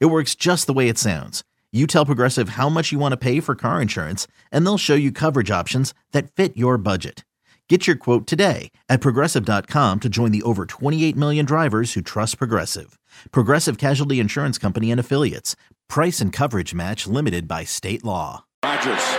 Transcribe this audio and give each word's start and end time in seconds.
It 0.00 0.06
works 0.06 0.34
just 0.34 0.66
the 0.66 0.72
way 0.72 0.88
it 0.88 0.98
sounds. 0.98 1.42
You 1.72 1.86
tell 1.86 2.04
Progressive 2.04 2.50
how 2.50 2.68
much 2.68 2.92
you 2.92 2.98
want 2.98 3.12
to 3.12 3.16
pay 3.16 3.40
for 3.40 3.54
car 3.54 3.80
insurance, 3.80 4.26
and 4.50 4.66
they'll 4.66 4.78
show 4.78 4.94
you 4.94 5.10
coverage 5.10 5.50
options 5.50 5.94
that 6.12 6.30
fit 6.32 6.56
your 6.56 6.76
budget. 6.76 7.24
Get 7.68 7.86
your 7.86 7.96
quote 7.96 8.26
today 8.26 8.70
at 8.90 9.00
progressive.com 9.00 10.00
to 10.00 10.08
join 10.10 10.30
the 10.30 10.42
over 10.42 10.66
28 10.66 11.16
million 11.16 11.46
drivers 11.46 11.94
who 11.94 12.02
trust 12.02 12.36
Progressive. 12.36 12.98
Progressive 13.30 13.78
Casualty 13.78 14.20
Insurance 14.20 14.58
Company 14.58 14.90
and 14.90 15.00
Affiliates. 15.00 15.56
Price 15.88 16.20
and 16.20 16.34
coverage 16.34 16.74
match 16.74 17.06
limited 17.06 17.48
by 17.48 17.64
state 17.64 18.04
law. 18.04 18.44
Rodgers 18.62 19.16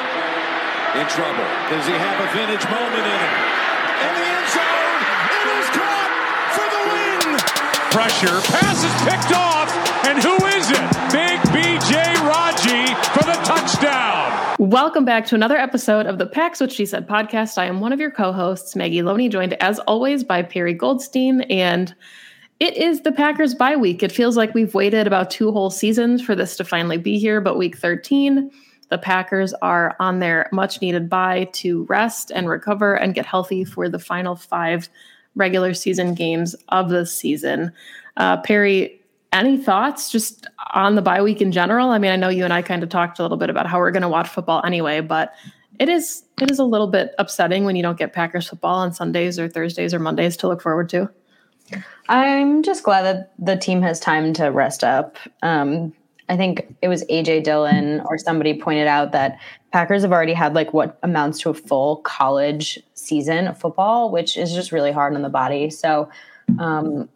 in 0.93 1.07
trouble. 1.09 1.49
Does 1.73 1.85
he 1.89 1.93
have 1.97 2.17
a 2.21 2.29
vintage 2.37 2.65
moment 2.69 3.01
in 3.01 3.17
him? 3.17 3.35
In 4.05 4.11
the 4.13 4.25
end 4.29 4.47
zone, 4.53 5.01
it 5.33 5.47
is 5.57 5.67
caught 5.73 6.11
for 6.53 6.67
the 6.69 6.81
win. 6.85 7.41
Pressure, 7.89 8.37
pass 8.53 8.77
is 8.85 8.93
picked 9.01 9.33
off, 9.33 9.62
and 10.05 10.21
who 10.21 10.35
is 10.47 10.69
it? 10.69 10.91
Big 11.11 11.39
BJ 11.53 12.13
Raji 12.27 12.93
for 13.11 13.23
the 13.23 13.39
touchdown. 13.45 14.55
Welcome 14.59 15.05
back 15.05 15.25
to 15.27 15.35
another 15.35 15.57
episode 15.57 16.07
of 16.07 16.17
the 16.17 16.25
Pack's 16.25 16.59
What 16.59 16.73
She 16.73 16.85
Said 16.85 17.07
podcast. 17.07 17.57
I 17.57 17.65
am 17.65 17.79
one 17.79 17.93
of 17.93 18.01
your 18.01 18.11
co-hosts, 18.11 18.75
Maggie 18.75 19.01
Loney, 19.01 19.29
joined 19.29 19.53
as 19.61 19.79
always 19.79 20.25
by 20.25 20.41
Perry 20.41 20.73
Goldstein, 20.73 21.41
and 21.41 21.95
it 22.59 22.75
is 22.75 23.01
the 23.01 23.13
Packers 23.13 23.55
bye 23.55 23.77
week. 23.77 24.03
It 24.03 24.11
feels 24.11 24.35
like 24.35 24.53
we've 24.53 24.73
waited 24.73 25.07
about 25.07 25.31
two 25.31 25.53
whole 25.53 25.69
seasons 25.69 26.21
for 26.21 26.35
this 26.35 26.57
to 26.57 26.65
finally 26.65 26.97
be 26.97 27.17
here, 27.17 27.39
but 27.39 27.57
week 27.57 27.77
13, 27.77 28.51
the 28.89 28.97
Packers 28.97 29.53
are 29.61 29.95
on 30.01 30.19
their 30.19 30.49
much 30.51 30.81
needed 30.81 31.09
bye 31.09 31.49
to 31.53 31.85
rest 31.85 32.29
and 32.29 32.49
recover 32.49 32.93
and 32.93 33.15
get 33.15 33.25
healthy 33.25 33.63
for 33.63 33.87
the 33.87 33.99
final 33.99 34.35
five 34.35 34.89
regular 35.35 35.73
season 35.73 36.13
games 36.13 36.55
of 36.69 36.89
the 36.89 37.05
season. 37.05 37.71
Uh, 38.17 38.37
Perry, 38.41 38.99
any 39.33 39.57
thoughts 39.57 40.11
just 40.11 40.47
on 40.73 40.95
the 40.95 41.01
bye 41.01 41.21
week 41.21 41.41
in 41.41 41.51
general? 41.51 41.89
I 41.89 41.97
mean, 41.97 42.11
I 42.11 42.15
know 42.15 42.29
you 42.29 42.43
and 42.43 42.53
I 42.53 42.61
kind 42.61 42.83
of 42.83 42.89
talked 42.89 43.19
a 43.19 43.21
little 43.23 43.37
bit 43.37 43.49
about 43.49 43.67
how 43.67 43.79
we're 43.79 43.91
going 43.91 44.03
to 44.03 44.09
watch 44.09 44.29
football 44.29 44.61
anyway, 44.65 45.01
but 45.01 45.33
it 45.79 45.89
is 45.89 46.23
it 46.41 46.51
is 46.51 46.59
a 46.59 46.63
little 46.63 46.87
bit 46.87 47.13
upsetting 47.17 47.65
when 47.65 47.75
you 47.75 47.83
don't 47.83 47.97
get 47.97 48.13
Packers 48.13 48.47
football 48.47 48.75
on 48.75 48.93
Sundays 48.93 49.39
or 49.39 49.49
Thursdays 49.49 49.93
or 49.93 49.99
Mondays 49.99 50.37
to 50.37 50.47
look 50.47 50.61
forward 50.61 50.87
to. 50.89 51.09
I'm 52.07 52.61
just 52.61 52.83
glad 52.83 53.03
that 53.03 53.33
the 53.39 53.55
team 53.55 53.81
has 53.81 53.99
time 53.99 54.33
to 54.33 54.47
rest 54.47 54.83
up. 54.83 55.17
Um, 55.41 55.93
I 56.29 56.37
think 56.37 56.75
it 56.81 56.87
was 56.87 57.03
AJ 57.05 57.43
Dillon 57.43 58.01
or 58.01 58.17
somebody 58.17 58.59
pointed 58.59 58.87
out 58.87 59.11
that 59.13 59.39
Packers 59.71 60.03
have 60.03 60.11
already 60.11 60.33
had 60.33 60.53
like 60.53 60.73
what 60.73 60.99
amounts 61.03 61.39
to 61.39 61.49
a 61.49 61.53
full 61.53 61.97
college 61.97 62.79
season 62.93 63.47
of 63.47 63.59
football, 63.59 64.11
which 64.11 64.37
is 64.37 64.53
just 64.53 64.71
really 64.71 64.91
hard 64.91 65.15
on 65.15 65.21
the 65.21 65.29
body. 65.29 65.69
So 65.69 66.09
um, 66.59 67.09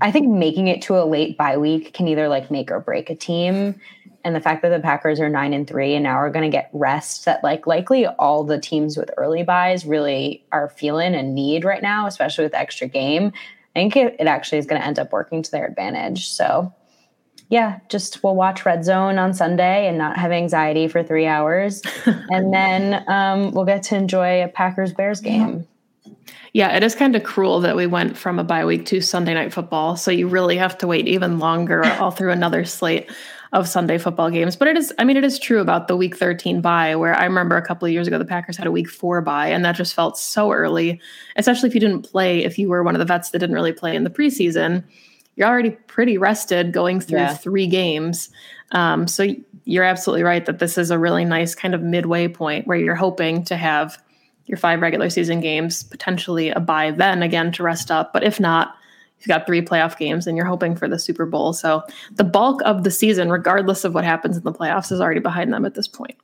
I 0.00 0.10
think 0.10 0.28
making 0.28 0.68
it 0.68 0.82
to 0.82 0.98
a 0.98 1.04
late 1.04 1.38
bye 1.38 1.56
week 1.56 1.92
can 1.94 2.08
either 2.08 2.28
like 2.28 2.50
make 2.50 2.70
or 2.70 2.80
break 2.80 3.10
a 3.10 3.14
team. 3.14 3.80
And 4.24 4.34
the 4.34 4.40
fact 4.40 4.62
that 4.62 4.70
the 4.70 4.80
Packers 4.80 5.20
are 5.20 5.28
nine 5.28 5.52
and 5.52 5.68
three 5.68 5.94
and 5.94 6.02
now 6.02 6.16
are 6.16 6.30
going 6.30 6.50
to 6.50 6.54
get 6.54 6.68
rest 6.72 7.24
that 7.26 7.44
like 7.44 7.66
likely 7.66 8.06
all 8.06 8.42
the 8.42 8.58
teams 8.58 8.96
with 8.96 9.10
early 9.16 9.44
byes 9.44 9.86
really 9.86 10.44
are 10.50 10.68
feeling 10.68 11.14
and 11.14 11.34
need 11.34 11.64
right 11.64 11.82
now, 11.82 12.06
especially 12.06 12.44
with 12.44 12.52
the 12.52 12.58
extra 12.58 12.88
game. 12.88 13.32
I 13.76 13.78
think 13.78 13.96
it, 13.96 14.16
it 14.18 14.26
actually 14.26 14.58
is 14.58 14.66
going 14.66 14.80
to 14.80 14.86
end 14.86 14.98
up 14.98 15.12
working 15.12 15.42
to 15.42 15.50
their 15.50 15.66
advantage. 15.66 16.28
So 16.28 16.74
yeah, 17.48 17.78
just 17.88 18.24
we'll 18.24 18.34
watch 18.34 18.66
Red 18.66 18.84
Zone 18.84 19.18
on 19.18 19.32
Sunday 19.32 19.86
and 19.86 19.96
not 19.96 20.16
have 20.16 20.32
anxiety 20.32 20.88
for 20.88 21.04
three 21.04 21.26
hours. 21.26 21.82
and 22.06 22.52
then 22.52 23.04
um, 23.08 23.52
we'll 23.52 23.64
get 23.64 23.84
to 23.84 23.96
enjoy 23.96 24.42
a 24.42 24.48
Packers 24.48 24.92
Bears 24.92 25.20
game. 25.20 25.68
Yeah, 26.56 26.74
it 26.74 26.82
is 26.82 26.94
kind 26.94 27.14
of 27.14 27.22
cruel 27.22 27.60
that 27.60 27.76
we 27.76 27.86
went 27.86 28.16
from 28.16 28.38
a 28.38 28.42
bye 28.42 28.64
week 28.64 28.86
to 28.86 29.02
Sunday 29.02 29.34
night 29.34 29.52
football. 29.52 29.94
So 29.94 30.10
you 30.10 30.26
really 30.26 30.56
have 30.56 30.78
to 30.78 30.86
wait 30.86 31.06
even 31.06 31.38
longer 31.38 31.84
all 32.00 32.10
through 32.10 32.30
another 32.30 32.64
slate 32.64 33.10
of 33.52 33.68
Sunday 33.68 33.98
football 33.98 34.30
games. 34.30 34.56
But 34.56 34.68
it 34.68 34.78
is, 34.78 34.90
I 34.98 35.04
mean, 35.04 35.18
it 35.18 35.22
is 35.24 35.38
true 35.38 35.60
about 35.60 35.86
the 35.86 35.98
week 35.98 36.16
13 36.16 36.62
bye, 36.62 36.96
where 36.96 37.14
I 37.14 37.24
remember 37.24 37.58
a 37.58 37.66
couple 37.66 37.84
of 37.84 37.92
years 37.92 38.06
ago, 38.06 38.16
the 38.16 38.24
Packers 38.24 38.56
had 38.56 38.66
a 38.66 38.72
week 38.72 38.88
four 38.88 39.20
bye, 39.20 39.48
and 39.48 39.66
that 39.66 39.76
just 39.76 39.92
felt 39.92 40.16
so 40.16 40.50
early, 40.50 40.98
especially 41.36 41.68
if 41.68 41.74
you 41.74 41.80
didn't 41.80 42.10
play, 42.10 42.42
if 42.42 42.58
you 42.58 42.70
were 42.70 42.82
one 42.82 42.94
of 42.94 43.00
the 43.00 43.04
vets 43.04 43.32
that 43.32 43.38
didn't 43.40 43.54
really 43.54 43.74
play 43.74 43.94
in 43.94 44.04
the 44.04 44.10
preseason 44.10 44.82
you're 45.36 45.46
already 45.46 45.70
pretty 45.70 46.18
rested 46.18 46.72
going 46.72 46.98
through 46.98 47.18
yeah. 47.18 47.34
three 47.34 47.66
games. 47.66 48.30
Um, 48.72 49.06
so 49.06 49.26
you're 49.64 49.84
absolutely 49.84 50.22
right 50.22 50.44
that 50.46 50.58
this 50.58 50.78
is 50.78 50.90
a 50.90 50.98
really 50.98 51.24
nice 51.24 51.54
kind 51.54 51.74
of 51.74 51.82
midway 51.82 52.26
point 52.26 52.66
where 52.66 52.78
you're 52.78 52.94
hoping 52.94 53.44
to 53.44 53.56
have 53.56 54.02
your 54.46 54.58
five 54.58 54.80
regular 54.80 55.10
season 55.10 55.40
games, 55.40 55.82
potentially 55.82 56.50
a 56.50 56.60
bye 56.60 56.90
then 56.90 57.22
again 57.22 57.52
to 57.52 57.62
rest 57.62 57.90
up. 57.90 58.12
But 58.12 58.24
if 58.24 58.40
not, 58.40 58.76
you've 59.18 59.28
got 59.28 59.46
three 59.46 59.62
playoff 59.62 59.98
games 59.98 60.26
and 60.26 60.36
you're 60.36 60.46
hoping 60.46 60.76
for 60.76 60.88
the 60.88 60.98
Super 60.98 61.26
Bowl. 61.26 61.52
So 61.52 61.82
the 62.12 62.24
bulk 62.24 62.60
of 62.64 62.84
the 62.84 62.90
season, 62.90 63.30
regardless 63.30 63.84
of 63.84 63.94
what 63.94 64.04
happens 64.04 64.36
in 64.36 64.44
the 64.44 64.52
playoffs, 64.52 64.92
is 64.92 65.00
already 65.00 65.20
behind 65.20 65.52
them 65.52 65.64
at 65.64 65.74
this 65.74 65.88
point. 65.88 66.16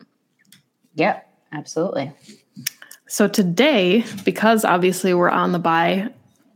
Yep, 0.95 1.29
absolutely. 1.53 2.13
So 3.07 3.29
today, 3.29 4.05
because 4.25 4.65
obviously 4.65 5.15
we're 5.15 5.31
on 5.31 5.53
the 5.53 5.59
bye, 5.59 6.09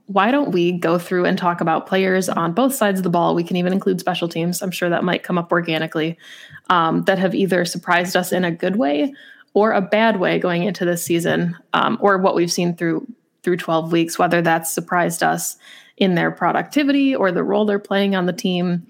why 0.06 0.30
don't 0.30 0.52
we 0.52 0.72
go 0.72 0.98
through 0.98 1.24
and 1.24 1.36
talk 1.36 1.60
about 1.60 1.86
players 1.86 2.28
on 2.28 2.52
both 2.52 2.74
sides 2.74 3.00
of 3.00 3.02
the 3.02 3.10
ball? 3.10 3.34
We 3.34 3.42
can 3.42 3.56
even 3.56 3.72
include 3.72 3.98
special 3.98 4.28
teams. 4.28 4.62
I'm 4.62 4.70
sure 4.70 4.88
that 4.88 5.02
might 5.02 5.24
come 5.24 5.36
up 5.36 5.50
organically 5.50 6.16
um, 6.70 7.02
that 7.04 7.18
have 7.18 7.34
either 7.34 7.64
surprised 7.64 8.14
us 8.14 8.32
in 8.32 8.44
a 8.44 8.52
good 8.52 8.76
way 8.76 9.12
or 9.56 9.72
a 9.72 9.80
bad 9.80 10.20
way 10.20 10.38
going 10.38 10.64
into 10.64 10.84
this 10.84 11.02
season, 11.02 11.56
um, 11.72 11.96
or 12.02 12.18
what 12.18 12.34
we've 12.34 12.52
seen 12.52 12.76
through 12.76 13.06
through 13.42 13.56
12 13.56 13.90
weeks, 13.90 14.18
whether 14.18 14.42
that's 14.42 14.70
surprised 14.70 15.22
us 15.22 15.56
in 15.96 16.14
their 16.14 16.30
productivity 16.30 17.16
or 17.16 17.32
the 17.32 17.42
role 17.42 17.64
they're 17.64 17.78
playing 17.78 18.14
on 18.14 18.26
the 18.26 18.34
team. 18.34 18.86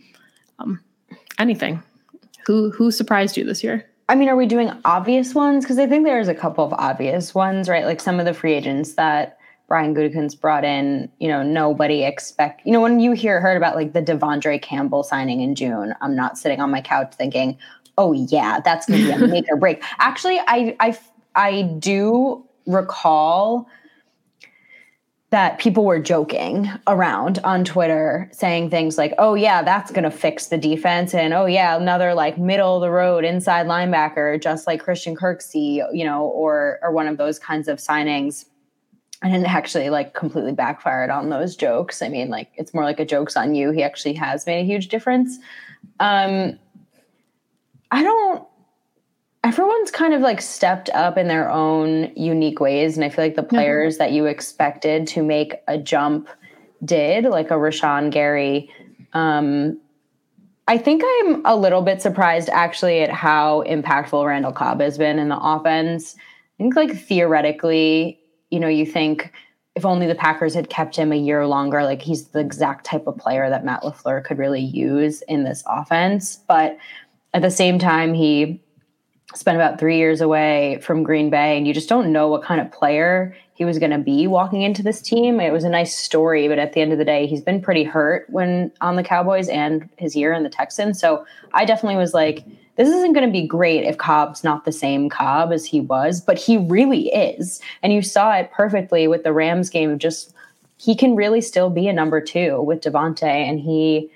Um, 0.58 0.80
anything. 1.38 1.80
Who 2.46 2.72
who 2.72 2.90
surprised 2.90 3.36
you 3.36 3.44
this 3.44 3.62
year? 3.62 3.88
I 4.08 4.16
mean, 4.16 4.28
are 4.28 4.34
we 4.34 4.46
doing 4.46 4.72
obvious 4.84 5.36
ones? 5.36 5.64
Because 5.64 5.78
I 5.78 5.86
think 5.86 6.04
there's 6.04 6.26
a 6.26 6.34
couple 6.34 6.64
of 6.64 6.72
obvious 6.72 7.32
ones, 7.32 7.68
right? 7.68 7.84
Like 7.84 8.00
some 8.00 8.18
of 8.18 8.26
the 8.26 8.34
free 8.34 8.54
agents 8.54 8.94
that 8.94 9.38
Brian 9.68 9.94
Gutekunst 9.94 10.40
brought 10.40 10.64
in, 10.64 11.08
you 11.20 11.28
know, 11.28 11.44
nobody 11.44 12.02
expect, 12.02 12.66
you 12.66 12.72
know, 12.72 12.80
when 12.80 12.98
you 12.98 13.12
hear 13.12 13.40
heard 13.40 13.56
about 13.56 13.76
like 13.76 13.92
the 13.92 14.02
De'Vondre 14.02 14.60
Campbell 14.60 15.04
signing 15.04 15.42
in 15.42 15.54
June, 15.54 15.94
I'm 16.00 16.16
not 16.16 16.38
sitting 16.38 16.60
on 16.60 16.72
my 16.72 16.80
couch 16.80 17.14
thinking, 17.14 17.56
oh 17.98 18.12
yeah, 18.12 18.60
that's 18.60 18.86
going 18.86 19.00
to 19.00 19.06
be 19.06 19.24
a 19.24 19.28
make 19.28 19.46
or 19.50 19.56
break. 19.56 19.82
Actually, 19.98 20.38
I, 20.46 20.76
I, 20.80 20.98
I 21.34 21.62
do 21.62 22.44
recall 22.66 23.68
that 25.30 25.58
people 25.58 25.84
were 25.84 25.98
joking 25.98 26.70
around 26.86 27.40
on 27.42 27.64
Twitter 27.64 28.28
saying 28.32 28.70
things 28.70 28.96
like, 28.96 29.12
oh, 29.18 29.34
yeah, 29.34 29.62
that's 29.62 29.90
going 29.90 30.04
to 30.04 30.10
fix 30.10 30.46
the 30.46 30.56
defense. 30.56 31.14
And 31.14 31.34
oh, 31.34 31.46
yeah, 31.46 31.76
another 31.76 32.14
like 32.14 32.38
middle 32.38 32.76
of 32.76 32.80
the 32.80 32.90
road 32.90 33.24
inside 33.24 33.66
linebacker, 33.66 34.40
just 34.40 34.66
like 34.66 34.82
Christian 34.82 35.16
Kirksey, 35.16 35.84
you 35.92 36.04
know, 36.04 36.24
or, 36.24 36.78
or 36.80 36.92
one 36.92 37.08
of 37.08 37.16
those 37.16 37.38
kinds 37.38 37.66
of 37.66 37.78
signings 37.78 38.46
and 39.22 39.34
it 39.34 39.48
actually 39.48 39.90
like 39.90 40.14
completely 40.14 40.52
backfired 40.52 41.10
on 41.10 41.30
those 41.30 41.56
jokes. 41.56 42.02
I 42.02 42.08
mean, 42.08 42.28
like 42.28 42.50
it's 42.54 42.74
more 42.74 42.84
like 42.84 43.00
a 43.00 43.04
joke's 43.04 43.36
on 43.36 43.54
you. 43.54 43.70
He 43.70 43.82
actually 43.82 44.14
has 44.14 44.46
made 44.46 44.60
a 44.60 44.64
huge 44.64 44.88
difference. 44.88 45.38
Um, 46.00 46.58
I 47.96 48.02
don't. 48.02 48.46
Everyone's 49.42 49.90
kind 49.90 50.12
of 50.12 50.20
like 50.20 50.40
stepped 50.40 50.90
up 50.90 51.16
in 51.16 51.28
their 51.28 51.50
own 51.50 52.12
unique 52.16 52.60
ways, 52.60 52.96
and 52.96 53.04
I 53.04 53.08
feel 53.08 53.24
like 53.24 53.36
the 53.36 53.42
players 53.42 53.94
mm-hmm. 53.94 53.98
that 53.98 54.12
you 54.12 54.26
expected 54.26 55.06
to 55.08 55.22
make 55.22 55.54
a 55.68 55.78
jump 55.78 56.28
did, 56.84 57.24
like 57.24 57.50
a 57.50 57.54
Rashan 57.54 58.10
Gary. 58.10 58.70
Um, 59.12 59.80
I 60.68 60.78
think 60.78 61.02
I'm 61.04 61.46
a 61.46 61.56
little 61.56 61.82
bit 61.82 62.02
surprised 62.02 62.48
actually 62.50 63.00
at 63.00 63.10
how 63.10 63.62
impactful 63.66 64.26
Randall 64.26 64.52
Cobb 64.52 64.80
has 64.80 64.98
been 64.98 65.18
in 65.18 65.28
the 65.28 65.38
offense. 65.38 66.16
I 66.18 66.62
think 66.62 66.76
like 66.76 66.98
theoretically 66.98 68.18
you 68.50 68.60
know, 68.60 68.68
you 68.68 68.86
think 68.86 69.32
if 69.74 69.84
only 69.84 70.06
the 70.06 70.14
Packers 70.14 70.54
had 70.54 70.70
kept 70.70 70.96
him 70.96 71.12
a 71.12 71.16
year 71.16 71.46
longer, 71.46 71.84
like 71.84 72.00
he's 72.00 72.28
the 72.28 72.40
exact 72.40 72.86
type 72.86 73.06
of 73.06 73.18
player 73.18 73.50
that 73.50 73.64
Matt 73.64 73.82
LaFleur 73.82 74.24
could 74.24 74.38
really 74.38 74.62
use 74.62 75.22
in 75.22 75.44
this 75.44 75.62
offense. 75.66 76.36
But 76.48 76.78
at 77.36 77.42
the 77.42 77.50
same 77.50 77.78
time, 77.78 78.14
he 78.14 78.62
spent 79.34 79.56
about 79.56 79.78
three 79.78 79.98
years 79.98 80.22
away 80.22 80.80
from 80.80 81.02
Green 81.02 81.28
Bay, 81.28 81.58
and 81.58 81.68
you 81.68 81.74
just 81.74 81.86
don't 81.86 82.10
know 82.10 82.28
what 82.28 82.42
kind 82.42 82.62
of 82.62 82.72
player 82.72 83.36
he 83.52 83.66
was 83.66 83.78
going 83.78 83.90
to 83.90 83.98
be 83.98 84.26
walking 84.26 84.62
into 84.62 84.82
this 84.82 85.02
team. 85.02 85.38
It 85.38 85.52
was 85.52 85.62
a 85.62 85.68
nice 85.68 85.94
story, 85.94 86.48
but 86.48 86.58
at 86.58 86.72
the 86.72 86.80
end 86.80 86.92
of 86.92 86.98
the 86.98 87.04
day, 87.04 87.26
he's 87.26 87.42
been 87.42 87.60
pretty 87.60 87.84
hurt 87.84 88.24
when 88.30 88.72
on 88.80 88.96
the 88.96 89.02
Cowboys 89.02 89.50
and 89.50 89.86
his 89.98 90.16
year 90.16 90.32
in 90.32 90.44
the 90.44 90.48
Texans. 90.48 90.98
So 90.98 91.26
I 91.52 91.66
definitely 91.66 91.98
was 91.98 92.14
like, 92.14 92.42
this 92.76 92.88
isn't 92.88 93.12
going 93.12 93.26
to 93.26 93.32
be 93.32 93.46
great 93.46 93.84
if 93.84 93.98
Cobb's 93.98 94.42
not 94.42 94.64
the 94.64 94.72
same 94.72 95.10
Cobb 95.10 95.52
as 95.52 95.66
he 95.66 95.82
was, 95.82 96.22
but 96.22 96.38
he 96.38 96.56
really 96.56 97.08
is. 97.08 97.60
And 97.82 97.92
you 97.92 98.00
saw 98.00 98.32
it 98.32 98.50
perfectly 98.50 99.08
with 99.08 99.24
the 99.24 99.34
Rams 99.34 99.68
game. 99.68 99.98
Just 99.98 100.32
he 100.78 100.96
can 100.96 101.14
really 101.14 101.42
still 101.42 101.68
be 101.68 101.86
a 101.86 101.92
number 101.92 102.18
two 102.22 102.62
with 102.62 102.80
Davante, 102.80 103.24
and 103.24 103.60
he 103.60 104.10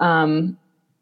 um, 0.00 0.58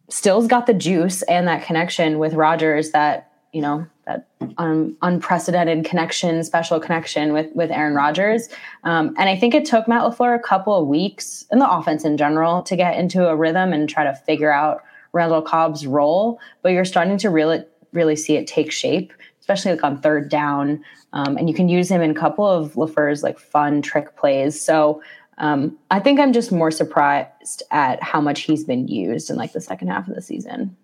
still's 0.09 0.47
got 0.47 0.67
the 0.67 0.75
juice 0.75 1.23
and 1.23 1.49
that 1.49 1.65
connection 1.65 2.19
with 2.19 2.35
Rodgers 2.35 2.91
that 2.91 3.33
you 3.53 3.61
know 3.61 3.87
that 4.07 4.29
um, 4.59 4.97
unprecedented 5.03 5.85
connection, 5.85 6.45
special 6.45 6.79
connection 6.79 7.33
with 7.33 7.55
with 7.55 7.71
Aaron 7.71 7.95
Rodgers. 7.95 8.49
Um, 8.85 9.15
and 9.19 9.29
I 9.29 9.37
think 9.37 9.55
it 9.55 9.65
took 9.65 9.89
Matt 9.89 10.03
Lafleur 10.03 10.35
a 10.35 10.43
couple 10.43 10.75
of 10.75 10.87
weeks 10.87 11.45
in 11.51 11.59
the 11.59 11.71
offense 11.71 12.05
in 12.05 12.17
general 12.17 12.63
to 12.63 12.77
get 12.77 12.99
into 12.99 13.27
a 13.27 13.35
rhythm 13.35 13.73
and 13.73 13.89
try 13.89 14.05
to 14.05 14.15
figure 14.15 14.53
out 14.53 14.83
Randall 15.13 15.43
Cobb's 15.43 15.87
role. 15.87 16.39
But 16.63 16.73
you're 16.73 16.85
starting 16.85 17.19
to 17.19 17.31
really 17.31 17.65
really 17.93 18.17
see 18.17 18.37
it 18.37 18.47
take 18.47 18.71
shape, 18.71 19.13
especially 19.41 19.73
like 19.73 19.85
on 19.85 20.01
third 20.01 20.29
down. 20.29 20.85
Um, 21.13 21.37
and 21.39 21.49
you 21.49 21.55
can 21.55 21.69
use 21.69 21.91
him 21.91 22.03
in 22.03 22.11
a 22.11 22.15
couple 22.15 22.47
of 22.47 22.75
Lafleur's 22.75 23.23
like 23.23 23.39
fun 23.39 23.81
trick 23.81 24.17
plays. 24.17 24.61
So 24.61 25.03
um, 25.39 25.77
I 25.91 26.01
think 26.01 26.19
I'm 26.19 26.33
just 26.33 26.51
more 26.51 26.71
surprised 26.71 27.63
at 27.71 28.03
how 28.03 28.21
much 28.21 28.43
he's 28.43 28.65
been 28.65 28.89
used 28.89 29.29
in 29.29 29.37
like 29.37 29.53
the 29.53 29.61
second 29.61 29.89
half 29.89 30.09
of 30.09 30.15
the 30.15 30.23
season. 30.23 30.75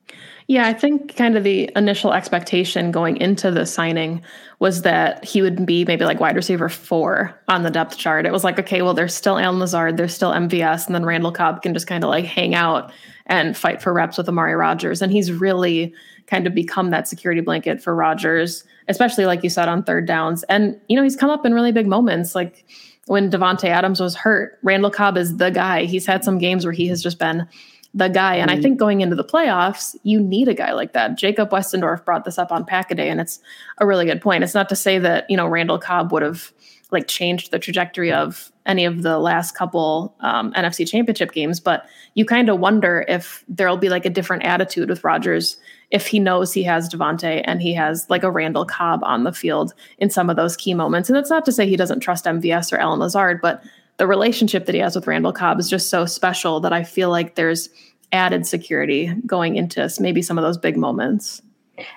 Yeah, 0.47 0.67
I 0.67 0.75
think 0.75 1.17
kind 1.17 1.37
of 1.37 1.45
the 1.45 1.71
initial 1.75 2.13
expectation 2.13 2.91
going 2.91 3.17
into 3.17 3.51
the 3.51 3.65
signing 3.65 4.23
was 4.59 4.83
that 4.83 5.25
he 5.25 5.41
would 5.41 5.65
be 5.65 5.85
maybe 5.87 6.05
like 6.05 6.21
wide 6.21 6.37
receiver 6.37 6.69
four 6.69 7.35
on 7.49 7.63
the 7.63 7.71
depth 7.71 7.97
chart. 7.97 8.27
It 8.27 8.33
was 8.33 8.45
like, 8.45 8.59
okay, 8.59 8.83
well, 8.83 8.93
there's 8.93 9.15
still 9.15 9.39
Allen 9.39 9.59
Lazard, 9.59 9.97
there's 9.97 10.15
still 10.15 10.33
MVS, 10.33 10.87
and 10.87 10.95
then 10.95 11.07
Randall 11.07 11.33
Cobb 11.33 11.63
can 11.63 11.73
just 11.73 11.87
kind 11.87 12.05
of 12.05 12.11
like 12.11 12.27
hang 12.27 12.55
out 12.55 12.93
and 13.27 13.57
fight 13.57 13.81
for 13.81 13.93
reps 13.93 14.19
with 14.19 14.29
Amari 14.29 14.55
Rodgers. 14.55 15.01
And 15.01 15.13
he's 15.13 15.33
really 15.33 15.95
kind 16.27 16.47
of 16.47 16.55
become 16.55 16.91
that 16.91 17.09
security 17.09 17.41
blanket 17.41 17.83
for 17.83 17.95
Rodgers, 17.95 18.65
especially 18.88 19.26
like 19.26 19.43
you 19.43 19.50
said 19.50 19.69
on 19.69 19.82
third 19.82 20.06
downs. 20.06 20.43
And, 20.44 20.81
you 20.88 20.96
know, 20.96 21.02
he's 21.02 21.17
come 21.17 21.31
up 21.31 21.46
in 21.46 21.55
really 21.55 21.73
big 21.73 21.87
moments. 21.87 22.34
Like, 22.34 22.64
when 23.06 23.31
Davante 23.31 23.69
Adams 23.69 24.00
was 24.00 24.14
hurt. 24.14 24.58
Randall 24.62 24.90
Cobb 24.90 25.17
is 25.17 25.37
the 25.37 25.50
guy. 25.50 25.84
He's 25.84 26.06
had 26.06 26.25
some 26.25 26.38
games 26.38 26.64
where 26.64 26.73
he 26.73 26.87
has 26.88 27.02
just 27.02 27.19
been 27.19 27.46
the 27.94 28.08
guy. 28.08 28.37
And 28.37 28.50
I 28.50 28.55
mm-hmm. 28.55 28.62
think 28.62 28.79
going 28.79 29.00
into 29.00 29.17
the 29.17 29.25
playoffs, 29.25 29.96
you 30.02 30.20
need 30.20 30.49
a 30.49 30.55
guy 30.55 30.73
like 30.73 30.93
that. 30.93 31.19
Jacob 31.19 31.50
Westendorf 31.50 32.05
brought 32.05 32.25
this 32.25 32.38
up 32.38 32.52
on 32.52 32.64
Pack-A-Day, 32.64 33.11
and 33.11 33.20
it's 33.20 33.40
a 33.79 33.87
really 33.87 34.06
good 34.06 34.23
point. 34.23 34.44
It's 34.44 34.55
not 34.55 34.69
to 34.70 34.76
say 34.76 34.99
that, 34.99 35.29
you 35.29 35.37
know, 35.37 35.46
Randall 35.46 35.79
Cobb 35.79 36.12
would 36.12 36.23
have 36.23 36.52
like 36.90 37.08
changed 37.08 37.50
the 37.50 37.58
trajectory 37.58 38.12
of 38.12 38.52
any 38.67 38.84
of 38.84 39.02
the 39.02 39.19
last 39.19 39.56
couple 39.56 40.14
um, 40.20 40.52
NFC 40.52 40.88
championship 40.88 41.32
games, 41.32 41.58
but 41.58 41.87
you 42.14 42.25
kind 42.25 42.49
of 42.49 42.61
wonder 42.61 43.05
if 43.08 43.44
there'll 43.49 43.79
be 43.79 43.88
like 43.88 44.05
a 44.05 44.11
different 44.11 44.44
attitude 44.44 44.88
with 44.88 45.02
Rodgers 45.02 45.56
if 45.93 46.06
he 46.06 46.19
knows 46.19 46.53
he 46.53 46.62
has 46.65 46.89
Davante 46.89 47.43
and 47.44 47.62
he 47.62 47.75
has 47.75 48.06
like 48.09 48.25
a 48.25 48.31
Randall 48.31 48.65
Cobb 48.65 49.05
on 49.05 49.25
the 49.25 49.33
field 49.33 49.75
in 49.99 50.11
some 50.11 50.31
of 50.31 50.37
those 50.37 50.56
key 50.56 50.75
moments. 50.75 51.09
And 51.09 51.17
that's 51.17 51.31
not 51.31 51.44
to 51.44 51.53
say 51.53 51.69
he 51.69 51.77
doesn't 51.77 52.00
trust 52.00 52.25
MVS 52.25 52.73
or 52.73 52.79
Allen 52.79 52.99
Lazard, 52.99 53.41
but 53.43 53.62
the 53.99 54.06
relationship 54.06 54.65
that 54.67 54.75
he 54.75 54.81
has 54.81 54.97
with 54.97 55.06
Randall 55.06 55.35
Cobb 55.35 55.61
is 55.61 55.69
just 55.69 55.91
so 55.91 56.06
special 56.06 56.61
that 56.61 56.73
I 56.73 56.83
feel 56.83 57.11
like 57.11 57.35
there's 57.35 57.69
added 58.11 58.47
security 58.47 59.15
going 59.27 59.56
into 59.56 59.89
maybe 60.00 60.23
some 60.23 60.39
of 60.39 60.43
those 60.43 60.59
big 60.59 60.79
moments. 60.79 61.43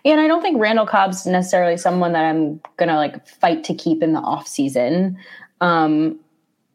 And 0.03 0.19
I 0.19 0.27
don't 0.27 0.41
think 0.41 0.59
Randall 0.59 0.85
Cobb's 0.85 1.25
necessarily 1.25 1.77
someone 1.77 2.11
that 2.13 2.25
I'm 2.25 2.61
gonna 2.77 2.95
like 2.95 3.25
fight 3.27 3.63
to 3.65 3.73
keep 3.73 4.03
in 4.03 4.13
the 4.13 4.19
off 4.19 4.47
season. 4.47 5.17
Um, 5.61 6.19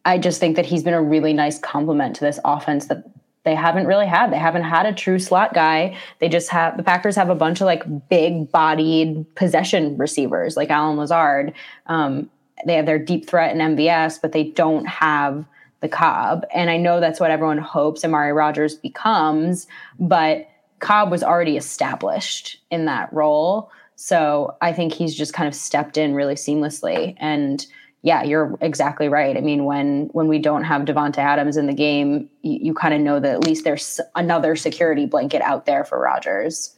I 0.06 0.16
just 0.16 0.40
think 0.40 0.56
that 0.56 0.66
he's 0.66 0.82
been 0.82 0.94
a 0.94 1.02
really 1.02 1.34
nice 1.34 1.58
complement 1.58 2.16
to 2.16 2.22
this 2.22 2.40
offense 2.44 2.86
that 2.86 3.04
they 3.44 3.54
haven't 3.54 3.86
really 3.86 4.06
had. 4.06 4.32
They 4.32 4.38
haven't 4.38 4.64
had 4.64 4.86
a 4.86 4.92
true 4.92 5.18
slot 5.18 5.54
guy. 5.54 5.96
They 6.18 6.28
just 6.28 6.50
have 6.50 6.76
the 6.76 6.82
Packers 6.82 7.16
have 7.16 7.30
a 7.30 7.34
bunch 7.34 7.60
of 7.60 7.66
like 7.66 8.08
big 8.08 8.52
bodied 8.52 9.34
possession 9.34 9.96
receivers 9.96 10.56
like 10.56 10.70
Allen 10.70 10.98
Lazard. 10.98 11.54
Um, 11.86 12.30
they 12.66 12.74
have 12.74 12.86
their 12.86 12.98
deep 12.98 13.26
threat 13.26 13.54
in 13.54 13.76
MVS, 13.76 14.20
but 14.20 14.32
they 14.32 14.44
don't 14.44 14.86
have 14.86 15.46
the 15.80 15.88
Cobb. 15.88 16.44
And 16.54 16.68
I 16.68 16.76
know 16.76 17.00
that's 17.00 17.20
what 17.20 17.30
everyone 17.30 17.58
hopes 17.58 18.04
Amari 18.04 18.32
Rodgers 18.32 18.74
becomes, 18.74 19.66
but 19.98 20.46
Cobb 20.80 21.10
was 21.10 21.22
already 21.22 21.56
established 21.56 22.60
in 22.70 22.84
that 22.84 23.10
role. 23.12 23.70
So 23.96 24.56
I 24.60 24.72
think 24.72 24.92
he's 24.92 25.14
just 25.14 25.32
kind 25.32 25.48
of 25.48 25.54
stepped 25.54 25.96
in 25.96 26.14
really 26.14 26.34
seamlessly. 26.34 27.14
And 27.18 27.66
yeah, 28.02 28.22
you're 28.22 28.56
exactly 28.60 29.08
right. 29.08 29.36
I 29.36 29.40
mean, 29.40 29.64
when 29.64 30.08
when 30.12 30.26
we 30.28 30.38
don't 30.38 30.64
have 30.64 30.82
Davante 30.82 31.18
Adams 31.18 31.56
in 31.56 31.66
the 31.66 31.74
game, 31.74 32.30
you, 32.42 32.58
you 32.62 32.74
kind 32.74 32.94
of 32.94 33.00
know 33.00 33.20
that 33.20 33.34
at 33.34 33.44
least 33.44 33.64
there's 33.64 34.00
another 34.14 34.56
security 34.56 35.06
blanket 35.06 35.42
out 35.42 35.66
there 35.66 35.84
for 35.84 36.00
Rodgers. 36.00 36.74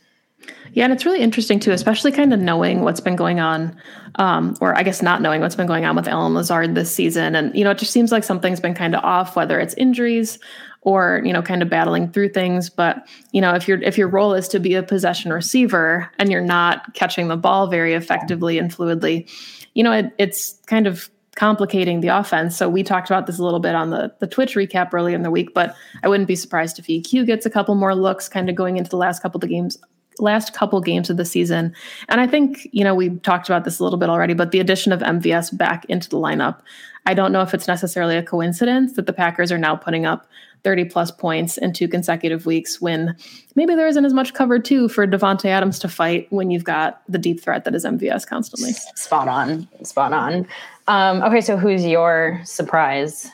Yeah, 0.72 0.84
and 0.84 0.92
it's 0.92 1.04
really 1.04 1.20
interesting 1.20 1.60
too, 1.60 1.70
especially 1.70 2.10
kind 2.10 2.32
of 2.32 2.40
knowing 2.40 2.80
what's 2.80 3.00
been 3.00 3.14
going 3.14 3.38
on, 3.38 3.76
um, 4.16 4.56
or 4.60 4.76
I 4.76 4.82
guess 4.82 5.00
not 5.00 5.22
knowing 5.22 5.40
what's 5.40 5.54
been 5.54 5.68
going 5.68 5.84
on 5.84 5.94
with 5.94 6.08
Allen 6.08 6.34
Lazard 6.34 6.74
this 6.74 6.92
season. 6.92 7.36
And 7.36 7.54
you 7.54 7.62
know, 7.62 7.70
it 7.70 7.78
just 7.78 7.92
seems 7.92 8.10
like 8.10 8.24
something's 8.24 8.58
been 8.58 8.74
kind 8.74 8.96
of 8.96 9.04
off, 9.04 9.36
whether 9.36 9.60
it's 9.60 9.74
injuries 9.74 10.40
or 10.80 11.22
you 11.24 11.32
know, 11.32 11.42
kind 11.42 11.62
of 11.62 11.70
battling 11.70 12.10
through 12.10 12.30
things. 12.30 12.68
But 12.68 13.06
you 13.30 13.40
know, 13.40 13.54
if 13.54 13.68
your 13.68 13.80
if 13.82 13.96
your 13.96 14.08
role 14.08 14.34
is 14.34 14.48
to 14.48 14.58
be 14.58 14.74
a 14.74 14.82
possession 14.82 15.32
receiver 15.32 16.10
and 16.18 16.32
you're 16.32 16.40
not 16.40 16.94
catching 16.94 17.28
the 17.28 17.36
ball 17.36 17.68
very 17.68 17.94
effectively 17.94 18.58
and 18.58 18.74
fluidly, 18.74 19.30
you 19.74 19.84
know, 19.84 19.92
it, 19.92 20.12
it's 20.18 20.58
kind 20.66 20.86
of 20.86 21.08
complicating 21.36 22.00
the 22.00 22.08
offense. 22.08 22.56
So 22.56 22.68
we 22.68 22.82
talked 22.82 23.08
about 23.08 23.26
this 23.26 23.38
a 23.38 23.44
little 23.44 23.60
bit 23.60 23.74
on 23.74 23.90
the 23.90 24.12
the 24.20 24.26
Twitch 24.26 24.54
recap 24.54 24.92
earlier 24.92 25.16
in 25.16 25.22
the 25.22 25.30
week, 25.30 25.54
but 25.54 25.74
I 26.02 26.08
wouldn't 26.08 26.28
be 26.28 26.36
surprised 26.36 26.78
if 26.78 26.86
EQ 26.86 27.26
gets 27.26 27.46
a 27.46 27.50
couple 27.50 27.74
more 27.74 27.94
looks 27.94 28.28
kind 28.28 28.50
of 28.50 28.56
going 28.56 28.76
into 28.76 28.90
the 28.90 28.96
last 28.96 29.22
couple 29.22 29.38
of 29.38 29.42
the 29.42 29.48
games 29.48 29.78
last 30.18 30.52
couple 30.52 30.80
games 30.80 31.10
of 31.10 31.16
the 31.16 31.24
season. 31.24 31.74
And 32.08 32.20
I 32.20 32.26
think, 32.26 32.68
you 32.72 32.84
know, 32.84 32.94
we 32.94 33.10
talked 33.20 33.48
about 33.48 33.64
this 33.64 33.78
a 33.78 33.82
little 33.82 33.98
bit 33.98 34.10
already, 34.10 34.34
but 34.34 34.50
the 34.50 34.60
addition 34.60 34.92
of 34.92 35.00
MVS 35.00 35.56
back 35.56 35.84
into 35.86 36.08
the 36.08 36.18
lineup, 36.18 36.60
I 37.06 37.14
don't 37.14 37.32
know 37.32 37.40
if 37.40 37.54
it's 37.54 37.66
necessarily 37.66 38.16
a 38.16 38.22
coincidence 38.22 38.94
that 38.94 39.06
the 39.06 39.12
Packers 39.12 39.50
are 39.50 39.58
now 39.58 39.74
putting 39.74 40.06
up 40.06 40.28
30 40.64 40.84
plus 40.86 41.10
points 41.10 41.58
in 41.58 41.72
two 41.72 41.88
consecutive 41.88 42.46
weeks 42.46 42.80
when 42.80 43.16
maybe 43.56 43.74
there 43.74 43.88
isn't 43.88 44.04
as 44.04 44.12
much 44.12 44.32
cover 44.34 44.58
too 44.60 44.88
for 44.88 45.06
Davante 45.06 45.46
Adams 45.46 45.78
to 45.80 45.88
fight 45.88 46.28
when 46.30 46.50
you've 46.50 46.64
got 46.64 47.02
the 47.08 47.18
deep 47.18 47.40
threat 47.40 47.64
that 47.64 47.74
is 47.74 47.84
MVS 47.84 48.26
constantly. 48.26 48.72
Spot 48.72 49.26
on. 49.26 49.68
Spot 49.82 50.12
on. 50.12 50.46
Um, 50.88 51.22
okay, 51.22 51.40
so 51.40 51.56
who's 51.56 51.84
your 51.84 52.40
surprise? 52.44 53.30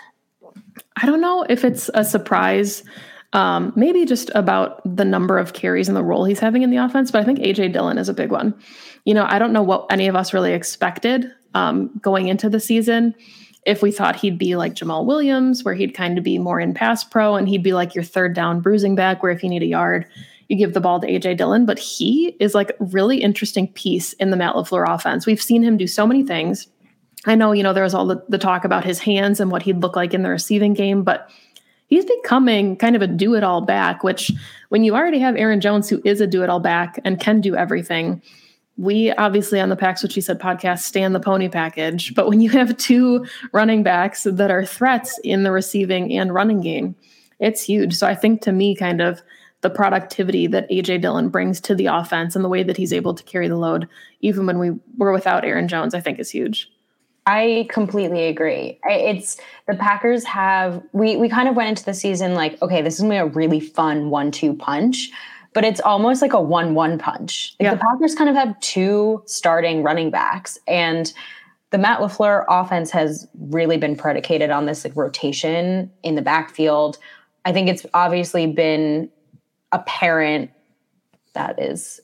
I 0.97 1.07
don't 1.07 1.21
know 1.21 1.45
if 1.49 1.65
it's 1.65 1.91
a 1.95 2.05
surprise. 2.05 2.83
Um, 3.33 3.73
maybe 3.77 4.05
just 4.07 4.31
about 4.35 4.81
the 4.85 5.05
number 5.05 5.39
of 5.39 5.53
carries 5.53 5.89
and 5.89 5.97
the 5.97 6.03
role 6.03 6.25
he's 6.25 6.41
having 6.41 6.63
in 6.63 6.71
the 6.71 6.79
offense, 6.79 7.11
but 7.11 7.21
I 7.21 7.25
think 7.25 7.41
AJ 7.41 7.73
Dillon 7.73 7.99
is 7.99 8.09
a 8.09 8.15
big 8.15 8.31
one. 8.31 8.55
You 9.05 9.15
know, 9.15 9.27
I 9.29 9.39
don't 9.39 9.53
know 9.53 9.63
what 9.63 9.87
any 9.91 10.09
of 10.09 10.17
us 10.17 10.33
really 10.33 10.53
expected 10.53 11.31
um, 11.55 11.91
going 12.01 12.29
into 12.29 12.49
the 12.49 12.61
season 12.61 13.15
if 13.67 13.83
we 13.83 13.93
thought 13.93 14.17
he'd 14.17 14.39
be 14.39 14.57
like 14.57 14.75
Jamaal 14.75 15.05
Williams, 15.05 15.63
where 15.63 15.75
he'd 15.75 15.95
kind 15.95 16.17
of 16.17 16.25
be 16.25 16.39
more 16.39 16.59
in 16.59 16.73
pass 16.73 17.05
pro 17.05 17.35
and 17.35 17.47
he'd 17.49 17.63
be 17.63 17.75
like 17.75 17.95
your 17.95 18.05
third 18.05 18.35
down 18.35 18.61
bruising 18.61 18.95
back, 18.95 19.23
where 19.23 19.31
if 19.31 19.43
you 19.43 19.51
need 19.51 19.63
a 19.63 19.67
yard, 19.67 20.07
you 20.49 20.57
give 20.57 20.73
the 20.73 20.81
ball 20.81 21.01
to 21.01 21.07
AJ 21.07 21.37
Dillon. 21.37 21.67
But 21.67 21.79
he 21.79 22.29
is 22.41 22.55
like 22.55 22.71
a 22.71 22.85
really 22.85 23.19
interesting 23.19 23.69
piece 23.69 24.15
in 24.15 24.31
the 24.31 24.39
Matt 24.39 24.55
LaFleur 24.55 24.89
offense. 24.89 25.27
We've 25.27 25.43
seen 25.43 25.63
him 25.63 25.77
do 25.77 25.87
so 25.87 26.07
many 26.07 26.23
things. 26.23 26.67
I 27.27 27.35
know, 27.35 27.53
you 27.53 27.63
know, 27.63 27.73
there 27.73 27.85
was 27.85 27.95
all 27.95 28.07
the, 28.07 28.23
the 28.29 28.39
talk 28.39 28.65
about 28.65 28.85
his 28.85 28.99
hands 29.01 29.41
and 29.41 29.51
what 29.51 29.63
he'd 29.63 29.81
look 29.81 29.97
like 29.97 30.15
in 30.15 30.23
the 30.23 30.31
receiving 30.31 30.75
game, 30.75 31.03
but 31.03 31.31
he's 31.89 32.05
becoming 32.05 32.77
kind 32.77 32.95
of 32.95 33.03
a 33.03 33.07
do 33.07 33.35
it 33.35 33.43
all 33.43 33.61
back, 33.61 34.05
which 34.05 34.31
when 34.69 34.85
you 34.85 34.95
already 34.95 35.19
have 35.19 35.37
Aaron 35.37 35.61
Jones, 35.61 35.89
who 35.89 36.01
is 36.05 36.21
a 36.21 36.27
do 36.27 36.43
it 36.43 36.51
all 36.51 36.61
back 36.61 37.01
and 37.05 37.21
can 37.21 37.41
do 37.41 37.57
everything, 37.57 38.23
we 38.77 39.11
obviously 39.13 39.61
on 39.61 39.71
the 39.71 39.77
Packs 39.77 40.03
What 40.03 40.13
She 40.13 40.21
Said 40.21 40.39
podcast 40.39 40.81
stand 40.81 41.15
the 41.15 41.21
pony 41.21 41.49
package. 41.49 42.15
But 42.15 42.29
when 42.29 42.41
you 42.41 42.51
have 42.51 42.77
two 42.77 43.27
running 43.53 43.83
backs 43.83 44.23
that 44.23 44.51
are 44.51 44.65
threats 44.65 45.19
in 45.25 45.43
the 45.43 45.51
receiving 45.51 46.17
and 46.17 46.33
running 46.33 46.61
game, 46.61 46.95
it's 47.41 47.63
huge. 47.63 47.95
So 47.95 48.07
I 48.07 48.15
think 48.15 48.41
to 48.43 48.53
me, 48.53 48.77
kind 48.77 49.01
of 49.01 49.21
the 49.61 49.71
productivity 49.71 50.47
that 50.47 50.71
AJ 50.71 51.03
Dillon 51.03 51.29
brings 51.29 51.61
to 51.63 51.75
the 51.75 51.87
offense 51.87 52.37
and 52.37 52.45
the 52.45 52.49
way 52.49 52.63
that 52.63 52.77
he's 52.77 52.93
able 52.93 53.15
to 53.15 53.25
carry 53.25 53.49
the 53.49 53.57
load, 53.57 53.89
even 54.21 54.47
when 54.47 54.61
we 54.61 54.71
were 54.97 55.13
without 55.13 55.45
Aaron 55.45 55.67
Jones, 55.67 55.95
I 55.95 56.01
think 56.01 56.21
is 56.21 56.31
huge. 56.31 56.71
I 57.29 57.67
completely 57.69 58.25
agree. 58.25 58.79
It's 58.85 59.39
the 59.67 59.75
Packers 59.75 60.25
have 60.25 60.83
we 60.93 61.17
we 61.17 61.29
kind 61.29 61.49
of 61.49 61.57
went 61.57 61.69
into 61.69 61.85
the 61.85 61.93
season 61.93 62.35
like, 62.35 62.61
okay, 62.63 62.81
this 62.81 62.95
is 62.95 63.01
gonna 63.03 63.13
be 63.13 63.19
a 63.19 63.27
really 63.27 63.61
fun 63.61 64.09
one-two 64.11 64.55
punch 64.55 65.11
but 65.55 65.65
it's 65.65 65.81
almost 65.81 66.23
like 66.23 66.35
a 66.35 66.41
one-one 66.41 66.99
punch. 66.99 67.57
Like 67.59 67.65
yeah. 67.65 67.75
The 67.75 67.81
Packers 67.81 68.15
kind 68.15 68.31
of 68.31 68.37
have 68.37 68.59
two 68.61 69.23
starting 69.27 69.83
running 69.83 70.11
backs, 70.11 70.59
and 70.69 71.13
the 71.71 71.79
Matt 71.79 72.01
Lafleur 72.01 72.45
offense 72.49 72.91
has 72.93 73.27
really 73.51 73.77
been 73.77 73.97
predicated 73.97 74.51
on 74.51 74.67
this 74.67 74.85
like, 74.85 74.97
rotation 74.97 75.91
in 76.03 76.15
the 76.15 76.23
backfield. 76.23 76.99
I 77.45 77.53
think 77.53 77.69
it's 77.69 77.85
obviously 77.93 78.47
been 78.47 79.11
apparent 79.73 80.51
that 81.35 81.61
is 81.61 82.01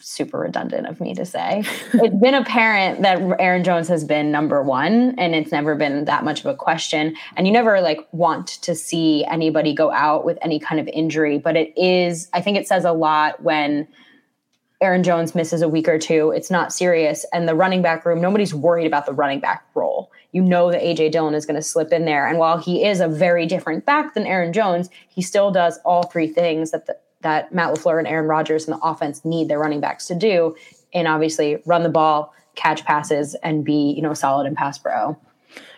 super 0.00 0.38
redundant 0.38 0.86
of 0.86 1.00
me 1.00 1.14
to 1.14 1.24
say. 1.24 1.62
it's 1.92 2.16
been 2.16 2.34
apparent 2.34 3.02
that 3.02 3.20
Aaron 3.38 3.64
Jones 3.64 3.88
has 3.88 4.04
been 4.04 4.30
number 4.30 4.62
one, 4.62 5.14
and 5.18 5.34
it's 5.34 5.52
never 5.52 5.74
been 5.74 6.04
that 6.06 6.24
much 6.24 6.40
of 6.40 6.46
a 6.46 6.54
question. 6.54 7.16
And 7.36 7.46
you 7.46 7.52
never 7.52 7.80
like 7.80 8.06
want 8.12 8.48
to 8.62 8.74
see 8.74 9.24
anybody 9.24 9.74
go 9.74 9.90
out 9.92 10.24
with 10.24 10.38
any 10.42 10.58
kind 10.58 10.80
of 10.80 10.88
injury, 10.88 11.38
but 11.38 11.56
it 11.56 11.72
is, 11.76 12.28
I 12.32 12.40
think 12.40 12.56
it 12.56 12.66
says 12.66 12.84
a 12.84 12.92
lot 12.92 13.42
when 13.42 13.88
Aaron 14.82 15.04
Jones 15.04 15.34
misses 15.34 15.62
a 15.62 15.68
week 15.68 15.88
or 15.88 15.98
two. 15.98 16.32
It's 16.32 16.50
not 16.50 16.72
serious. 16.72 17.24
And 17.32 17.48
the 17.48 17.54
running 17.54 17.82
back 17.82 18.04
room, 18.04 18.20
nobody's 18.20 18.52
worried 18.52 18.86
about 18.86 19.06
the 19.06 19.12
running 19.12 19.38
back 19.38 19.64
role. 19.74 20.10
You 20.32 20.42
know 20.42 20.72
that 20.72 20.82
AJ 20.82 21.12
Dillon 21.12 21.34
is 21.34 21.46
going 21.46 21.54
to 21.54 21.62
slip 21.62 21.92
in 21.92 22.04
there. 22.04 22.26
And 22.26 22.36
while 22.36 22.58
he 22.58 22.84
is 22.84 23.00
a 23.00 23.06
very 23.06 23.46
different 23.46 23.86
back 23.86 24.14
than 24.14 24.26
Aaron 24.26 24.52
Jones, 24.52 24.90
he 25.08 25.22
still 25.22 25.52
does 25.52 25.78
all 25.84 26.02
three 26.02 26.26
things 26.26 26.72
that 26.72 26.86
the, 26.86 26.96
that 27.22 27.52
Matt 27.52 27.74
LaFleur 27.74 27.98
and 27.98 28.06
Aaron 28.06 28.26
Rodgers 28.26 28.68
and 28.68 28.76
the 28.76 28.84
offense 28.84 29.24
need 29.24 29.48
their 29.48 29.58
running 29.58 29.80
backs 29.80 30.06
to 30.08 30.14
do. 30.14 30.54
And 30.94 31.08
obviously 31.08 31.62
run 31.64 31.82
the 31.82 31.88
ball, 31.88 32.34
catch 32.54 32.84
passes, 32.84 33.34
and 33.36 33.64
be, 33.64 33.92
you 33.96 34.02
know, 34.02 34.14
solid 34.14 34.46
in 34.46 34.54
pass 34.54 34.78
pro. 34.78 35.16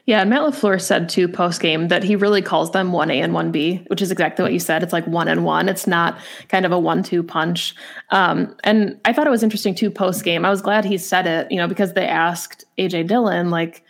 Yeah, 0.06 0.20
and 0.20 0.28
Matt 0.28 0.42
LaFleur 0.42 0.80
said 0.82 1.08
too 1.08 1.28
post 1.28 1.62
game 1.62 1.88
that 1.88 2.04
he 2.04 2.14
really 2.14 2.42
calls 2.42 2.72
them 2.72 2.92
1A 2.92 3.24
and 3.24 3.32
1B, 3.32 3.88
which 3.88 4.02
is 4.02 4.10
exactly 4.10 4.42
what 4.42 4.52
you 4.52 4.58
said. 4.58 4.82
It's 4.82 4.92
like 4.92 5.06
one 5.06 5.28
and 5.28 5.46
one. 5.46 5.66
It's 5.66 5.86
not 5.86 6.18
kind 6.48 6.66
of 6.66 6.72
a 6.72 6.78
one 6.78 7.02
two 7.02 7.22
punch. 7.22 7.74
Um, 8.10 8.54
and 8.64 9.00
I 9.06 9.14
thought 9.14 9.26
it 9.26 9.30
was 9.30 9.42
interesting 9.42 9.74
too 9.74 9.90
post 9.90 10.22
game. 10.22 10.44
I 10.44 10.50
was 10.50 10.60
glad 10.60 10.84
he 10.84 10.98
said 10.98 11.26
it, 11.26 11.50
you 11.50 11.56
know, 11.56 11.66
because 11.66 11.94
they 11.94 12.06
asked 12.06 12.66
AJ 12.76 13.06
Dillon, 13.06 13.48
like, 13.48 13.82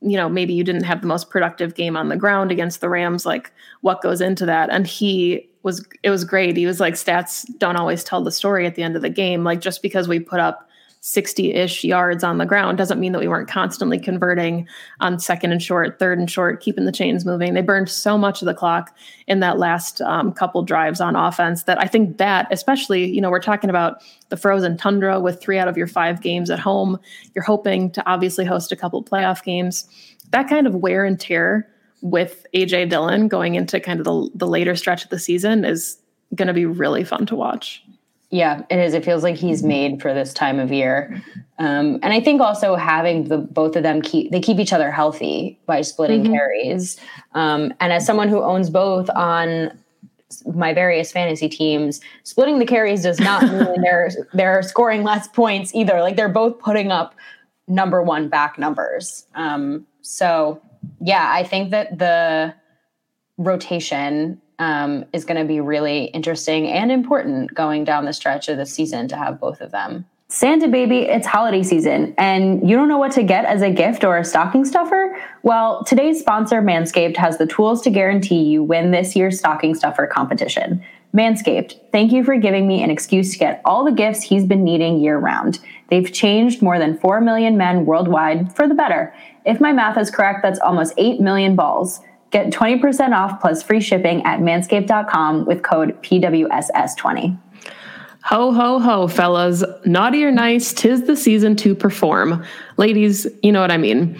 you 0.00 0.16
know, 0.16 0.30
maybe 0.30 0.54
you 0.54 0.64
didn't 0.64 0.84
have 0.84 1.02
the 1.02 1.06
most 1.06 1.28
productive 1.28 1.74
game 1.74 1.94
on 1.94 2.08
the 2.08 2.16
ground 2.16 2.50
against 2.50 2.80
the 2.80 2.88
Rams. 2.88 3.26
Like, 3.26 3.52
what 3.82 4.00
goes 4.00 4.22
into 4.22 4.46
that? 4.46 4.70
And 4.70 4.86
he 4.86 5.49
was, 5.62 5.86
it 6.02 6.10
was 6.10 6.24
great. 6.24 6.56
He 6.56 6.66
was 6.66 6.80
like, 6.80 6.94
stats 6.94 7.46
don't 7.58 7.76
always 7.76 8.04
tell 8.04 8.22
the 8.22 8.32
story 8.32 8.66
at 8.66 8.74
the 8.74 8.82
end 8.82 8.96
of 8.96 9.02
the 9.02 9.10
game. 9.10 9.44
Like, 9.44 9.60
just 9.60 9.82
because 9.82 10.08
we 10.08 10.20
put 10.20 10.40
up 10.40 10.70
60 11.02 11.54
ish 11.54 11.82
yards 11.82 12.22
on 12.22 12.36
the 12.36 12.44
ground 12.44 12.76
doesn't 12.76 13.00
mean 13.00 13.12
that 13.12 13.20
we 13.20 13.28
weren't 13.28 13.48
constantly 13.48 13.98
converting 13.98 14.68
on 15.00 15.18
second 15.18 15.50
and 15.50 15.62
short, 15.62 15.98
third 15.98 16.18
and 16.18 16.30
short, 16.30 16.60
keeping 16.60 16.84
the 16.84 16.92
chains 16.92 17.24
moving. 17.24 17.54
They 17.54 17.62
burned 17.62 17.88
so 17.88 18.18
much 18.18 18.42
of 18.42 18.46
the 18.46 18.54
clock 18.54 18.94
in 19.26 19.40
that 19.40 19.58
last 19.58 20.02
um, 20.02 20.30
couple 20.32 20.62
drives 20.62 21.00
on 21.00 21.16
offense 21.16 21.62
that 21.62 21.80
I 21.80 21.86
think 21.86 22.18
that, 22.18 22.48
especially, 22.50 23.10
you 23.10 23.20
know, 23.20 23.30
we're 23.30 23.40
talking 23.40 23.70
about 23.70 24.02
the 24.28 24.36
frozen 24.36 24.76
tundra 24.76 25.18
with 25.20 25.40
three 25.40 25.58
out 25.58 25.68
of 25.68 25.76
your 25.76 25.86
five 25.86 26.20
games 26.20 26.50
at 26.50 26.58
home. 26.58 26.98
You're 27.34 27.44
hoping 27.44 27.90
to 27.92 28.06
obviously 28.06 28.44
host 28.44 28.70
a 28.70 28.76
couple 28.76 29.02
playoff 29.02 29.42
games. 29.42 29.88
That 30.32 30.48
kind 30.48 30.66
of 30.66 30.74
wear 30.74 31.06
and 31.06 31.18
tear 31.18 31.66
with 32.02 32.46
AJ 32.54 32.90
Dillon 32.90 33.28
going 33.28 33.54
into 33.54 33.80
kind 33.80 34.00
of 34.00 34.04
the, 34.04 34.30
the 34.34 34.46
later 34.46 34.74
stretch 34.76 35.04
of 35.04 35.10
the 35.10 35.18
season 35.18 35.64
is 35.64 35.98
going 36.34 36.48
to 36.48 36.54
be 36.54 36.66
really 36.66 37.04
fun 37.04 37.26
to 37.26 37.36
watch. 37.36 37.82
Yeah, 38.30 38.62
it 38.70 38.78
is. 38.78 38.94
It 38.94 39.04
feels 39.04 39.24
like 39.24 39.36
he's 39.36 39.64
made 39.64 40.00
for 40.00 40.14
this 40.14 40.32
time 40.32 40.60
of 40.60 40.70
year, 40.70 41.20
um, 41.58 41.98
and 42.00 42.12
I 42.12 42.20
think 42.20 42.40
also 42.40 42.76
having 42.76 43.24
the 43.24 43.38
both 43.38 43.74
of 43.74 43.82
them 43.82 44.00
keep 44.00 44.30
they 44.30 44.38
keep 44.38 44.60
each 44.60 44.72
other 44.72 44.92
healthy 44.92 45.58
by 45.66 45.80
splitting 45.80 46.22
mm-hmm. 46.22 46.34
carries. 46.34 46.96
Um, 47.34 47.74
and 47.80 47.92
as 47.92 48.06
someone 48.06 48.28
who 48.28 48.40
owns 48.40 48.70
both 48.70 49.10
on 49.10 49.76
my 50.54 50.72
various 50.72 51.10
fantasy 51.10 51.48
teams, 51.48 52.00
splitting 52.22 52.60
the 52.60 52.66
carries 52.66 53.02
does 53.02 53.18
not 53.18 53.42
mean 53.42 53.80
they're 53.82 54.10
they're 54.32 54.62
scoring 54.62 55.02
less 55.02 55.26
points 55.26 55.74
either. 55.74 56.00
Like 56.00 56.14
they're 56.14 56.28
both 56.28 56.60
putting 56.60 56.92
up 56.92 57.16
number 57.66 58.00
one 58.00 58.28
back 58.28 58.60
numbers. 58.60 59.26
Um, 59.34 59.88
so 60.02 60.62
yeah, 61.00 61.30
I 61.32 61.44
think 61.44 61.70
that 61.70 61.98
the 61.98 62.54
rotation 63.38 64.40
um, 64.58 65.06
is 65.12 65.24
going 65.24 65.40
to 65.40 65.46
be 65.46 65.60
really 65.60 66.04
interesting 66.04 66.68
and 66.68 66.92
important 66.92 67.54
going 67.54 67.84
down 67.84 68.04
the 68.04 68.12
stretch 68.12 68.48
of 68.48 68.58
the 68.58 68.66
season 68.66 69.08
to 69.08 69.16
have 69.16 69.40
both 69.40 69.60
of 69.60 69.72
them. 69.72 70.04
Santa 70.28 70.68
baby, 70.68 70.98
it's 71.00 71.26
holiday 71.26 71.62
season, 71.64 72.14
and 72.16 72.68
you 72.68 72.76
don't 72.76 72.86
know 72.86 72.98
what 72.98 73.10
to 73.12 73.24
get 73.24 73.46
as 73.46 73.62
a 73.62 73.70
gift 73.70 74.04
or 74.04 74.16
a 74.16 74.24
stocking 74.24 74.64
stuffer? 74.64 75.20
Well, 75.42 75.82
today's 75.82 76.20
sponsor, 76.20 76.62
Manscaped, 76.62 77.16
has 77.16 77.38
the 77.38 77.46
tools 77.46 77.82
to 77.82 77.90
guarantee 77.90 78.44
you 78.44 78.62
win 78.62 78.92
this 78.92 79.16
year's 79.16 79.40
stocking 79.40 79.74
stuffer 79.74 80.06
competition. 80.06 80.84
Manscaped, 81.12 81.80
thank 81.90 82.12
you 82.12 82.22
for 82.22 82.36
giving 82.36 82.68
me 82.68 82.80
an 82.80 82.90
excuse 82.90 83.32
to 83.32 83.38
get 83.38 83.60
all 83.64 83.84
the 83.84 83.90
gifts 83.90 84.22
he's 84.22 84.44
been 84.44 84.62
needing 84.62 85.00
year 85.00 85.18
round. 85.18 85.58
They've 85.88 86.12
changed 86.12 86.62
more 86.62 86.78
than 86.78 86.96
4 86.98 87.20
million 87.20 87.56
men 87.56 87.84
worldwide 87.84 88.54
for 88.54 88.68
the 88.68 88.74
better. 88.74 89.12
If 89.44 89.60
my 89.60 89.72
math 89.72 89.98
is 89.98 90.10
correct, 90.10 90.40
that's 90.42 90.60
almost 90.60 90.94
8 90.96 91.20
million 91.20 91.56
balls. 91.56 92.00
Get 92.30 92.52
20% 92.52 93.12
off 93.16 93.40
plus 93.40 93.62
free 93.62 93.80
shipping 93.80 94.22
at 94.24 94.40
manscaped.com 94.40 95.46
with 95.46 95.62
code 95.62 96.00
PWSS20. 96.02 97.38
Ho, 98.24 98.52
ho, 98.52 98.78
ho, 98.78 99.08
fellas. 99.08 99.64
Naughty 99.86 100.22
or 100.24 100.30
nice, 100.30 100.72
tis 100.72 101.06
the 101.06 101.16
season 101.16 101.56
to 101.56 101.74
perform. 101.74 102.44
Ladies, 102.76 103.26
you 103.42 103.50
know 103.50 103.60
what 103.60 103.72
I 103.72 103.78
mean. 103.78 104.18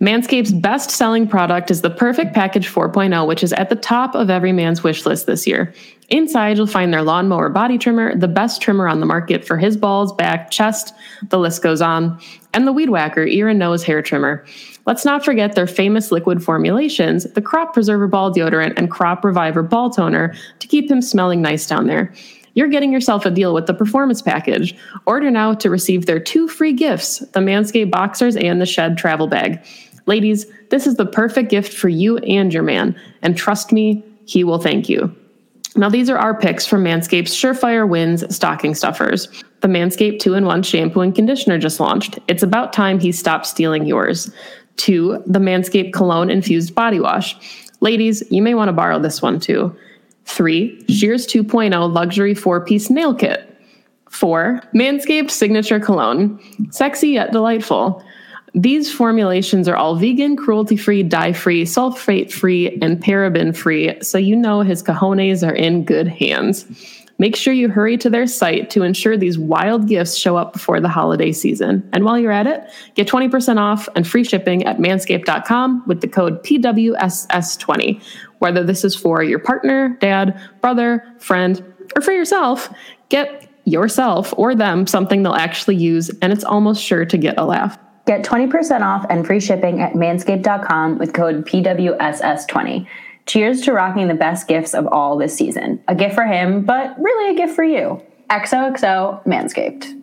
Manscaped's 0.00 0.52
best 0.52 0.90
selling 0.90 1.26
product 1.26 1.72
is 1.72 1.80
the 1.80 1.90
Perfect 1.90 2.32
Package 2.32 2.68
4.0, 2.68 3.26
which 3.26 3.42
is 3.42 3.52
at 3.54 3.68
the 3.68 3.74
top 3.74 4.14
of 4.14 4.30
every 4.30 4.52
man's 4.52 4.84
wish 4.84 5.04
list 5.04 5.26
this 5.26 5.44
year. 5.44 5.74
Inside, 6.08 6.56
you'll 6.56 6.68
find 6.68 6.92
their 6.92 7.02
lawnmower 7.02 7.48
body 7.48 7.78
trimmer, 7.78 8.14
the 8.14 8.28
best 8.28 8.62
trimmer 8.62 8.86
on 8.86 9.00
the 9.00 9.06
market 9.06 9.44
for 9.44 9.58
his 9.58 9.76
balls, 9.76 10.12
back, 10.12 10.52
chest, 10.52 10.94
the 11.30 11.38
list 11.38 11.62
goes 11.62 11.82
on, 11.82 12.16
and 12.54 12.64
the 12.64 12.72
Weed 12.72 12.90
Whacker 12.90 13.26
ear 13.26 13.48
and 13.48 13.58
nose 13.58 13.82
hair 13.82 14.00
trimmer. 14.00 14.46
Let's 14.86 15.04
not 15.04 15.24
forget 15.24 15.56
their 15.56 15.66
famous 15.66 16.12
liquid 16.12 16.44
formulations, 16.44 17.24
the 17.32 17.42
Crop 17.42 17.74
Preserver 17.74 18.06
Ball 18.06 18.32
Deodorant 18.32 18.74
and 18.78 18.92
Crop 18.92 19.24
Reviver 19.24 19.64
Ball 19.64 19.90
Toner, 19.90 20.32
to 20.60 20.68
keep 20.68 20.88
him 20.88 21.02
smelling 21.02 21.42
nice 21.42 21.66
down 21.66 21.88
there. 21.88 22.14
You're 22.58 22.66
getting 22.66 22.92
yourself 22.92 23.24
a 23.24 23.30
deal 23.30 23.54
with 23.54 23.66
the 23.66 23.74
Performance 23.74 24.20
Package. 24.20 24.74
Order 25.06 25.30
now 25.30 25.54
to 25.54 25.70
receive 25.70 26.06
their 26.06 26.18
two 26.18 26.48
free 26.48 26.72
gifts 26.72 27.20
the 27.20 27.38
Manscaped 27.38 27.92
Boxers 27.92 28.34
and 28.34 28.60
the 28.60 28.66
Shed 28.66 28.98
Travel 28.98 29.28
Bag. 29.28 29.64
Ladies, 30.08 30.46
this 30.70 30.86
is 30.86 30.96
the 30.96 31.04
perfect 31.04 31.50
gift 31.50 31.70
for 31.70 31.90
you 31.90 32.16
and 32.18 32.52
your 32.52 32.62
man, 32.62 32.98
and 33.20 33.36
trust 33.36 33.72
me, 33.72 34.02
he 34.24 34.42
will 34.42 34.58
thank 34.58 34.88
you. 34.88 35.14
Now, 35.76 35.90
these 35.90 36.08
are 36.08 36.16
our 36.16 36.34
picks 36.34 36.64
from 36.64 36.82
Manscaped's 36.82 37.34
Surefire 37.34 37.86
Wins 37.86 38.34
stocking 38.34 38.74
stuffers. 38.74 39.28
The 39.60 39.68
Manscaped 39.68 40.20
2 40.20 40.32
in 40.32 40.46
1 40.46 40.62
shampoo 40.62 41.02
and 41.02 41.14
conditioner 41.14 41.58
just 41.58 41.78
launched. 41.78 42.18
It's 42.26 42.42
about 42.42 42.72
time 42.72 42.98
he 42.98 43.12
stopped 43.12 43.44
stealing 43.44 43.84
yours. 43.84 44.32
Two, 44.78 45.22
the 45.26 45.38
Manscaped 45.38 45.92
Cologne 45.92 46.30
Infused 46.30 46.74
Body 46.74 47.00
Wash. 47.00 47.36
Ladies, 47.80 48.22
you 48.30 48.40
may 48.40 48.54
want 48.54 48.70
to 48.70 48.72
borrow 48.72 48.98
this 48.98 49.20
one 49.20 49.38
too. 49.38 49.76
Three, 50.24 50.82
Shears 50.88 51.26
2.0 51.26 51.92
Luxury 51.92 52.34
4 52.34 52.64
piece 52.64 52.88
nail 52.88 53.14
kit. 53.14 53.44
Four, 54.08 54.62
Manscaped 54.74 55.30
Signature 55.30 55.78
Cologne. 55.78 56.40
Sexy 56.70 57.10
yet 57.10 57.30
delightful. 57.30 58.02
These 58.54 58.92
formulations 58.92 59.68
are 59.68 59.76
all 59.76 59.96
vegan, 59.96 60.36
cruelty 60.36 60.76
free, 60.76 61.02
dye 61.02 61.32
free, 61.32 61.64
sulfate 61.64 62.32
free, 62.32 62.78
and 62.80 63.02
paraben 63.02 63.54
free, 63.56 64.00
so 64.02 64.18
you 64.18 64.34
know 64.34 64.62
his 64.62 64.82
cojones 64.82 65.46
are 65.46 65.54
in 65.54 65.84
good 65.84 66.08
hands. 66.08 66.64
Make 67.20 67.34
sure 67.34 67.52
you 67.52 67.68
hurry 67.68 67.98
to 67.98 68.08
their 68.08 68.28
site 68.28 68.70
to 68.70 68.84
ensure 68.84 69.16
these 69.16 69.38
wild 69.38 69.88
gifts 69.88 70.16
show 70.16 70.36
up 70.36 70.52
before 70.52 70.80
the 70.80 70.88
holiday 70.88 71.32
season. 71.32 71.88
And 71.92 72.04
while 72.04 72.16
you're 72.16 72.30
at 72.30 72.46
it, 72.46 72.62
get 72.94 73.08
20% 73.08 73.58
off 73.58 73.88
and 73.96 74.06
free 74.06 74.22
shipping 74.22 74.64
at 74.64 74.78
manscaped.com 74.78 75.82
with 75.86 76.00
the 76.00 76.06
code 76.06 76.44
PWSS20. 76.44 78.00
Whether 78.38 78.62
this 78.62 78.84
is 78.84 78.94
for 78.94 79.24
your 79.24 79.40
partner, 79.40 79.96
dad, 80.00 80.40
brother, 80.60 81.04
friend, 81.18 81.60
or 81.96 82.02
for 82.02 82.12
yourself, 82.12 82.72
get 83.08 83.50
yourself 83.64 84.32
or 84.36 84.54
them 84.54 84.86
something 84.86 85.24
they'll 85.24 85.34
actually 85.34 85.76
use, 85.76 86.10
and 86.22 86.32
it's 86.32 86.44
almost 86.44 86.82
sure 86.82 87.04
to 87.04 87.18
get 87.18 87.36
a 87.36 87.44
laugh. 87.44 87.76
Get 88.08 88.24
20% 88.24 88.80
off 88.80 89.04
and 89.10 89.26
free 89.26 89.38
shipping 89.38 89.82
at 89.82 89.92
manscaped.com 89.92 90.96
with 90.96 91.12
code 91.12 91.44
PWSS20. 91.44 92.86
Cheers 93.26 93.60
to 93.60 93.74
rocking 93.74 94.08
the 94.08 94.14
best 94.14 94.48
gifts 94.48 94.72
of 94.72 94.86
all 94.86 95.18
this 95.18 95.36
season. 95.36 95.78
A 95.88 95.94
gift 95.94 96.14
for 96.14 96.24
him, 96.24 96.64
but 96.64 96.98
really 96.98 97.34
a 97.34 97.36
gift 97.36 97.54
for 97.54 97.64
you. 97.64 98.02
XOXO 98.30 99.22
Manscaped. 99.26 99.94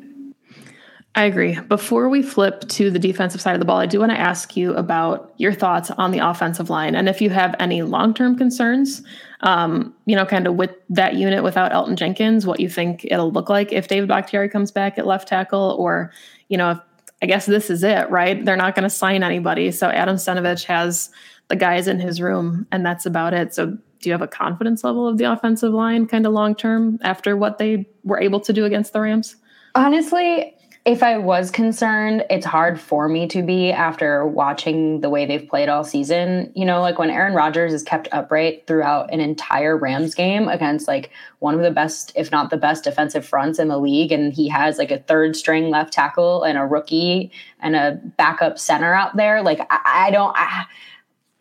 I 1.16 1.24
agree. 1.24 1.60
Before 1.62 2.08
we 2.08 2.22
flip 2.22 2.62
to 2.70 2.92
the 2.92 3.00
defensive 3.00 3.42
side 3.42 3.56
of 3.56 3.60
the 3.60 3.66
ball, 3.66 3.80
I 3.80 3.88
do 3.88 4.02
want 4.02 4.12
to 4.12 4.20
ask 4.20 4.56
you 4.56 4.76
about 4.76 5.34
your 5.38 5.54
thoughts 5.54 5.90
on 5.90 6.12
the 6.12 6.20
offensive 6.20 6.70
line 6.70 6.94
and 6.94 7.10
if 7.10 7.22
you 7.22 7.32
have 7.32 7.56
any 7.60 7.82
long 7.82 8.14
term 8.14 8.38
concerns, 8.38 9.02
um, 9.42 9.96
you 10.06 10.16
know, 10.16 10.28
kind 10.28 10.46
of 10.46 10.54
with 10.58 10.70
that 10.90 11.16
unit 11.16 11.44
without 11.44 11.72
Elgton 11.72 11.96
Jenkins, 11.96 12.46
what 12.46 12.60
you 12.60 12.70
think 12.70 13.04
it'll 13.06 13.32
look 13.32 13.50
like 13.50 13.74
if 13.74 13.88
David 13.88 14.10
Bakhtiari 14.10 14.48
comes 14.48 14.70
back 14.70 15.00
at 15.00 15.08
left 15.08 15.28
tackle, 15.28 15.76
or, 15.80 16.12
you 16.50 16.58
know, 16.58 16.70
if, 16.70 16.80
I 17.25 17.27
guess 17.27 17.48
this 17.48 17.72
is 17.72 17.84
it, 17.84 18.08
right? 18.12 18.46
They're 18.46 18.55
not 18.55 18.75
going 18.75 18.84
to 18.84 18.89
sign 18.89 19.24
anybody. 19.24 19.72
So 19.72 19.89
Adam 19.89 20.15
Stenavich 20.15 20.65
has 20.65 21.10
the 21.48 21.55
guys 21.55 21.88
in 21.88 22.00
his 22.00 22.22
room, 22.22 22.67
and 22.72 22.86
that's 22.86 23.08
about 23.08 23.34
it. 23.34 23.51
So, 23.51 23.65
do 23.65 24.10
you 24.10 24.12
have 24.12 24.22
a 24.22 24.27
confidence 24.27 24.84
level 24.84 25.08
of 25.08 25.17
the 25.17 25.24
offensive 25.24 25.74
line 25.74 26.05
kind 26.05 26.27
of 26.27 26.34
long 26.34 26.53
term 26.53 27.00
after 27.01 27.36
what 27.36 27.58
they 27.58 27.89
were 28.03 28.20
able 28.20 28.39
to 28.41 28.53
do 28.53 28.63
against 28.63 28.94
the 28.94 29.01
Rams? 29.01 29.38
Honestly, 29.74 30.55
if 30.86 31.01
I 31.01 31.18
was 31.18 31.50
concerned, 31.50 32.25
it's 32.30 32.46
hard 32.46 32.80
for 32.80 33.10
me 33.10 33.27
to 33.30 33.42
be 33.42 33.72
after 33.72 34.24
watching 34.24 35.01
the 35.01 35.10
way 35.10 35.25
they've 35.25 35.50
played 35.50 35.68
all 35.68 35.84
season. 35.84 36.51
You 36.56 36.63
know, 36.63 36.80
like 36.80 37.00
when 37.00 37.10
Aaron 37.10 37.34
Rodgers 37.34 37.74
is 37.74 37.82
kept 37.82 38.08
upright 38.12 38.68
throughout 38.68 39.12
an 39.12 39.20
entire 39.20 39.75
Rams 39.75 40.13
game 40.13 40.48
against 40.48 40.88
like 40.88 41.10
one 41.39 41.56
of 41.56 41.62
the 41.62 41.72
best, 41.72 42.12
if 42.15 42.32
not 42.32 42.51
the 42.51 42.58
best, 42.58 42.84
defensive 42.84 43.25
fronts 43.25 43.58
in 43.58 43.68
the 43.68 43.80
league, 43.80 44.12
and 44.12 44.32
he 44.32 44.48
has 44.50 44.77
like 44.77 44.92
a 44.92 45.00
third 45.00 45.36
string 45.36 45.72
left 45.72 45.92
tackle 45.92 46.44
and 46.44 46.56
a 46.56 46.65
rookie 46.65 47.32
and 47.62 47.75
a 47.75 48.00
backup 48.18 48.60
center 48.60 48.94
out 48.94 49.15
there. 49.15 49.42
Like 49.42 49.62
I, 49.72 50.08
I 50.08 50.12
don't. 50.12 50.38
I, 50.38 50.65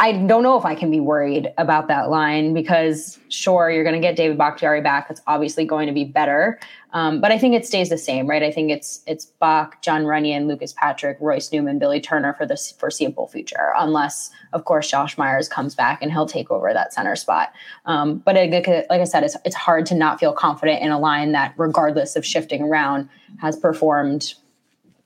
I 0.00 0.10
don't 0.10 0.42
know 0.42 0.58
if 0.58 0.64
I 0.64 0.74
can 0.74 0.90
be 0.90 0.98
worried 0.98 1.52
about 1.56 1.86
that 1.86 2.10
line 2.10 2.52
because 2.52 3.18
sure, 3.28 3.70
you're 3.70 3.84
going 3.84 3.94
to 3.94 4.00
get 4.00 4.16
David 4.16 4.36
Bakhtiari 4.36 4.80
back. 4.80 5.06
It's 5.08 5.22
obviously 5.28 5.64
going 5.64 5.86
to 5.86 5.92
be 5.92 6.04
better. 6.04 6.58
Um, 6.92 7.20
but 7.20 7.30
I 7.30 7.38
think 7.38 7.54
it 7.54 7.64
stays 7.64 7.90
the 7.90 7.98
same, 7.98 8.26
right? 8.26 8.42
I 8.42 8.50
think 8.50 8.72
it's 8.72 9.02
it's 9.06 9.26
Bakh, 9.40 9.82
John 9.82 10.02
Runyan, 10.02 10.48
Lucas 10.48 10.72
Patrick, 10.72 11.16
Royce 11.20 11.52
Newman, 11.52 11.78
Billy 11.78 12.00
Turner 12.00 12.34
for 12.34 12.44
the 12.44 12.56
foreseeable 12.78 13.28
future, 13.28 13.72
unless, 13.76 14.30
of 14.52 14.64
course, 14.64 14.90
Josh 14.90 15.16
Myers 15.16 15.48
comes 15.48 15.76
back 15.76 16.02
and 16.02 16.10
he'll 16.10 16.26
take 16.26 16.50
over 16.50 16.72
that 16.72 16.92
center 16.92 17.14
spot. 17.14 17.52
Um, 17.86 18.18
but 18.18 18.34
like, 18.34 18.66
like 18.66 19.00
I 19.00 19.04
said, 19.04 19.22
it's 19.22 19.36
it's 19.44 19.56
hard 19.56 19.86
to 19.86 19.94
not 19.94 20.18
feel 20.18 20.32
confident 20.32 20.82
in 20.82 20.90
a 20.90 20.98
line 20.98 21.32
that, 21.32 21.54
regardless 21.56 22.16
of 22.16 22.26
shifting 22.26 22.62
around, 22.62 23.08
has 23.40 23.56
performed 23.56 24.34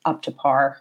up 0.06 0.22
to 0.22 0.30
par 0.30 0.80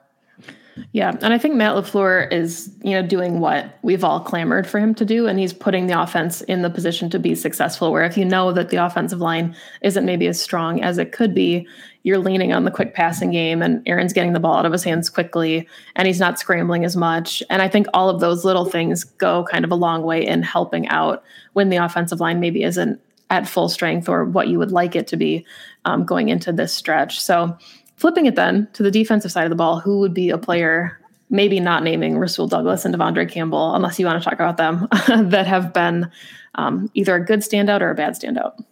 yeah, 0.91 1.15
and 1.21 1.33
I 1.33 1.37
think 1.37 1.55
Matt 1.55 1.75
LaFleur 1.75 2.31
is, 2.31 2.71
you 2.83 2.91
know, 2.91 3.05
doing 3.05 3.39
what 3.39 3.77
we've 3.81 4.03
all 4.03 4.19
clamored 4.19 4.67
for 4.67 4.79
him 4.79 4.93
to 4.95 5.05
do 5.05 5.27
and 5.27 5.39
he's 5.39 5.53
putting 5.53 5.87
the 5.87 5.99
offense 5.99 6.41
in 6.41 6.61
the 6.61 6.69
position 6.69 7.09
to 7.11 7.19
be 7.19 7.35
successful 7.35 7.91
where 7.91 8.03
if 8.03 8.17
you 8.17 8.25
know 8.25 8.51
that 8.51 8.69
the 8.69 8.77
offensive 8.77 9.19
line 9.19 9.55
isn't 9.81 10.05
maybe 10.05 10.27
as 10.27 10.41
strong 10.41 10.81
as 10.81 10.97
it 10.97 11.11
could 11.11 11.33
be, 11.33 11.67
you're 12.03 12.17
leaning 12.17 12.53
on 12.53 12.63
the 12.63 12.71
quick 12.71 12.93
passing 12.93 13.31
game 13.31 13.61
and 13.61 13.81
Aaron's 13.85 14.13
getting 14.13 14.33
the 14.33 14.39
ball 14.39 14.55
out 14.55 14.65
of 14.65 14.71
his 14.71 14.83
hands 14.83 15.09
quickly 15.09 15.67
and 15.95 16.07
he's 16.07 16.19
not 16.19 16.39
scrambling 16.39 16.85
as 16.85 16.95
much. 16.95 17.43
And 17.49 17.61
I 17.61 17.67
think 17.67 17.87
all 17.93 18.09
of 18.09 18.19
those 18.19 18.45
little 18.45 18.65
things 18.65 19.03
go 19.03 19.43
kind 19.43 19.65
of 19.65 19.71
a 19.71 19.75
long 19.75 20.03
way 20.03 20.25
in 20.25 20.41
helping 20.41 20.87
out 20.87 21.23
when 21.53 21.69
the 21.69 21.77
offensive 21.77 22.19
line 22.19 22.39
maybe 22.39 22.63
isn't 22.63 23.01
at 23.29 23.47
full 23.47 23.67
strength 23.67 24.07
or 24.07 24.23
what 24.23 24.47
you 24.47 24.57
would 24.57 24.71
like 24.71 24.95
it 24.95 25.07
to 25.07 25.17
be 25.17 25.45
um, 25.85 26.05
going 26.05 26.29
into 26.29 26.51
this 26.51 26.73
stretch. 26.73 27.19
So 27.19 27.57
Flipping 27.97 28.27
it 28.27 28.35
then 28.35 28.67
to 28.73 28.83
the 28.83 28.91
defensive 28.91 29.31
side 29.31 29.43
of 29.43 29.49
the 29.49 29.55
ball, 29.55 29.79
who 29.79 29.99
would 29.99 30.13
be 30.13 30.29
a 30.29 30.37
player, 30.37 30.99
maybe 31.29 31.59
not 31.59 31.83
naming 31.83 32.17
Rasul 32.17 32.47
Douglas 32.47 32.85
and 32.85 32.93
De'Vondre 32.93 33.29
Campbell, 33.29 33.73
unless 33.73 33.99
you 33.99 34.05
want 34.05 34.21
to 34.21 34.29
talk 34.29 34.39
about 34.39 34.57
them, 34.57 34.87
that 35.31 35.47
have 35.47 35.73
been 35.73 36.09
um, 36.55 36.89
either 36.93 37.15
a 37.15 37.25
good 37.25 37.39
standout 37.39 37.81
or 37.81 37.89
a 37.89 37.95
bad 37.95 38.13
standout? 38.13 38.63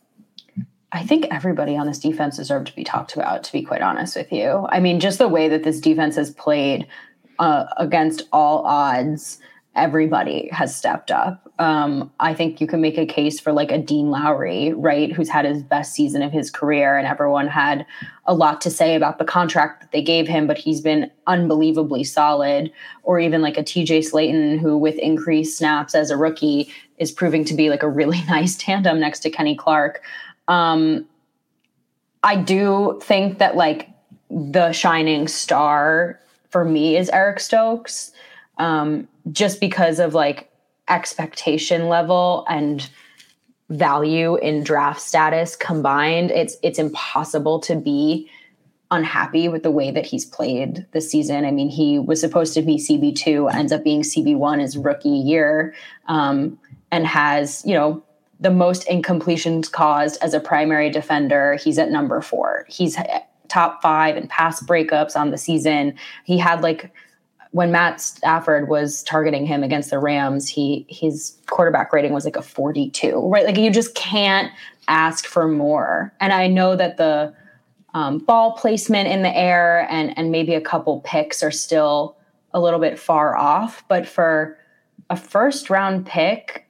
I 0.91 1.03
think 1.03 1.27
everybody 1.32 1.75
on 1.75 1.88
this 1.88 2.00
defense 2.00 2.38
deserved 2.38 2.67
to 2.67 2.75
be 2.75 2.84
talked 2.84 3.15
about, 3.15 3.44
to 3.44 3.51
be 3.51 3.63
quite 3.63 3.82
honest 3.82 4.15
with 4.15 4.32
you. 4.32 4.67
I 4.70 4.79
mean, 4.79 5.00
just 5.00 5.17
the 5.17 5.27
way 5.27 5.50
that 5.50 5.63
this 5.63 5.82
defense 5.82 6.15
has 6.15 6.32
played 6.32 6.88
uh, 7.39 7.65
against 7.77 8.24
all 8.32 8.65
odds 8.65 9.39
everybody 9.75 10.50
has 10.51 10.75
stepped 10.75 11.12
up. 11.12 11.51
Um, 11.60 12.12
I 12.20 12.34
think 12.34 12.60
you 12.60 12.67
can 12.67 12.82
make 12.82 12.98
a 12.98 13.05
case 13.05 13.39
for 13.39 13.51
like 13.51 13.72
a 13.72 13.77
Dean 13.77 14.10
Lowry, 14.10 14.74
right, 14.74 15.12
who's 15.12 15.29
had 15.29 15.46
his 15.46 15.63
best 15.63 15.94
season 15.94 16.22
of 16.22 16.32
his 16.32 16.50
career, 16.50 16.98
and 16.98 17.08
everyone 17.08 17.48
had 17.48 17.86
a 18.25 18.34
lot 18.34 18.62
to 18.62 18.70
say 18.70 18.96
about 18.96 19.20
the 19.20 19.25
contract 19.25 19.82
that 19.82 19.91
they 19.91 20.01
gave 20.01 20.27
him, 20.27 20.48
but 20.48 20.58
he's 20.58 20.82
been 20.82 21.10
unbelievably 21.27 22.03
solid. 22.03 22.72
Or 23.03 23.20
even 23.20 23.41
like 23.41 23.58
a 23.58 23.63
TJ 23.63 24.10
Slaton, 24.10 24.60
who 24.60 24.77
with 24.77 24.98
increased 24.98 25.58
snaps 25.58 25.96
as 25.96 26.10
a 26.10 26.17
rookie 26.17 26.70
is 26.98 27.12
proving 27.12 27.46
to 27.46 27.53
be 27.53 27.70
like 27.70 27.84
a 27.84 27.89
really 27.89 28.22
nice 28.27 28.55
tandem 28.55 29.00
next 29.00 29.20
to 29.22 29.29
Kenny 29.29 29.55
Clark. 29.55 30.01
Um, 30.48 31.05
I 32.24 32.36
do 32.38 33.00
think 33.03 33.39
that 33.39 33.55
like 33.55 33.89
the 34.29 34.72
shining 34.72 35.27
star 35.27 36.20
for 36.50 36.65
me 36.65 36.98
is 36.98 37.10
Eric 37.10 37.39
Stokes. 37.39 38.12
Um, 38.58 39.08
just 39.32 39.60
because 39.60 40.00
of 40.00 40.13
like 40.13 40.51
expectation 40.88 41.88
level 41.88 42.46
and 42.50 42.89
value 43.70 44.36
in 44.38 44.63
draft 44.63 45.01
status 45.01 45.55
combined 45.55 46.29
it's 46.29 46.55
it's 46.62 46.77
impossible 46.77 47.60
to 47.60 47.75
be 47.75 48.29
unhappy 48.91 49.50
with 49.50 49.63
the 49.63 49.72
way 49.72 49.89
that 49.89 50.05
he's 50.05 50.24
played 50.24 50.86
this 50.91 51.10
season. 51.10 51.44
I 51.44 51.50
mean 51.50 51.70
he 51.70 51.98
was 51.98 52.22
supposed 52.22 52.53
to 52.53 52.62
be 52.62 52.77
cb2 52.77 53.51
ends 53.53 53.72
up 53.72 53.84
being 53.84 54.01
cb1 54.01 54.62
his 54.62 54.77
rookie 54.77 55.10
year 55.10 55.74
um, 56.08 56.60
and 56.91 57.08
has 57.08 57.63
you 57.65 57.74
know 57.74 58.03
the 58.39 58.51
most 58.51 58.86
incompletions 58.88 59.72
caused 59.72 60.22
as 60.22 60.34
a 60.34 60.39
primary 60.39 60.89
defender. 60.89 61.55
He's 61.55 61.77
at 61.77 61.89
number 61.89 62.22
four. 62.22 62.65
He's 62.67 62.98
top 63.48 63.82
five 63.82 64.17
in 64.17 64.27
pass 64.27 64.62
breakups 64.63 65.15
on 65.15 65.32
the 65.32 65.38
season. 65.38 65.96
He 66.25 66.38
had 66.38 66.61
like 66.61 66.92
when 67.55 67.72
Matt 67.72 68.01
Stafford 68.01 68.68
was 68.68 69.01
targeting 69.03 69.46
him 69.46 69.63
against 69.63 69.89
the 69.89 69.98
Rams, 69.98 70.50
he 70.50 70.85
his 70.89 71.37
quarterback 71.48 71.94
rating 71.94 72.11
was 72.11 72.25
like 72.25 72.35
a 72.35 72.41
42, 72.41 73.29
right? 73.29 73.46
Like 73.46 73.55
you 73.55 73.72
just 73.72 73.96
can't 73.96 74.51
ask 74.89 75.25
for 75.25 75.48
more. 75.48 76.13
And 76.20 76.33
I 76.33 76.48
know 76.48 76.75
that 76.75 76.98
the 76.98 77.33
um, 77.94 78.18
ball 78.18 78.57
placement 78.57 79.07
in 79.07 79.24
the 79.24 79.33
air 79.33 79.87
and 79.89 80.13
and 80.18 80.31
maybe 80.31 80.53
a 80.53 80.59
couple 80.59 81.00
picks 81.05 81.41
are 81.41 81.50
still 81.50 82.18
a 82.51 82.59
little 82.59 82.79
bit 82.79 83.00
far 83.00 83.37
off, 83.37 83.85
but 83.87 84.05
for 84.05 84.57
a 85.09 85.15
first 85.15 85.70
round 85.70 86.05
pick 86.05 86.68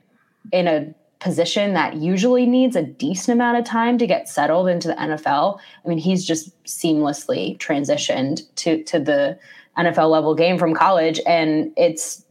in 0.51 0.67
a 0.67 0.93
position 1.17 1.73
that 1.73 1.95
usually 1.95 2.45
needs 2.45 2.75
a 2.75 2.83
decent 2.83 3.33
amount 3.33 3.57
of 3.57 3.65
time 3.65 3.97
to 3.97 4.05
get 4.05 4.29
settled 4.29 4.67
into 4.67 4.89
the 4.89 4.93
NFL, 4.93 5.57
I 5.83 5.87
mean, 5.87 5.97
he's 5.97 6.23
just 6.23 6.51
seamlessly 6.65 7.57
transitioned 7.57 8.43
to 8.57 8.83
to 8.83 8.99
the 8.99 9.39
NFL 9.77 10.09
level 10.09 10.35
game 10.35 10.57
from 10.57 10.73
college, 10.73 11.19
and 11.25 11.71
it's 11.77 12.23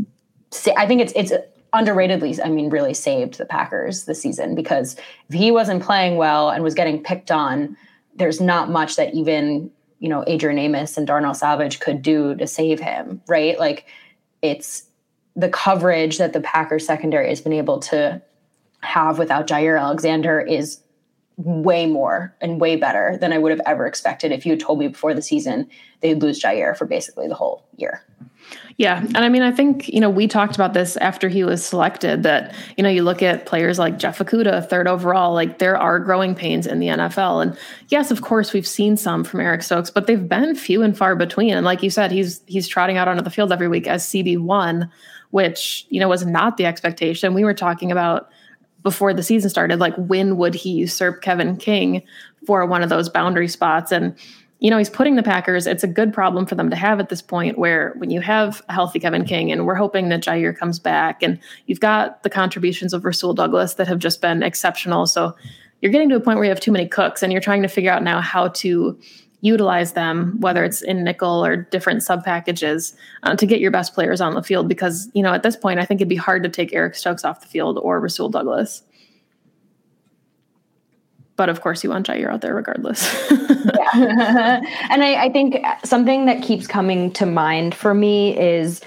I 0.77 0.87
think 0.87 1.01
it's 1.01 1.13
it's 1.15 1.33
underratedly, 1.75 2.39
I 2.43 2.49
mean, 2.49 2.71
really 2.71 2.95
saved 2.95 3.37
the 3.37 3.45
Packers 3.45 4.05
this 4.05 4.23
season 4.23 4.55
because 4.55 4.97
if 5.29 5.35
he 5.35 5.51
wasn't 5.51 5.83
playing 5.83 6.17
well 6.17 6.51
and 6.51 6.63
was 6.63 6.75
getting 6.75 7.03
picked 7.03 7.33
on, 7.33 7.77
there's 8.15 8.41
not 8.41 8.71
much 8.71 8.97
that 8.97 9.13
even 9.15 9.71
you 9.99 10.09
know 10.09 10.25
Adrian 10.27 10.59
Amos 10.59 10.97
and 10.97 11.07
Darnell 11.07 11.35
Savage 11.35 11.81
could 11.81 12.03
do 12.03 12.35
to 12.37 12.47
save 12.47 12.81
him, 12.81 13.21
right? 13.27 13.59
Like 13.59 13.87
it's 14.43 14.85
the 15.37 15.49
coverage 15.49 16.19
that 16.19 16.33
the 16.33 16.41
Packers 16.41 16.87
secondary 16.87 17.29
has 17.29 17.41
been 17.41 17.53
able 17.53 17.81
to 17.81 18.23
have 18.81 19.19
without 19.19 19.49
Jaire 19.49 19.81
Alexander 19.81 20.41
is 20.41 20.79
way 21.37 21.87
more 21.87 22.35
and 22.41 22.61
way 22.61 22.77
better 22.77 23.19
than 23.21 23.33
I 23.33 23.39
would 23.39 23.51
have 23.51 23.61
ever 23.67 23.87
expected 23.87 24.31
if 24.31 24.47
you 24.47 24.53
had 24.53 24.61
told 24.61 24.79
me 24.79 24.89
before 24.89 25.15
the 25.15 25.23
season 25.23 25.69
they'd 26.01 26.23
lose 26.23 26.41
Jaire 26.41 26.77
for 26.77 26.87
basically 26.87 27.27
the 27.27 27.35
whole 27.35 27.65
year. 27.77 28.03
Yeah. 28.77 29.01
And 29.01 29.19
I 29.19 29.29
mean, 29.29 29.43
I 29.43 29.53
think, 29.53 29.89
you 29.89 30.01
know, 30.01 30.11
we 30.11 30.27
talked 30.27 30.55
about 30.55 30.75
this 30.75 30.97
after 30.99 31.29
he 31.29 31.45
was 31.45 31.65
selected 31.65 32.25
that, 32.25 32.55
you 32.77 32.83
know, 32.83 32.91
you 32.91 33.03
look 33.03 33.23
at 33.23 33.47
players 33.47 33.79
like 33.79 33.99
Jeff 33.99 34.19
Okudah, 34.19 34.69
third 34.69 34.89
overall, 34.89 35.33
like 35.33 35.59
there 35.59 35.77
are 35.77 35.99
growing 35.99 36.35
pains 36.35 36.67
in 36.67 36.81
the 36.81 36.89
NFL. 36.89 37.43
And 37.43 37.59
yes, 37.89 38.11
of 38.11 38.23
course, 38.23 38.53
we've 38.53 38.67
seen 38.67 38.97
some 38.97 39.25
from 39.25 39.41
Eric 39.41 39.63
Stokes, 39.63 39.91
but 39.91 40.07
they've 40.07 40.29
been 40.29 40.55
few 40.57 40.83
and 40.83 40.97
far 40.97 41.17
between. 41.17 41.55
And 41.55 41.65
like 41.65 41.83
you 41.83 41.91
said, 41.91 42.11
he's 42.11 42.43
he's 42.47 42.69
trotting 42.69 42.97
out 42.97 43.09
onto 43.09 43.23
the 43.23 43.31
field 43.31 43.53
every 43.53 43.69
week 43.69 43.87
as 43.87 44.05
CB1, 44.07 44.91
which, 45.31 45.87
you 45.89 46.01
know, 46.01 46.09
was 46.09 46.27
not 46.27 46.57
the 46.57 46.67
expectation. 46.67 47.33
We 47.33 47.45
were 47.45 47.55
talking 47.55 47.93
about 47.93 48.29
before 48.85 49.13
the 49.13 49.23
season 49.23 49.51
started 49.51 49.81
like 49.81 49.97
when 49.97 50.37
would 50.37 50.55
he 50.55 50.71
usurp 50.71 51.23
Kevin 51.23 51.57
King 51.57 52.03
for 52.47 52.65
one 52.65 52.83
of 52.85 52.91
those 52.91 53.09
boundary 53.09 53.49
spots? 53.49 53.91
And 53.91 54.15
you 54.61 54.71
know 54.71 54.79
he's 54.79 54.89
putting 54.89 55.17
the 55.17 55.23
Packers 55.23 55.67
it's 55.67 55.83
a 55.83 55.89
good 55.89 56.13
problem 56.13 56.47
for 56.47 56.55
them 56.55 56.71
to 56.71 56.77
have 56.77 57.01
at 57.01 57.09
this 57.09 57.21
point 57.21 57.59
where 57.59 57.95
when 57.99 58.11
you 58.11 58.21
have 58.21 58.63
a 58.69 58.73
healthy 58.73 59.01
Kevin 59.01 59.25
King 59.25 59.51
and 59.51 59.67
we're 59.67 59.75
hoping 59.75 60.11
that 60.11 60.23
Jaire 60.23 60.57
comes 60.57 60.79
back 60.79 61.23
and 61.23 61.41
you've 61.67 61.81
got 61.81 62.23
the 62.23 62.31
contributions 62.31 62.95
of 62.95 63.05
Rasul 63.05 63.35
Douglas 63.35 63.75
that 63.75 63.89
have 63.89 63.99
just 63.99 64.21
been 64.21 64.43
exceptional. 64.43 65.07
So 65.07 65.35
you're 65.81 65.93
getting 65.93 66.09
to 66.11 66.17
a 66.17 66.21
point 66.21 66.39
where 66.39 66.45
you 66.45 66.51
have 66.51 66.61
too 66.61 66.73
many 66.73 66.89
cooks 66.89 67.23
and 67.23 67.33
you're 67.33 67.43
trying 67.43 67.63
to 67.63 67.69
figure 67.69 67.91
out 67.91 68.03
now 68.03 68.21
how 68.21 68.49
to 68.49 68.99
utilize 69.45 69.93
them, 69.93 70.41
whether 70.41 70.65
it's 70.65 70.81
in 70.81 71.05
nickel 71.05 71.45
or 71.45 71.55
different 71.55 72.03
sub 72.03 72.25
packages, 72.25 72.97
uh, 73.25 73.37
to 73.37 73.45
get 73.45 73.61
your 73.61 73.71
best 73.71 73.93
players 73.93 74.23
on 74.23 74.33
the 74.35 74.43
field. 74.43 74.69
Because 74.69 75.11
you 75.13 75.23
know, 75.23 75.35
at 75.35 75.43
this 75.43 75.55
point, 75.55 75.79
I 75.79 75.85
think 75.85 76.01
it'd 76.01 76.09
be 76.09 76.17
hard 76.17 76.43
to 76.45 76.49
take 76.49 76.73
Eric 76.73 76.95
Stokes 76.95 77.27
off 77.27 77.43
the 77.43 77.47
field 77.47 77.79
or 77.79 78.01
Rasul 78.01 78.31
Douglas. 78.31 78.83
But 81.37 81.51
of 81.51 81.61
course, 81.61 81.85
you 81.85 81.91
want 81.91 82.07
Jaire 82.07 82.33
out 82.33 82.41
there 82.41 82.55
regardless. 82.55 83.05
and 83.31 85.03
I, 85.03 85.25
I 85.25 85.31
think 85.31 85.63
something 85.85 86.25
that 86.25 86.43
keeps 86.43 86.67
coming 86.67 87.13
to 87.13 87.27
mind 87.27 87.75
for 87.75 87.93
me 87.93 88.39
is 88.39 88.81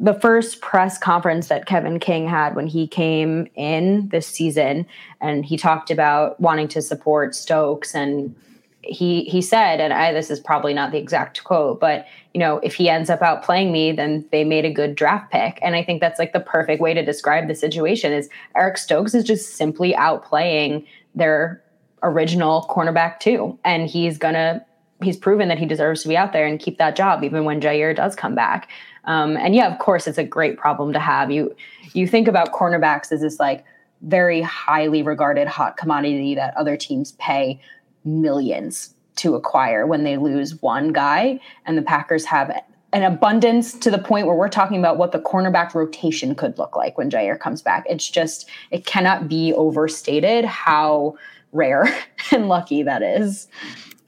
the 0.00 0.12
first 0.14 0.60
press 0.60 0.98
conference 0.98 1.46
that 1.46 1.64
Kevin 1.64 1.98
King 1.98 2.28
had 2.28 2.56
when 2.56 2.66
he 2.66 2.86
came 2.86 3.46
in 3.54 4.08
this 4.08 4.26
season, 4.26 4.84
and 5.20 5.46
he 5.46 5.56
talked 5.56 5.90
about 5.90 6.38
wanting 6.40 6.68
to 6.68 6.82
support 6.82 7.34
Stokes 7.34 7.94
and 7.94 8.34
he 8.82 9.24
he 9.24 9.40
said, 9.40 9.80
and 9.80 9.92
I 9.92 10.12
this 10.12 10.30
is 10.30 10.40
probably 10.40 10.74
not 10.74 10.90
the 10.90 10.98
exact 10.98 11.44
quote, 11.44 11.80
but 11.80 12.06
you 12.34 12.40
know, 12.40 12.58
if 12.58 12.74
he 12.74 12.88
ends 12.88 13.10
up 13.10 13.20
outplaying 13.20 13.70
me, 13.70 13.92
then 13.92 14.26
they 14.32 14.44
made 14.44 14.64
a 14.64 14.72
good 14.72 14.94
draft 14.94 15.30
pick. 15.30 15.58
And 15.62 15.76
I 15.76 15.82
think 15.84 16.00
that's 16.00 16.18
like 16.18 16.32
the 16.32 16.40
perfect 16.40 16.80
way 16.80 16.94
to 16.94 17.04
describe 17.04 17.46
the 17.46 17.54
situation 17.54 18.12
is 18.12 18.28
Eric 18.56 18.78
Stokes 18.78 19.14
is 19.14 19.24
just 19.24 19.54
simply 19.54 19.92
outplaying 19.92 20.86
their 21.14 21.62
original 22.02 22.66
cornerback 22.68 23.20
too. 23.20 23.58
And 23.64 23.88
he's 23.88 24.18
gonna 24.18 24.64
he's 25.02 25.16
proven 25.16 25.48
that 25.48 25.58
he 25.58 25.66
deserves 25.66 26.02
to 26.02 26.08
be 26.08 26.16
out 26.16 26.32
there 26.32 26.46
and 26.46 26.58
keep 26.58 26.78
that 26.78 26.96
job 26.96 27.22
even 27.22 27.44
when 27.44 27.60
Jaire 27.60 27.94
does 27.94 28.16
come 28.16 28.34
back. 28.34 28.68
Um, 29.04 29.36
and 29.36 29.54
yeah, 29.54 29.72
of 29.72 29.78
course, 29.78 30.06
it's 30.06 30.18
a 30.18 30.24
great 30.24 30.56
problem 30.56 30.92
to 30.92 30.98
have. 30.98 31.30
You 31.30 31.54
you 31.92 32.06
think 32.06 32.28
about 32.28 32.52
cornerbacks 32.52 33.12
as 33.12 33.20
this 33.20 33.38
like 33.38 33.64
very 34.02 34.42
highly 34.42 35.02
regarded 35.02 35.46
hot 35.46 35.76
commodity 35.76 36.34
that 36.34 36.56
other 36.56 36.76
teams 36.76 37.12
pay 37.12 37.60
millions 38.04 38.94
to 39.16 39.34
acquire 39.34 39.86
when 39.86 40.04
they 40.04 40.16
lose 40.16 40.60
one 40.62 40.92
guy, 40.92 41.38
and 41.66 41.76
the 41.76 41.82
Packers 41.82 42.24
have 42.24 42.50
an 42.92 43.02
abundance 43.02 43.72
to 43.78 43.90
the 43.90 43.98
point 43.98 44.26
where 44.26 44.36
we're 44.36 44.48
talking 44.48 44.78
about 44.78 44.98
what 44.98 45.12
the 45.12 45.18
cornerback 45.18 45.74
rotation 45.74 46.34
could 46.34 46.58
look 46.58 46.76
like 46.76 46.98
when 46.98 47.10
Jaire 47.10 47.38
comes 47.38 47.62
back. 47.62 47.84
It's 47.88 48.08
just 48.08 48.48
it 48.70 48.84
cannot 48.84 49.28
be 49.28 49.52
overstated 49.54 50.44
how 50.44 51.16
rare 51.52 51.86
and 52.30 52.48
lucky 52.48 52.82
that 52.82 53.02
is. 53.02 53.48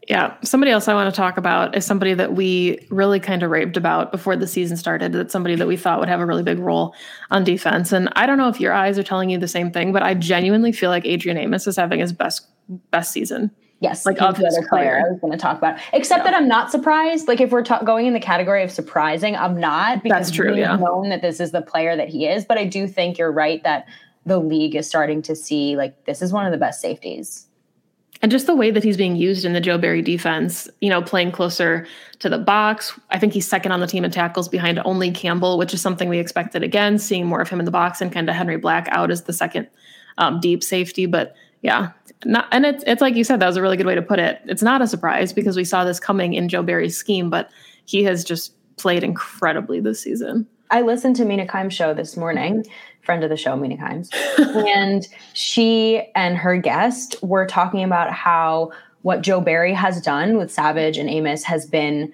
Yeah. 0.09 0.35
Somebody 0.43 0.71
else 0.71 0.87
I 0.87 0.93
want 0.93 1.13
to 1.13 1.17
talk 1.17 1.39
about 1.39 1.75
is 1.75 1.87
somebody 1.87 2.13
that 2.13 2.35
we 2.35 2.87
really 2.91 3.19
kind 3.19 3.43
of 3.43 3.51
raved 3.51 3.79
about 3.79 4.13
before 4.13 4.37
the 4.37 4.47
season 4.47 4.77
started. 4.77 5.13
That's 5.13 5.33
somebody 5.33 5.55
that 5.55 5.67
we 5.67 5.79
thought 5.79 5.99
would 5.99 6.11
have 6.11 6.21
a 6.21 6.27
really 6.27 6.43
big 6.43 6.59
role 6.59 6.95
on 7.31 7.43
defense. 7.43 7.91
And 7.91 8.11
I 8.15 8.27
don't 8.27 8.37
know 8.37 8.49
if 8.49 8.61
your 8.61 8.75
eyes 8.75 8.99
are 8.99 9.03
telling 9.03 9.31
you 9.31 9.39
the 9.39 9.49
same 9.49 9.71
thing, 9.71 9.93
but 9.95 10.03
I 10.03 10.13
genuinely 10.13 10.73
feel 10.73 10.91
like 10.91 11.07
Adrian 11.07 11.39
Amos 11.39 11.67
is 11.67 11.77
having 11.77 12.01
his 12.01 12.13
best 12.13 12.47
best 12.91 13.13
season. 13.13 13.51
Yes, 13.81 14.07
like 14.07 14.21
of 14.23 14.37
player 14.37 15.03
I 15.05 15.11
was 15.11 15.21
going 15.21 15.33
to 15.33 15.39
talk 15.39 15.59
about. 15.59 15.79
Except 15.93 16.21
yeah. 16.21 16.31
that 16.31 16.35
I'm 16.35 16.49
not 16.49 16.71
surprised. 16.71 17.29
Like 17.29 17.41
if 17.41 17.51
we're 17.51 17.65
ta- 17.65 17.83
going 17.83 18.07
in 18.07 18.15
the 18.15 18.21
category 18.21 18.63
of 18.63 18.71
surprising, 18.71 19.37
I'm 19.37 19.61
not 19.61 20.03
because 20.03 20.27
That's 20.27 20.31
true, 20.31 20.51
we've 20.51 20.59
yeah. 20.59 20.77
known 20.77 21.11
that 21.11 21.21
this 21.21 21.39
is 21.39 21.51
the 21.51 21.61
player 21.61 21.95
that 21.97 22.09
he 22.09 22.27
is. 22.27 22.45
But 22.45 22.57
I 22.57 22.65
do 22.65 22.87
think 22.87 23.19
you're 23.19 23.33
right 23.33 23.63
that 23.65 23.87
the 24.25 24.39
league 24.39 24.75
is 24.75 24.89
starting 24.89 25.21
to 25.23 25.37
see 25.37 25.77
like 25.77 26.07
this 26.07 26.23
is 26.23 26.33
one 26.33 26.47
of 26.47 26.53
the 26.53 26.59
best 26.59 26.81
safeties 26.81 27.47
and 28.25 28.31
just 28.31 28.47
the 28.47 28.55
way 28.55 28.71
that 28.71 28.83
he's 28.83 28.97
being 28.97 29.17
used 29.17 29.45
in 29.45 29.53
the 29.53 29.61
Joe 29.61 29.77
Barry 29.77 30.01
defense, 30.01 30.67
you 30.81 30.89
know, 30.89 31.03
playing 31.03 31.31
closer 31.33 31.87
to 32.21 32.31
the 32.31 32.39
box. 32.39 32.99
I 33.11 33.19
think 33.19 33.35
he's 33.35 33.47
second 33.47 33.71
on 33.73 33.81
the 33.81 33.87
team 33.87 34.03
in 34.03 34.11
tackles 34.11 34.49
behind 34.49 34.81
only 34.87 35.11
Campbell, 35.11 35.59
which 35.59 35.75
is 35.75 35.83
something 35.83 36.09
we 36.09 36.19
expected 36.19 36.63
again, 36.63 36.99
seeing 36.99 37.27
more 37.27 37.43
of 37.43 37.51
him 37.51 37.59
in 37.59 37.67
the 37.67 37.71
box 37.71 38.01
and 38.01 38.11
kind 38.11 38.31
of 38.31 38.35
Henry 38.35 38.57
Black 38.57 38.89
out 38.91 39.11
as 39.11 39.25
the 39.25 39.35
second 39.35 39.69
um, 40.17 40.41
deep 40.41 40.65
safety. 40.65 41.05
But 41.05 41.35
yeah, 41.65 41.93
not, 42.27 42.47
and 42.53 42.67
it's 42.67 42.85
it's 42.87 43.01
like 43.01 43.17
you 43.17 43.25
said, 43.25 43.41
that 43.41 43.47
was 43.47 43.57
a 43.57 43.63
really 43.63 43.79
good 43.79 43.87
way 43.87 43.95
to 43.95 44.03
put 44.03 44.19
it. 44.19 44.39
It's 44.45 44.63
not 44.63 44.83
a 44.83 44.87
surprise 44.87 45.33
because 45.33 45.57
we 45.57 45.65
saw 45.65 45.83
this 45.83 45.99
coming 45.99 46.35
in 46.35 46.51
Joe 46.51 46.63
Barry's 46.63 46.95
scheme, 46.95 47.31
but 47.31 47.49
he 47.87 48.05
has 48.05 48.23
just 48.23 48.53
played 48.77 49.03
incredibly 49.03 49.81
this 49.81 49.99
season. 49.99 50.47
I 50.71 50.83
listened 50.83 51.17
to 51.17 51.25
Mina 51.25 51.47
Kimes' 51.47 51.73
show 51.73 51.95
this 51.95 52.19
morning, 52.19 52.67
friend 53.01 53.25
of 53.25 53.31
the 53.31 53.37
show, 53.39 53.57
Mina 53.57 53.79
Kimes, 53.79 54.11
and 54.69 55.09
she 55.33 56.03
and 56.15 56.37
her 56.37 56.59
guest 56.59 57.17
were 57.23 57.47
talking 57.47 57.83
about 57.83 58.13
how 58.13 58.71
what 59.01 59.23
Joe 59.23 59.41
Barry 59.41 59.73
has 59.73 60.03
done 60.03 60.37
with 60.37 60.53
Savage 60.53 60.99
and 60.99 61.09
Amos 61.09 61.45
has 61.45 61.65
been 61.65 62.13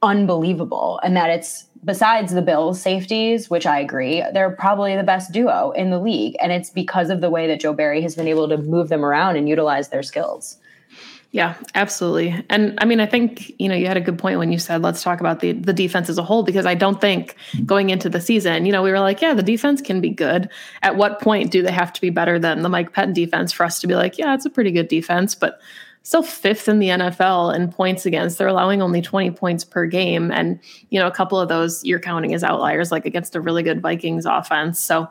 unbelievable, 0.00 1.00
and 1.02 1.14
that 1.18 1.28
it's 1.28 1.66
besides 1.86 2.34
the 2.34 2.42
Bills 2.42 2.78
safeties, 2.82 3.48
which 3.48 3.64
I 3.64 3.80
agree, 3.80 4.22
they're 4.34 4.50
probably 4.50 4.94
the 4.94 5.02
best 5.02 5.32
duo 5.32 5.70
in 5.70 5.88
the 5.88 5.98
league, 5.98 6.36
and 6.42 6.52
it's 6.52 6.68
because 6.68 7.08
of 7.08 7.22
the 7.22 7.30
way 7.30 7.46
that 7.46 7.60
Joe 7.60 7.72
Barry 7.72 8.02
has 8.02 8.14
been 8.14 8.28
able 8.28 8.48
to 8.50 8.58
move 8.58 8.90
them 8.90 9.04
around 9.04 9.36
and 9.36 9.48
utilize 9.48 9.88
their 9.88 10.02
skills. 10.02 10.58
Yeah, 11.32 11.54
absolutely. 11.74 12.44
And 12.48 12.78
I 12.80 12.86
mean, 12.86 12.98
I 12.98 13.04
think, 13.04 13.52
you 13.58 13.68
know, 13.68 13.74
you 13.74 13.86
had 13.86 13.96
a 13.96 14.00
good 14.00 14.18
point 14.18 14.38
when 14.38 14.52
you 14.52 14.58
said, 14.58 14.80
let's 14.80 15.02
talk 15.02 15.20
about 15.20 15.40
the, 15.40 15.52
the 15.52 15.72
defense 15.72 16.08
as 16.08 16.18
a 16.18 16.22
whole, 16.22 16.42
because 16.42 16.66
I 16.66 16.74
don't 16.74 17.00
think 17.00 17.36
going 17.66 17.90
into 17.90 18.08
the 18.08 18.20
season, 18.20 18.64
you 18.64 18.72
know, 18.72 18.82
we 18.82 18.90
were 18.90 19.00
like, 19.00 19.20
yeah, 19.20 19.34
the 19.34 19.42
defense 19.42 19.82
can 19.82 20.00
be 20.00 20.08
good. 20.08 20.48
At 20.82 20.96
what 20.96 21.20
point 21.20 21.50
do 21.50 21.62
they 21.62 21.72
have 21.72 21.92
to 21.92 22.00
be 22.00 22.10
better 22.10 22.38
than 22.38 22.62
the 22.62 22.68
Mike 22.68 22.92
Pettine 22.94 23.12
defense 23.12 23.52
for 23.52 23.64
us 23.64 23.80
to 23.80 23.86
be 23.86 23.94
like, 23.94 24.16
yeah, 24.16 24.34
it's 24.34 24.46
a 24.46 24.50
pretty 24.50 24.70
good 24.70 24.88
defense, 24.88 25.34
but 25.34 25.60
still 26.06 26.22
fifth 26.22 26.68
in 26.68 26.78
the 26.78 26.86
NFL 26.86 27.52
in 27.52 27.68
points 27.68 28.06
against. 28.06 28.38
They're 28.38 28.46
allowing 28.46 28.80
only 28.80 29.02
20 29.02 29.32
points 29.32 29.64
per 29.64 29.86
game. 29.86 30.30
And, 30.30 30.60
you 30.90 31.00
know, 31.00 31.08
a 31.08 31.10
couple 31.10 31.36
of 31.40 31.48
those 31.48 31.84
you're 31.84 31.98
counting 31.98 32.32
as 32.32 32.44
outliers, 32.44 32.92
like 32.92 33.06
against 33.06 33.34
a 33.34 33.40
really 33.40 33.64
good 33.64 33.82
Vikings 33.82 34.24
offense. 34.24 34.80
So, 34.80 35.08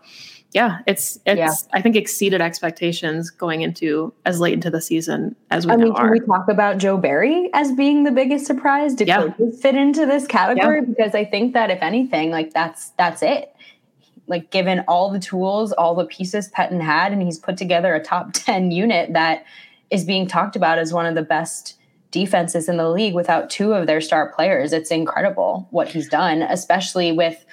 yeah, 0.53 0.77
it's 0.87 1.19
it's 1.25 1.37
yeah. 1.37 1.51
I 1.73 1.81
think 1.81 1.97
exceeded 1.97 2.39
expectations 2.39 3.29
going 3.29 3.59
into 3.59 4.13
as 4.25 4.39
late 4.39 4.53
into 4.53 4.69
the 4.69 4.79
season 4.79 5.35
as 5.51 5.67
we 5.67 5.73
I 5.73 5.75
mean, 5.75 5.93
can 5.93 6.09
we 6.09 6.21
talk 6.21 6.47
about 6.47 6.77
Joe 6.77 6.95
Barry 6.95 7.49
as 7.53 7.73
being 7.73 8.05
the 8.05 8.11
biggest 8.11 8.45
surprise? 8.45 8.95
Did 8.95 9.09
yeah. 9.09 9.17
coaches 9.17 9.59
fit 9.61 9.75
into 9.75 10.05
this 10.05 10.25
category? 10.25 10.79
Yeah. 10.79 10.85
Because 10.87 11.13
I 11.13 11.25
think 11.25 11.51
that 11.55 11.71
if 11.71 11.79
anything, 11.81 12.31
like 12.31 12.53
that's 12.53 12.91
that's 12.91 13.21
it. 13.21 13.53
Like 14.27 14.49
given 14.49 14.85
all 14.87 15.11
the 15.11 15.19
tools, 15.19 15.73
all 15.73 15.93
the 15.93 16.05
pieces 16.05 16.49
Pettine 16.51 16.81
had, 16.81 17.11
and 17.11 17.21
he's 17.21 17.37
put 17.37 17.57
together 17.57 17.93
a 17.93 18.01
top 18.01 18.31
10 18.33 18.71
unit 18.71 19.11
that 19.11 19.43
is 19.91 20.03
being 20.03 20.27
talked 20.27 20.55
about 20.55 20.77
as 20.77 20.93
one 20.93 21.05
of 21.05 21.15
the 21.15 21.21
best 21.21 21.77
defenses 22.11 22.69
in 22.69 22.77
the 22.77 22.89
league 22.89 23.13
without 23.13 23.49
two 23.49 23.73
of 23.73 23.87
their 23.87 24.01
star 24.01 24.31
players. 24.33 24.71
It's 24.71 24.91
incredible 24.91 25.67
what 25.71 25.89
he's 25.89 26.07
done, 26.07 26.43
especially 26.43 27.11
with 27.11 27.45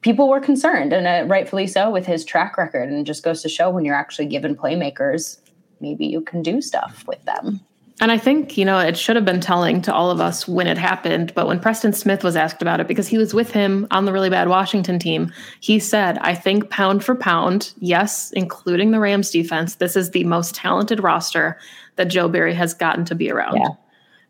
people 0.00 0.28
were 0.28 0.40
concerned, 0.40 0.92
and 0.92 1.06
uh, 1.06 1.32
rightfully 1.32 1.66
so, 1.66 1.90
with 1.90 2.06
his 2.06 2.24
track 2.24 2.56
record. 2.56 2.88
And 2.88 2.98
it 2.98 3.04
just 3.04 3.22
goes 3.22 3.42
to 3.42 3.48
show 3.48 3.70
when 3.70 3.84
you're 3.84 3.94
actually 3.94 4.26
given 4.26 4.56
playmakers, 4.56 5.38
maybe 5.80 6.06
you 6.06 6.20
can 6.20 6.42
do 6.42 6.60
stuff 6.60 7.04
with 7.06 7.24
them. 7.24 7.60
And 8.00 8.10
I 8.10 8.16
think, 8.16 8.56
you 8.56 8.64
know, 8.64 8.78
it 8.78 8.96
should 8.96 9.16
have 9.16 9.26
been 9.26 9.40
telling 9.40 9.82
to 9.82 9.92
all 9.92 10.10
of 10.10 10.20
us 10.20 10.48
when 10.48 10.66
it 10.66 10.78
happened. 10.78 11.34
But 11.34 11.46
when 11.46 11.60
Preston 11.60 11.92
Smith 11.92 12.24
was 12.24 12.34
asked 12.34 12.62
about 12.62 12.80
it, 12.80 12.88
because 12.88 13.08
he 13.08 13.18
was 13.18 13.34
with 13.34 13.50
him 13.50 13.86
on 13.90 14.06
the 14.06 14.12
really 14.12 14.30
bad 14.30 14.48
Washington 14.48 14.98
team, 14.98 15.30
he 15.60 15.78
said, 15.78 16.16
I 16.18 16.34
think 16.34 16.70
pound 16.70 17.04
for 17.04 17.14
pound, 17.14 17.74
yes, 17.78 18.32
including 18.32 18.90
the 18.90 19.00
Rams 19.00 19.30
defense, 19.30 19.74
this 19.74 19.96
is 19.96 20.10
the 20.10 20.24
most 20.24 20.54
talented 20.54 21.02
roster 21.02 21.58
that 21.96 22.06
Joe 22.06 22.28
Barry 22.28 22.54
has 22.54 22.72
gotten 22.72 23.04
to 23.04 23.14
be 23.14 23.30
around. 23.30 23.58
Yeah. 23.58 23.68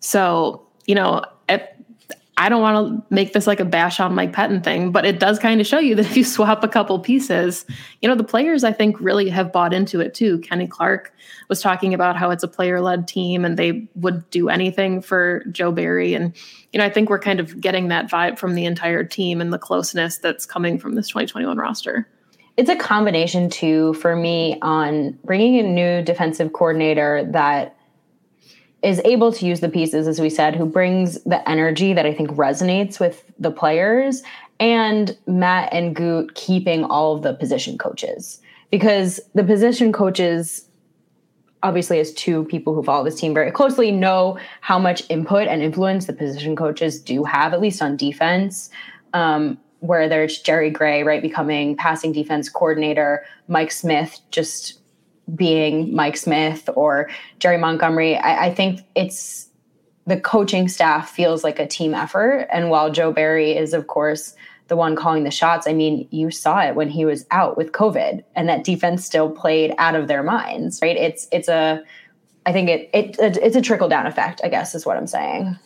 So, 0.00 0.66
you 0.86 0.96
know, 0.96 1.24
I 2.40 2.48
don't 2.48 2.62
want 2.62 2.88
to 2.88 3.14
make 3.14 3.34
this 3.34 3.46
like 3.46 3.60
a 3.60 3.66
bash 3.66 4.00
on 4.00 4.14
Mike 4.14 4.32
Pettine 4.32 4.64
thing, 4.64 4.92
but 4.92 5.04
it 5.04 5.20
does 5.20 5.38
kind 5.38 5.60
of 5.60 5.66
show 5.66 5.78
you 5.78 5.94
that 5.96 6.06
if 6.06 6.16
you 6.16 6.24
swap 6.36 6.64
a 6.64 6.68
couple 6.68 6.98
pieces, 6.98 7.66
you 8.00 8.08
know, 8.08 8.14
the 8.14 8.24
players 8.24 8.64
I 8.64 8.72
think 8.72 8.98
really 8.98 9.28
have 9.28 9.52
bought 9.52 9.74
into 9.74 10.00
it 10.00 10.14
too. 10.14 10.38
Kenny 10.38 10.66
Clark 10.66 11.12
was 11.50 11.60
talking 11.60 11.92
about 11.92 12.16
how 12.16 12.30
it's 12.30 12.42
a 12.42 12.48
player 12.48 12.80
led 12.80 13.06
team 13.06 13.44
and 13.44 13.58
they 13.58 13.86
would 13.94 14.28
do 14.30 14.48
anything 14.48 15.02
for 15.02 15.44
Joe 15.52 15.70
Barry. 15.70 16.14
And, 16.14 16.34
you 16.72 16.78
know, 16.78 16.84
I 16.86 16.88
think 16.88 17.10
we're 17.10 17.18
kind 17.18 17.40
of 17.40 17.60
getting 17.60 17.88
that 17.88 18.10
vibe 18.10 18.38
from 18.38 18.54
the 18.54 18.64
entire 18.64 19.04
team 19.04 19.42
and 19.42 19.52
the 19.52 19.58
closeness 19.58 20.16
that's 20.16 20.46
coming 20.46 20.78
from 20.78 20.94
this 20.94 21.08
2021 21.08 21.58
roster. 21.58 22.08
It's 22.56 22.70
a 22.70 22.76
combination 22.76 23.50
too 23.50 23.92
for 23.94 24.16
me 24.16 24.58
on 24.62 25.18
bringing 25.24 25.58
a 25.58 25.62
new 25.62 26.02
defensive 26.02 26.54
coordinator 26.54 27.22
that 27.32 27.76
is 28.82 29.00
able 29.04 29.32
to 29.32 29.46
use 29.46 29.60
the 29.60 29.68
pieces, 29.68 30.08
as 30.08 30.20
we 30.20 30.30
said, 30.30 30.56
who 30.56 30.64
brings 30.64 31.22
the 31.24 31.46
energy 31.48 31.92
that 31.92 32.06
I 32.06 32.14
think 32.14 32.30
resonates 32.30 32.98
with 32.98 33.24
the 33.38 33.50
players, 33.50 34.22
and 34.58 35.16
Matt 35.26 35.72
and 35.72 35.94
Goot 35.94 36.34
keeping 36.34 36.84
all 36.84 37.16
of 37.16 37.22
the 37.22 37.34
position 37.34 37.78
coaches. 37.78 38.40
Because 38.70 39.20
the 39.34 39.44
position 39.44 39.92
coaches, 39.92 40.66
obviously, 41.62 41.98
as 41.98 42.12
two 42.14 42.44
people 42.44 42.74
who 42.74 42.82
follow 42.82 43.04
this 43.04 43.18
team 43.20 43.34
very 43.34 43.50
closely, 43.50 43.90
know 43.90 44.38
how 44.60 44.78
much 44.78 45.02
input 45.10 45.48
and 45.48 45.62
influence 45.62 46.06
the 46.06 46.12
position 46.12 46.56
coaches 46.56 47.00
do 47.00 47.24
have, 47.24 47.52
at 47.52 47.60
least 47.60 47.82
on 47.82 47.96
defense. 47.96 48.70
Um, 49.12 49.58
where 49.80 50.08
there's 50.08 50.38
Jerry 50.38 50.70
Gray, 50.70 51.02
right, 51.02 51.22
becoming 51.22 51.74
passing 51.74 52.12
defense 52.12 52.48
coordinator, 52.48 53.24
Mike 53.48 53.72
Smith 53.72 54.20
just 54.30 54.79
being 55.34 55.94
Mike 55.94 56.16
Smith 56.16 56.68
or 56.74 57.10
Jerry 57.38 57.58
Montgomery. 57.58 58.16
I, 58.16 58.46
I, 58.46 58.54
think 58.54 58.80
it's 58.94 59.48
the 60.06 60.20
coaching 60.20 60.68
staff 60.68 61.10
feels 61.10 61.44
like 61.44 61.58
a 61.58 61.66
team 61.66 61.94
effort. 61.94 62.48
And 62.52 62.70
while 62.70 62.90
Joe 62.90 63.12
Barry 63.12 63.56
is, 63.56 63.74
of 63.74 63.86
course, 63.86 64.34
the 64.68 64.76
one 64.76 64.96
calling 64.96 65.24
the 65.24 65.30
shots, 65.30 65.66
I 65.66 65.72
mean, 65.72 66.08
you 66.10 66.30
saw 66.30 66.60
it 66.60 66.74
when 66.74 66.88
he 66.88 67.04
was 67.04 67.26
out 67.30 67.56
with 67.56 67.72
COVID, 67.72 68.22
and 68.36 68.48
that 68.48 68.64
defense 68.64 69.04
still 69.04 69.30
played 69.30 69.74
out 69.78 69.94
of 69.94 70.06
their 70.08 70.22
minds, 70.22 70.78
right? 70.80 70.96
It's 70.96 71.26
it's 71.32 71.48
a, 71.48 71.82
I 72.46 72.52
think 72.52 72.68
it 72.68 72.88
it 72.94 73.16
it's 73.20 73.56
a 73.56 73.60
trickle 73.60 73.88
down 73.88 74.06
effect. 74.06 74.40
I 74.44 74.48
guess 74.48 74.74
is 74.74 74.86
what 74.86 74.96
I'm 74.96 75.08
saying. 75.08 75.58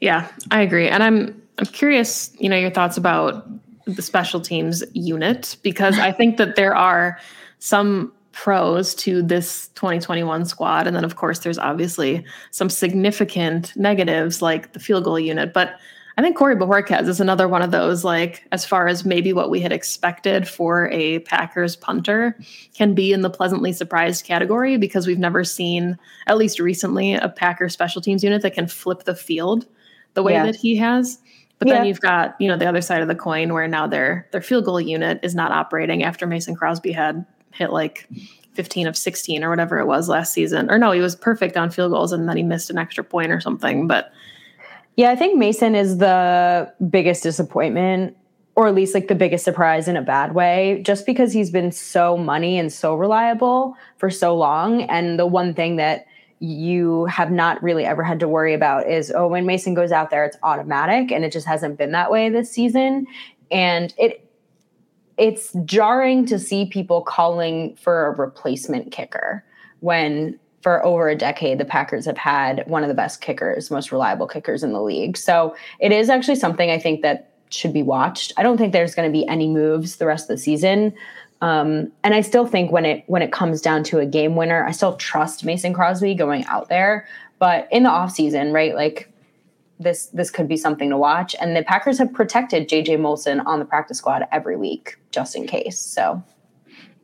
Yeah, 0.00 0.30
I 0.52 0.60
agree, 0.60 0.88
and 0.88 1.02
I'm 1.02 1.42
I'm 1.58 1.66
curious, 1.66 2.32
you 2.38 2.48
know, 2.48 2.56
your 2.56 2.70
thoughts 2.70 2.96
about 2.96 3.44
the 3.86 4.02
special 4.02 4.40
teams 4.40 4.84
unit 4.92 5.56
because 5.62 5.98
I 5.98 6.12
think 6.12 6.36
that 6.36 6.54
there 6.56 6.76
are 6.76 7.18
some 7.58 8.12
pros 8.38 8.94
to 8.94 9.20
this 9.20 9.66
2021 9.74 10.44
squad. 10.44 10.86
And 10.86 10.94
then, 10.94 11.04
of 11.04 11.16
course, 11.16 11.40
there's 11.40 11.58
obviously 11.58 12.24
some 12.52 12.70
significant 12.70 13.74
negatives 13.74 14.40
like 14.40 14.74
the 14.74 14.78
field 14.78 15.02
goal 15.02 15.18
unit. 15.18 15.52
But 15.52 15.80
I 16.16 16.22
think 16.22 16.36
Corey 16.36 16.54
Bojorquez 16.54 17.08
is 17.08 17.20
another 17.20 17.48
one 17.48 17.62
of 17.62 17.72
those, 17.72 18.04
like, 18.04 18.46
as 18.52 18.64
far 18.64 18.86
as 18.86 19.04
maybe 19.04 19.32
what 19.32 19.50
we 19.50 19.58
had 19.58 19.72
expected 19.72 20.46
for 20.46 20.88
a 20.92 21.18
Packers 21.20 21.74
punter 21.74 22.38
can 22.74 22.94
be 22.94 23.12
in 23.12 23.22
the 23.22 23.30
pleasantly 23.30 23.72
surprised 23.72 24.24
category 24.24 24.76
because 24.76 25.08
we've 25.08 25.18
never 25.18 25.42
seen, 25.42 25.98
at 26.28 26.38
least 26.38 26.60
recently, 26.60 27.14
a 27.14 27.28
Packers 27.28 27.72
special 27.72 28.00
teams 28.00 28.22
unit 28.22 28.42
that 28.42 28.54
can 28.54 28.68
flip 28.68 29.02
the 29.02 29.16
field 29.16 29.66
the 30.14 30.22
way 30.22 30.34
yeah. 30.34 30.46
that 30.46 30.54
he 30.54 30.76
has. 30.76 31.18
But 31.58 31.66
yeah. 31.66 31.74
then 31.74 31.86
you've 31.86 32.00
got, 32.00 32.36
you 32.38 32.46
know, 32.46 32.56
the 32.56 32.68
other 32.68 32.82
side 32.82 33.02
of 33.02 33.08
the 33.08 33.16
coin 33.16 33.52
where 33.52 33.66
now 33.66 33.88
their 33.88 34.28
their 34.30 34.42
field 34.42 34.64
goal 34.64 34.80
unit 34.80 35.18
is 35.24 35.34
not 35.34 35.50
operating 35.50 36.04
after 36.04 36.24
Mason 36.24 36.54
Crosby 36.54 36.92
had 36.92 37.26
hit 37.58 37.72
like 37.72 38.08
15 38.54 38.86
of 38.86 38.96
16 38.96 39.44
or 39.44 39.50
whatever 39.50 39.78
it 39.78 39.86
was 39.86 40.08
last 40.08 40.32
season. 40.32 40.70
Or 40.70 40.78
no, 40.78 40.90
he 40.92 41.00
was 41.00 41.14
perfect 41.14 41.56
on 41.56 41.70
field 41.70 41.92
goals 41.92 42.12
and 42.12 42.28
then 42.28 42.36
he 42.36 42.42
missed 42.42 42.70
an 42.70 42.78
extra 42.78 43.04
point 43.04 43.30
or 43.30 43.40
something. 43.40 43.86
But 43.86 44.10
Yeah, 44.96 45.10
I 45.10 45.16
think 45.16 45.38
Mason 45.38 45.76
is 45.76 45.98
the 45.98 46.72
biggest 46.90 47.22
disappointment, 47.22 48.16
or 48.56 48.66
at 48.66 48.74
least 48.74 48.94
like 48.94 49.06
the 49.06 49.14
biggest 49.14 49.44
surprise 49.44 49.86
in 49.86 49.96
a 49.96 50.02
bad 50.02 50.34
way, 50.34 50.82
just 50.84 51.06
because 51.06 51.32
he's 51.32 51.50
been 51.50 51.70
so 51.70 52.16
money 52.16 52.58
and 52.58 52.72
so 52.72 52.96
reliable 52.96 53.76
for 53.98 54.10
so 54.10 54.36
long. 54.36 54.82
And 54.82 55.16
the 55.16 55.26
one 55.26 55.54
thing 55.54 55.76
that 55.76 56.06
you 56.40 57.04
have 57.04 57.30
not 57.30 57.62
really 57.62 57.84
ever 57.84 58.02
had 58.02 58.18
to 58.18 58.28
worry 58.28 58.54
about 58.54 58.88
is 58.88 59.12
oh, 59.14 59.28
when 59.28 59.46
Mason 59.46 59.74
goes 59.74 59.92
out 59.92 60.10
there, 60.10 60.24
it's 60.24 60.36
automatic, 60.42 61.12
and 61.12 61.24
it 61.24 61.30
just 61.30 61.46
hasn't 61.46 61.78
been 61.78 61.92
that 61.92 62.10
way 62.10 62.28
this 62.28 62.50
season. 62.50 63.06
And 63.52 63.94
it 63.98 64.27
it's 65.18 65.52
jarring 65.64 66.24
to 66.26 66.38
see 66.38 66.66
people 66.66 67.02
calling 67.02 67.76
for 67.76 68.06
a 68.06 68.10
replacement 68.12 68.92
kicker 68.92 69.44
when 69.80 70.38
for 70.62 70.84
over 70.84 71.08
a 71.08 71.14
decade, 71.14 71.58
the 71.58 71.64
Packers 71.64 72.04
have 72.04 72.18
had 72.18 72.64
one 72.66 72.82
of 72.82 72.88
the 72.88 72.94
best 72.94 73.20
kickers, 73.20 73.70
most 73.70 73.92
reliable 73.92 74.26
kickers 74.26 74.62
in 74.62 74.72
the 74.72 74.82
league. 74.82 75.16
So 75.16 75.54
it 75.78 75.92
is 75.92 76.10
actually 76.10 76.34
something 76.34 76.70
I 76.70 76.78
think 76.78 77.02
that 77.02 77.30
should 77.50 77.72
be 77.72 77.82
watched. 77.82 78.32
I 78.36 78.42
don't 78.42 78.58
think 78.58 78.72
there's 78.72 78.94
going 78.94 79.08
to 79.08 79.12
be 79.12 79.26
any 79.28 79.48
moves 79.48 79.96
the 79.96 80.06
rest 80.06 80.24
of 80.24 80.36
the 80.36 80.42
season. 80.42 80.92
Um, 81.40 81.92
and 82.02 82.14
I 82.14 82.20
still 82.20 82.46
think 82.46 82.72
when 82.72 82.84
it 82.84 83.04
when 83.06 83.22
it 83.22 83.30
comes 83.30 83.60
down 83.60 83.84
to 83.84 84.00
a 84.00 84.06
game 84.06 84.34
winner, 84.34 84.66
I 84.66 84.72
still 84.72 84.96
trust 84.96 85.44
Mason 85.44 85.72
Crosby 85.72 86.14
going 86.14 86.44
out 86.46 86.68
there. 86.68 87.06
But 87.38 87.68
in 87.70 87.84
the 87.84 87.90
offseason, 87.90 88.52
right, 88.52 88.74
like 88.74 89.08
this 89.78 90.06
this 90.06 90.30
could 90.30 90.48
be 90.48 90.56
something 90.56 90.90
to 90.90 90.96
watch. 90.96 91.34
And 91.40 91.56
the 91.56 91.62
Packers 91.62 91.98
have 91.98 92.12
protected 92.12 92.68
JJ 92.68 92.98
Molson 92.98 93.44
on 93.46 93.58
the 93.58 93.64
practice 93.64 93.98
squad 93.98 94.26
every 94.32 94.56
week 94.56 94.98
just 95.10 95.36
in 95.36 95.46
case. 95.46 95.78
So 95.78 96.22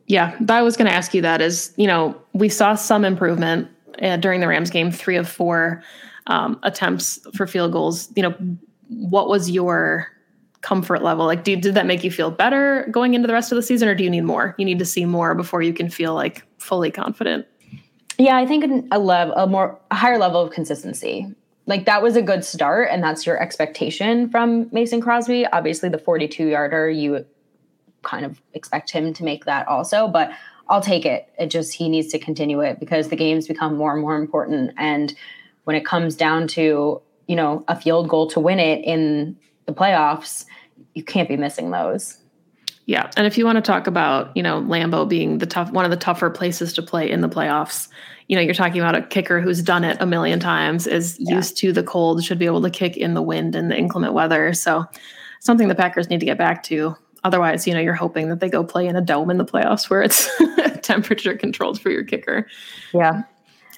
yeah, 0.07 0.37
I 0.49 0.61
was 0.61 0.77
going 0.77 0.87
to 0.87 0.93
ask 0.93 1.13
you 1.13 1.21
that 1.21 1.41
is, 1.41 1.73
you 1.77 1.87
know, 1.87 2.15
we 2.33 2.49
saw 2.49 2.75
some 2.75 3.03
improvement 3.03 3.67
uh, 4.01 4.17
during 4.17 4.39
the 4.39 4.47
Rams 4.47 4.69
game, 4.69 4.91
three 4.91 5.15
of 5.15 5.27
four 5.27 5.83
um, 6.27 6.59
attempts 6.63 7.19
for 7.33 7.47
field 7.47 7.71
goals. 7.71 8.09
You 8.15 8.23
know, 8.23 8.35
what 8.89 9.29
was 9.29 9.49
your 9.49 10.07
comfort 10.61 11.01
level? 11.01 11.25
Like, 11.25 11.43
do, 11.43 11.55
did 11.55 11.73
that 11.73 11.87
make 11.87 12.03
you 12.03 12.11
feel 12.11 12.29
better 12.29 12.87
going 12.91 13.15
into 13.15 13.27
the 13.27 13.33
rest 13.33 13.51
of 13.51 13.55
the 13.55 13.63
season, 13.63 13.87
or 13.87 13.95
do 13.95 14.03
you 14.03 14.09
need 14.09 14.21
more? 14.21 14.53
You 14.57 14.65
need 14.65 14.79
to 14.79 14.85
see 14.85 15.05
more 15.05 15.33
before 15.33 15.61
you 15.61 15.73
can 15.73 15.89
feel 15.89 16.13
like 16.13 16.43
fully 16.59 16.91
confident. 16.91 17.47
Yeah, 18.17 18.37
I 18.37 18.45
think 18.45 18.85
a 18.91 18.99
level, 18.99 19.33
a 19.35 19.47
more 19.47 19.79
a 19.91 19.95
higher 19.95 20.17
level 20.17 20.41
of 20.41 20.51
consistency. 20.51 21.33
Like 21.67 21.85
that 21.85 22.03
was 22.03 22.15
a 22.15 22.21
good 22.21 22.45
start, 22.45 22.89
and 22.91 23.03
that's 23.03 23.25
your 23.25 23.41
expectation 23.41 24.29
from 24.29 24.69
Mason 24.71 25.01
Crosby. 25.01 25.45
Obviously, 25.47 25.89
the 25.89 25.97
42 25.97 26.47
yarder 26.47 26.89
you 26.89 27.25
kind 28.03 28.25
of 28.25 28.39
expect 28.53 28.91
him 28.91 29.13
to 29.13 29.23
make 29.23 29.45
that 29.45 29.67
also, 29.67 30.07
but 30.07 30.31
I'll 30.69 30.81
take 30.81 31.05
it. 31.05 31.29
It 31.37 31.47
just 31.47 31.73
he 31.73 31.89
needs 31.89 32.07
to 32.09 32.19
continue 32.19 32.61
it 32.61 32.79
because 32.79 33.09
the 33.09 33.15
games 33.15 33.47
become 33.47 33.75
more 33.75 33.93
and 33.93 34.01
more 34.01 34.15
important. 34.15 34.73
And 34.77 35.13
when 35.63 35.75
it 35.75 35.85
comes 35.85 36.15
down 36.15 36.47
to, 36.49 37.01
you 37.27 37.35
know, 37.35 37.63
a 37.67 37.79
field 37.79 38.09
goal 38.09 38.27
to 38.27 38.39
win 38.39 38.59
it 38.59 38.83
in 38.83 39.37
the 39.65 39.73
playoffs, 39.73 40.45
you 40.93 41.03
can't 41.03 41.27
be 41.27 41.37
missing 41.37 41.71
those. 41.71 42.17
Yeah. 42.85 43.09
And 43.17 43.25
if 43.25 43.37
you 43.37 43.45
want 43.45 43.55
to 43.55 43.61
talk 43.61 43.87
about, 43.87 44.35
you 44.37 44.43
know, 44.43 44.61
Lambeau 44.61 45.09
being 45.09 45.39
the 45.39 45.47
tough 45.47 45.71
one 45.71 45.85
of 45.85 45.91
the 45.91 45.97
tougher 45.97 46.29
places 46.29 46.71
to 46.73 46.81
play 46.81 47.09
in 47.09 47.21
the 47.21 47.29
playoffs, 47.29 47.87
you 48.27 48.35
know, 48.35 48.41
you're 48.41 48.53
talking 48.53 48.79
about 48.79 48.95
a 48.95 49.01
kicker 49.01 49.41
who's 49.41 49.61
done 49.61 49.83
it 49.83 49.97
a 49.99 50.05
million 50.05 50.39
times, 50.39 50.85
is 50.85 51.17
yeah. 51.19 51.35
used 51.35 51.57
to 51.57 51.71
the 51.71 51.83
cold, 51.83 52.23
should 52.23 52.39
be 52.39 52.45
able 52.45 52.61
to 52.61 52.69
kick 52.69 52.95
in 52.95 53.13
the 53.13 53.21
wind 53.21 53.55
and 53.55 53.71
the 53.71 53.77
inclement 53.77 54.13
weather. 54.13 54.53
So 54.53 54.85
something 55.39 55.67
the 55.67 55.75
Packers 55.75 56.09
need 56.09 56.19
to 56.19 56.25
get 56.25 56.37
back 56.37 56.63
to. 56.63 56.95
Otherwise, 57.23 57.65
you 57.65 57.73
know, 57.73 57.79
you're 57.79 57.95
hoping 57.95 58.29
that 58.29 58.39
they 58.39 58.49
go 58.49 58.63
play 58.63 58.85
in 58.87 58.95
a 58.95 59.01
dome 59.01 59.31
in 59.31 59.37
the 59.37 59.45
playoffs 59.45 59.89
where 59.89 60.03
it's 60.03 60.29
temperature 60.81 61.35
controlled 61.35 61.81
for 61.81 61.89
your 61.89 62.03
kicker. 62.03 62.47
Yeah. 62.93 63.23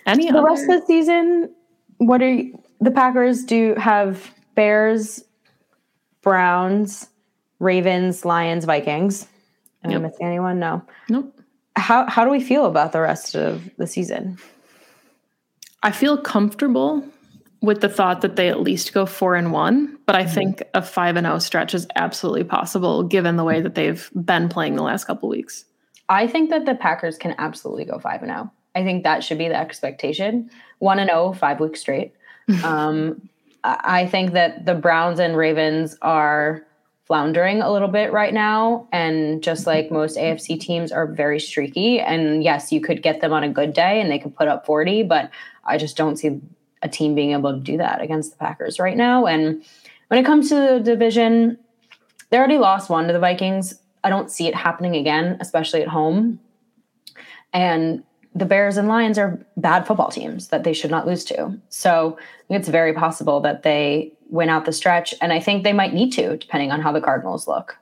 Any 0.05 0.27
so 0.27 0.33
the 0.33 0.43
rest 0.43 0.63
of 0.63 0.81
the 0.81 0.85
season, 0.85 1.53
what 1.97 2.21
are 2.21 2.29
you, 2.29 2.61
the 2.81 2.91
Packers 2.91 3.45
do 3.45 3.73
have 3.75 4.33
Bears, 4.55 5.23
Browns, 6.21 7.07
Ravens, 7.59 8.25
Lions, 8.25 8.65
Vikings. 8.65 9.27
Am 9.83 9.91
yep. 9.91 9.99
I 9.99 10.03
missing 10.03 10.27
anyone? 10.27 10.59
No. 10.59 10.81
Nope. 11.09 11.33
How 11.75 12.07
how 12.09 12.25
do 12.25 12.31
we 12.31 12.41
feel 12.41 12.65
about 12.65 12.91
the 12.91 13.01
rest 13.01 13.35
of 13.35 13.69
the 13.77 13.87
season? 13.87 14.37
I 15.83 15.91
feel 15.91 16.17
comfortable 16.17 17.03
with 17.61 17.81
the 17.81 17.89
thought 17.89 18.21
that 18.21 18.35
they 18.35 18.49
at 18.49 18.61
least 18.61 18.93
go 18.93 19.05
four 19.05 19.35
and 19.35 19.51
one, 19.51 19.97
but 20.05 20.15
I 20.15 20.23
mm-hmm. 20.23 20.33
think 20.33 20.63
a 20.73 20.81
five 20.81 21.15
and 21.15 21.25
zero 21.25 21.35
oh 21.35 21.39
stretch 21.39 21.73
is 21.73 21.87
absolutely 21.95 22.43
possible 22.43 23.03
given 23.03 23.35
the 23.35 23.43
way 23.43 23.61
that 23.61 23.75
they've 23.75 24.09
been 24.13 24.49
playing 24.49 24.75
the 24.75 24.83
last 24.83 25.05
couple 25.05 25.29
weeks. 25.29 25.65
I 26.09 26.27
think 26.27 26.49
that 26.49 26.65
the 26.65 26.75
Packers 26.75 27.17
can 27.17 27.35
absolutely 27.37 27.85
go 27.85 27.99
five 27.99 28.21
and 28.21 28.29
zero. 28.29 28.43
Oh. 28.45 28.51
I 28.75 28.83
think 28.83 29.03
that 29.03 29.23
should 29.23 29.39
be 29.39 29.47
the 29.47 29.57
expectation. 29.57 30.51
One 30.79 30.99
and 30.99 31.09
zero, 31.09 31.33
five 31.33 31.59
weeks 31.59 31.79
straight. 31.79 32.13
um, 32.63 33.27
I 33.63 34.05
think 34.05 34.33
that 34.33 34.65
the 34.65 34.75
Browns 34.75 35.19
and 35.19 35.35
Ravens 35.35 35.97
are 36.01 36.66
floundering 37.07 37.61
a 37.61 37.71
little 37.71 37.87
bit 37.87 38.11
right 38.11 38.33
now, 38.33 38.87
and 38.91 39.41
just 39.41 39.65
like 39.65 39.89
most 39.89 40.17
AFC 40.17 40.59
teams, 40.59 40.91
are 40.91 41.07
very 41.07 41.39
streaky. 41.39 42.01
And 42.01 42.43
yes, 42.43 42.71
you 42.71 42.81
could 42.81 43.01
get 43.01 43.21
them 43.21 43.31
on 43.31 43.43
a 43.43 43.49
good 43.49 43.73
day 43.73 44.01
and 44.01 44.11
they 44.11 44.19
could 44.19 44.35
put 44.35 44.49
up 44.49 44.65
forty, 44.65 45.03
but 45.03 45.31
I 45.63 45.77
just 45.77 45.95
don't 45.95 46.17
see 46.17 46.41
a 46.83 46.89
team 46.89 47.15
being 47.15 47.31
able 47.31 47.53
to 47.53 47.59
do 47.59 47.77
that 47.77 48.01
against 48.01 48.31
the 48.31 48.37
Packers 48.37 48.77
right 48.77 48.97
now. 48.97 49.25
And 49.25 49.63
when 50.09 50.19
it 50.19 50.25
comes 50.25 50.49
to 50.49 50.55
the 50.55 50.79
division, 50.83 51.57
they 52.29 52.37
already 52.37 52.57
lost 52.57 52.89
one 52.89 53.07
to 53.07 53.13
the 53.13 53.19
Vikings. 53.19 53.73
I 54.03 54.09
don't 54.09 54.29
see 54.29 54.47
it 54.47 54.55
happening 54.55 54.95
again, 54.95 55.37
especially 55.39 55.81
at 55.81 55.87
home. 55.87 56.39
And 57.53 58.03
the 58.37 58.45
Bears 58.45 58.77
and 58.77 58.87
Lions 58.87 59.17
are 59.17 59.39
bad 59.57 59.87
football 59.87 60.09
teams 60.09 60.49
that 60.49 60.63
they 60.63 60.73
should 60.73 60.91
not 60.91 61.07
lose 61.07 61.23
to. 61.25 61.57
So 61.69 62.17
it's 62.49 62.67
very 62.69 62.93
possible 62.93 63.39
that 63.41 63.63
they 63.63 64.13
win 64.29 64.49
out 64.49 64.65
the 64.65 64.73
stretch. 64.73 65.13
And 65.21 65.33
I 65.33 65.39
think 65.39 65.63
they 65.63 65.73
might 65.73 65.93
need 65.93 66.11
to, 66.13 66.37
depending 66.37 66.71
on 66.71 66.81
how 66.81 66.91
the 66.91 67.01
Cardinals 67.01 67.47
look. 67.47 67.77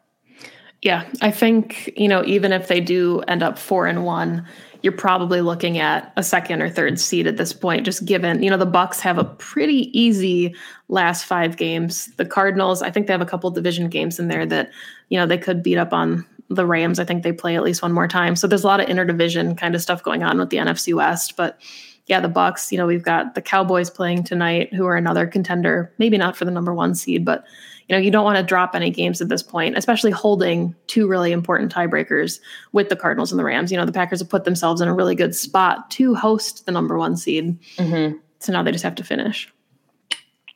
Yeah, 0.82 1.04
I 1.22 1.32
think, 1.32 1.91
you 1.98 2.08
know, 2.08 2.24
even 2.26 2.54
if 2.54 2.68
they 2.68 2.80
do 2.80 3.22
end 3.22 3.41
up 3.41 3.58
four 3.58 3.88
and 3.88 4.06
one, 4.06 4.46
you're 4.86 4.94
probably 4.94 5.41
looking 5.41 5.80
at 5.80 6.13
a 6.15 6.22
second 6.22 6.62
or 6.62 6.70
third 6.70 7.00
seed 7.00 7.26
at 7.26 7.38
this 7.38 7.52
point 7.52 7.86
just 7.86 8.06
given 8.06 8.44
you 8.44 8.52
know 8.52 8.58
the 8.58 8.68
bucks 8.68 9.00
have 9.00 9.18
a 9.18 9.24
pretty 9.24 9.89
easy 10.00 10.54
last 10.89 11.26
five 11.26 11.58
games 11.58 12.06
the 12.18 12.26
cardinals 12.26 12.84
i 12.84 12.91
think 12.91 13.08
they 13.08 13.13
have 13.13 13.22
a 13.22 13.26
couple 13.26 13.50
division 13.50 13.89
games 13.89 14.20
in 14.20 14.28
there 14.28 14.46
that 14.46 14.70
you 15.10 15.18
know 15.18 15.26
they 15.26 15.39
could 15.39 15.63
beat 15.63 15.80
up 15.80 15.91
on 15.91 16.24
the 16.50 16.66
rams 16.66 17.00
i 17.00 17.06
think 17.06 17.24
they 17.24 17.32
play 17.32 17.56
at 17.56 17.64
least 17.64 17.82
one 17.82 17.92
more 17.92 18.08
time 18.08 18.36
so 18.36 18.48
there's 18.48 18.64
a 18.64 18.68
lot 18.68 18.80
of 18.80 18.88
interdivision 18.88 19.58
kind 19.58 19.76
of 19.76 19.82
stuff 19.82 20.04
going 20.04 20.24
on 20.24 20.38
with 20.38 20.50
the 20.50 20.58
nfc 20.58 20.94
west 20.94 21.36
but 21.36 21.60
yeah 22.08 22.20
the 22.20 22.28
bucks 22.28 22.72
you 22.72 22.78
know 22.78 22.86
we've 22.86 23.04
got 23.04 23.36
the 23.36 23.42
cowboys 23.42 23.90
playing 23.90 24.24
tonight 24.24 24.74
who 24.74 24.86
are 24.86 24.96
another 24.96 25.26
contender 25.26 25.92
maybe 25.98 26.18
not 26.18 26.36
for 26.36 26.46
the 26.46 26.52
number 26.52 26.74
one 26.74 26.94
seed 26.94 27.26
but 27.26 27.46
you 27.88 27.96
know, 27.96 28.02
you 28.02 28.10
don't 28.10 28.24
want 28.24 28.38
to 28.38 28.44
drop 28.44 28.74
any 28.74 28.90
games 28.90 29.22
at 29.22 29.30
this 29.30 29.44
point, 29.44 29.78
especially 29.78 30.12
holding 30.12 30.76
two 30.88 31.08
really 31.08 31.32
important 31.32 31.74
tiebreakers 31.74 32.40
with 32.72 32.90
the 32.90 32.96
Cardinals 32.96 33.32
and 33.32 33.38
the 33.38 33.44
Rams. 33.44 33.72
You 33.72 33.78
know, 33.78 33.86
the 33.86 33.92
Packers 33.92 34.20
have 34.20 34.30
put 34.30 34.44
themselves 34.44 34.82
in 34.82 34.88
a 34.88 34.94
really 34.94 35.14
good 35.14 35.36
spot 35.36 35.92
to 35.92 36.16
host 36.16 36.66
the 36.66 36.72
number 36.72 36.98
one 36.98 37.16
seed. 37.16 37.60
Mm-hmm. 37.78 38.18
So 38.40 38.54
now 38.54 38.64
they 38.64 38.72
just 38.72 38.84
have 38.84 38.96
to 38.96 39.04
finish. 39.04 39.52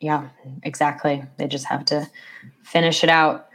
Yeah, 0.00 0.28
exactly. 0.62 1.22
They 1.36 1.46
just 1.46 1.66
have 1.66 1.84
to 1.86 2.08
finish 2.64 3.04
it 3.04 3.10
out. 3.10 3.48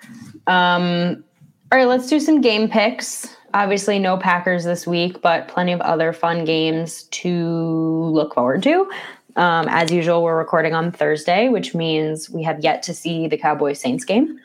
Um, 0.47 1.23
all 1.71 1.79
right, 1.79 1.87
let's 1.87 2.07
do 2.07 2.19
some 2.19 2.41
game 2.41 2.69
picks. 2.69 3.35
Obviously, 3.53 3.97
no 3.99 4.17
Packers 4.17 4.63
this 4.63 4.85
week, 4.85 5.21
but 5.21 5.47
plenty 5.47 5.71
of 5.71 5.81
other 5.81 6.13
fun 6.13 6.45
games 6.45 7.03
to 7.03 8.09
look 8.11 8.35
forward 8.35 8.61
to. 8.63 8.89
Um, 9.35 9.67
as 9.69 9.91
usual, 9.91 10.23
we're 10.23 10.37
recording 10.37 10.73
on 10.73 10.91
Thursday, 10.91 11.49
which 11.49 11.73
means 11.73 12.29
we 12.29 12.43
have 12.43 12.63
yet 12.63 12.83
to 12.83 12.93
see 12.93 13.27
the 13.27 13.37
Cowboys 13.37 13.79
Saints 13.79 14.05
game. 14.05 14.39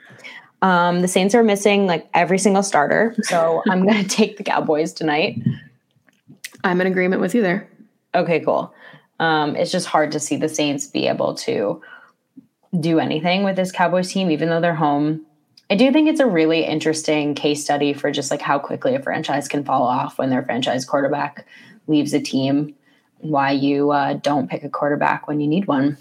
Um, 0.63 1.01
the 1.01 1.09
Saints 1.09 1.35
are 1.35 1.43
missing 1.43 1.87
like 1.87 2.09
every 2.15 2.39
single 2.39 2.63
starter, 2.63 3.15
so 3.23 3.63
I'm 3.69 3.87
going 3.87 4.03
to 4.03 4.09
take 4.09 4.37
the 4.37 4.45
Cowboys 4.45 4.93
tonight. 4.93 5.43
I'm 6.65 6.81
in 6.81 6.87
agreement 6.87 7.21
with 7.21 7.35
you 7.35 7.43
there. 7.43 7.69
Okay, 8.15 8.41
cool. 8.41 8.75
Um, 9.19 9.57
it's 9.57 9.71
just 9.71 9.87
hard 9.87 10.13
to 10.13 10.21
see 10.21 10.37
the 10.37 10.49
Saints 10.49 10.87
be 10.87 11.07
able 11.07 11.35
to 11.35 11.81
do 12.79 12.99
anything 12.99 13.45
with 13.45 13.57
this 13.57 13.73
Cowboys 13.73 14.11
team, 14.11 14.31
even 14.31 14.49
though 14.49 14.61
they're 14.61 14.75
home. 14.75 15.27
I 15.71 15.77
do 15.77 15.93
think 15.93 16.09
it's 16.09 16.21
a 16.21 16.27
really 16.27 16.65
interesting 16.65 17.35
case 17.35 17.63
study 17.63 17.93
for 17.93 18.11
just 18.11 18.31
like 18.31 18.43
how 18.43 18.59
quickly 18.59 18.97
a 18.97 19.03
franchise 19.03 19.47
can 19.47 19.65
fall 19.65 19.85
off 19.85 20.19
when 20.19 20.29
their 20.29 20.43
franchise 20.43 20.85
quarterback 20.85 21.47
leaves 21.87 22.13
a 22.13 22.21
team 22.21 22.75
why 23.19 23.53
you 23.53 23.91
uh, 23.91 24.15
don't 24.15 24.49
pick 24.51 24.65
a 24.65 24.69
quarterback 24.69 25.29
when 25.29 25.41
you 25.41 25.47
need 25.47 25.67
one. 25.67 25.97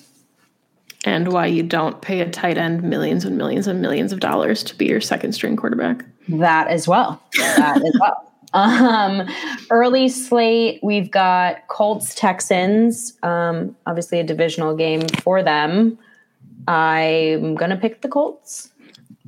And 1.05 1.31
why 1.31 1.45
you 1.45 1.63
don't 1.63 2.01
pay 2.01 2.19
a 2.21 2.29
tight 2.29 2.57
end 2.57 2.83
millions 2.83 3.23
and 3.25 3.37
millions 3.37 3.67
and 3.67 3.81
millions 3.81 4.11
of 4.11 4.19
dollars 4.19 4.63
to 4.63 4.75
be 4.75 4.87
your 4.87 5.01
second 5.01 5.33
string 5.33 5.55
quarterback. 5.55 6.03
That 6.27 6.67
as 6.67 6.87
well. 6.87 7.21
That 7.37 7.77
as 7.77 7.93
well. 7.99 8.25
Um, 8.51 9.29
early 9.69 10.09
slate, 10.09 10.79
we've 10.81 11.11
got 11.11 11.67
Colts 11.67 12.15
Texans. 12.15 13.15
Um, 13.21 13.75
obviously, 13.85 14.19
a 14.19 14.23
divisional 14.23 14.75
game 14.75 15.07
for 15.21 15.43
them. 15.43 15.99
I'm 16.67 17.53
gonna 17.53 17.77
pick 17.77 18.01
the 18.01 18.07
Colts. 18.07 18.71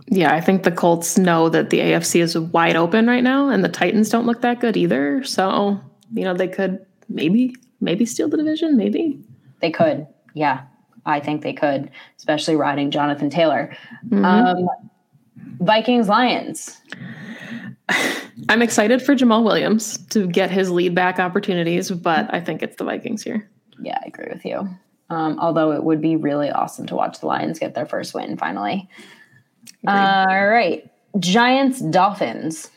Yeah, 0.08 0.34
I 0.34 0.42
think 0.42 0.64
the 0.64 0.72
Colts 0.72 1.18
know 1.18 1.50
that 1.50 1.70
the 1.70 1.80
AFC 1.80 2.22
is 2.22 2.38
wide 2.38 2.76
open 2.76 3.08
right 3.08 3.24
now, 3.24 3.50
and 3.50 3.64
the 3.64 3.70
Titans 3.70 4.10
don't 4.10 4.26
look 4.26 4.42
that 4.42 4.60
good 4.60 4.76
either. 4.76 5.24
So, 5.24 5.80
you 6.14 6.24
know, 6.24 6.34
they 6.34 6.48
could 6.48 6.86
maybe 7.10 7.56
maybe 7.80 8.06
steal 8.06 8.28
the 8.28 8.38
division. 8.38 8.78
Maybe 8.78 9.20
they 9.60 9.72
could. 9.72 10.08
Yeah, 10.34 10.64
I 11.06 11.20
think 11.20 11.42
they 11.42 11.54
could, 11.54 11.92
especially 12.18 12.56
riding 12.56 12.92
Jonathan 12.92 13.30
Taylor. 13.30 13.76
Mm-hmm. 14.08 14.26
Um, 14.26 14.68
Vikings 15.60 16.08
Lions. 16.08 16.82
I'm 18.50 18.62
excited 18.62 19.02
for 19.02 19.16
Jamaal 19.16 19.44
Williams 19.44 19.98
to 20.08 20.28
get 20.28 20.50
his 20.50 20.72
lead 20.72 20.96
back 20.96 21.20
opportunities, 21.20 21.92
but 21.92 22.34
I 22.34 22.40
think 22.40 22.64
it's 22.64 22.78
the 22.78 22.84
Vikings 22.84 23.24
here. 23.24 23.50
Yeah, 23.82 24.00
I 24.04 24.08
agree 24.08 24.28
with 24.32 24.46
you. 24.46 24.70
Um, 25.10 25.38
although 25.40 25.72
it 25.72 25.84
would 25.84 26.02
be 26.02 26.16
really 26.16 26.50
awesome 26.50 26.86
to 26.88 26.96
watch 26.96 27.20
the 27.20 27.28
Lions 27.28 27.60
get 27.60 27.76
their 27.76 27.86
first 27.86 28.14
win 28.14 28.38
finally. 28.38 28.90
All 29.88 30.48
right. 30.48 30.90
Giants 31.20 31.80
Dolphins. 31.82 32.70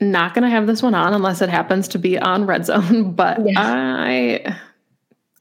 Not 0.00 0.34
going 0.34 0.44
to 0.44 0.50
have 0.50 0.66
this 0.66 0.82
one 0.82 0.94
on 0.94 1.12
unless 1.12 1.42
it 1.42 1.50
happens 1.50 1.88
to 1.88 1.98
be 1.98 2.18
on 2.18 2.46
red 2.46 2.64
zone, 2.64 3.12
but 3.14 3.38
yeah. 3.46 3.54
I 3.58 4.56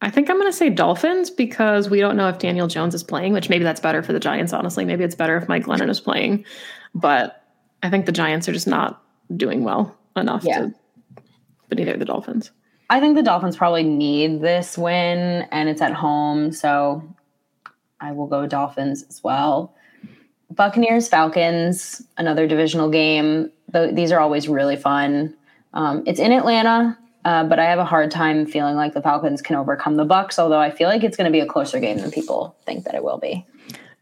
I 0.02 0.10
think 0.10 0.30
I'm 0.30 0.38
going 0.38 0.52
to 0.52 0.58
say 0.58 0.70
Dolphins 0.70 1.30
because 1.30 1.90
we 1.90 2.00
don't 2.00 2.18
know 2.18 2.28
if 2.30 2.40
Daniel 2.40 2.68
Jones 2.68 2.94
is 2.94 3.04
playing, 3.04 3.34
which 3.34 3.50
maybe 3.50 3.64
that's 3.64 3.80
better 3.80 4.04
for 4.04 4.12
the 4.12 4.20
Giants 4.20 4.52
honestly. 4.52 4.86
Maybe 4.86 5.04
it's 5.04 5.16
better 5.16 5.38
if 5.38 5.48
Mike 5.48 5.66
Glennon 5.66 5.90
is 5.90 6.02
playing, 6.02 6.46
but 6.94 7.44
I 7.84 7.90
think 7.90 8.06
the 8.06 8.12
Giants 8.12 8.50
are 8.50 8.54
just 8.54 8.68
not 8.68 9.02
doing 9.36 9.64
well 9.64 9.98
enough 10.16 10.44
yeah. 10.44 10.60
to 10.60 10.74
but 11.70 11.78
neither 11.78 11.96
the 11.96 12.06
Dolphins. 12.06 12.52
I 12.90 13.00
think 13.00 13.16
the 13.16 13.24
Dolphins 13.24 13.56
probably 13.56 13.84
need 13.84 14.42
this 14.42 14.78
win 14.78 15.48
and 15.52 15.70
it's 15.70 15.82
at 15.82 15.94
home, 15.94 16.52
so 16.52 17.04
I 18.02 18.12
will 18.12 18.28
go 18.28 18.48
Dolphins 18.48 19.06
as 19.08 19.24
well. 19.24 19.76
Buccaneers, 20.52 21.08
Falcons, 21.08 22.02
another 22.18 22.48
divisional 22.48 22.90
game. 22.90 23.52
These 23.92 24.12
are 24.12 24.20
always 24.20 24.48
really 24.48 24.76
fun. 24.76 25.36
Um, 25.74 26.04
it's 26.08 26.20
in 26.20 26.32
Atlanta, 26.32 26.98
uh, 27.24 27.44
but 27.44 27.60
I 27.60 27.66
have 27.66 27.80
a 27.80 27.86
hard 27.86 28.10
time 28.10 28.46
feeling 28.48 28.76
like 28.76 28.94
the 28.94 29.02
Falcons 29.02 29.42
can 29.42 29.56
overcome 29.56 29.96
the 29.96 30.06
Bucs. 30.06 30.40
Although 30.40 30.60
I 30.60 30.72
feel 30.72 30.90
like 30.90 31.04
it's 31.04 31.16
going 31.16 31.26
to 31.26 31.32
be 31.32 31.40
a 31.40 31.46
closer 31.46 31.80
game 31.80 31.98
than 31.98 32.10
people 32.10 32.56
think 32.66 32.86
that 32.86 32.96
it 32.96 33.04
will 33.04 33.20
be. 33.20 33.46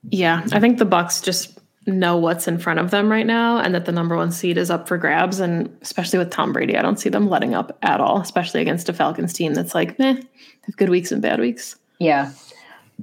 Yeah, 0.10 0.46
I 0.54 0.62
think 0.62 0.78
the 0.78 0.86
Bucs 0.86 1.22
just 1.22 1.60
know 1.86 2.16
what's 2.16 2.48
in 2.48 2.58
front 2.58 2.80
of 2.80 2.92
them 2.92 3.12
right 3.12 3.26
now, 3.26 3.60
and 3.60 3.76
that 3.76 3.86
the 3.86 3.92
number 3.92 4.16
one 4.16 4.32
seed 4.32 4.58
is 4.58 4.72
up 4.72 4.88
for 4.88 4.98
grabs. 4.98 5.42
And 5.42 5.70
especially 5.82 6.20
with 6.20 6.30
Tom 6.30 6.54
Brady, 6.54 6.78
I 6.78 6.82
don't 6.82 7.00
see 7.00 7.10
them 7.10 7.30
letting 7.30 7.54
up 7.54 7.78
at 7.82 8.00
all. 8.00 8.22
Especially 8.22 8.62
against 8.62 8.88
a 8.88 8.94
Falcons 8.94 9.34
team 9.34 9.54
that's 9.54 9.76
like, 9.76 10.00
meh, 10.00 10.14
have 10.62 10.78
good 10.78 10.90
weeks 10.90 11.12
and 11.12 11.22
bad 11.22 11.42
weeks. 11.42 11.76
Yeah. 12.00 12.32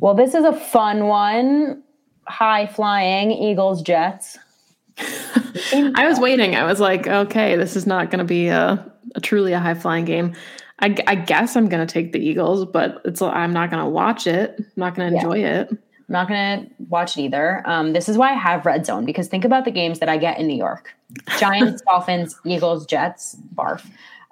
Well, 0.00 0.14
this 0.14 0.34
is 0.34 0.44
a 0.44 0.52
fun 0.52 1.06
one 1.06 1.82
high 2.26 2.66
flying 2.66 3.30
Eagles 3.30 3.82
Jets. 3.82 4.38
I 4.98 6.06
was 6.06 6.18
waiting. 6.18 6.54
I 6.56 6.64
was 6.64 6.80
like, 6.80 7.06
okay, 7.06 7.56
this 7.56 7.76
is 7.76 7.86
not 7.86 8.10
going 8.10 8.18
to 8.18 8.24
be 8.24 8.48
a, 8.48 8.92
a, 9.14 9.20
truly 9.20 9.52
a 9.52 9.58
high 9.58 9.74
flying 9.74 10.04
game. 10.04 10.34
I, 10.80 10.96
I, 11.06 11.14
guess 11.14 11.56
I'm 11.56 11.68
going 11.68 11.86
to 11.86 11.92
take 11.92 12.12
the 12.12 12.18
Eagles, 12.18 12.64
but 12.66 13.00
it's 13.04 13.22
I'm 13.22 13.52
not 13.52 13.70
going 13.70 13.82
to 13.82 13.88
watch 13.88 14.26
it. 14.26 14.56
I'm 14.58 14.66
not 14.76 14.94
going 14.94 15.10
to 15.10 15.16
enjoy 15.16 15.38
yeah. 15.38 15.62
it. 15.62 15.70
I'm 15.70 15.78
not 16.08 16.28
going 16.28 16.66
to 16.66 16.70
watch 16.88 17.16
it 17.16 17.22
either. 17.22 17.62
Um, 17.64 17.92
this 17.92 18.08
is 18.08 18.18
why 18.18 18.30
I 18.30 18.34
have 18.34 18.66
Red 18.66 18.84
Zone 18.84 19.04
because 19.04 19.28
think 19.28 19.44
about 19.44 19.64
the 19.64 19.70
games 19.70 20.00
that 20.00 20.08
I 20.08 20.16
get 20.16 20.38
in 20.38 20.46
New 20.46 20.56
York: 20.56 20.94
Giants, 21.38 21.82
Dolphins, 21.86 22.38
Eagles, 22.44 22.86
Jets. 22.86 23.36
Barf. 23.54 23.84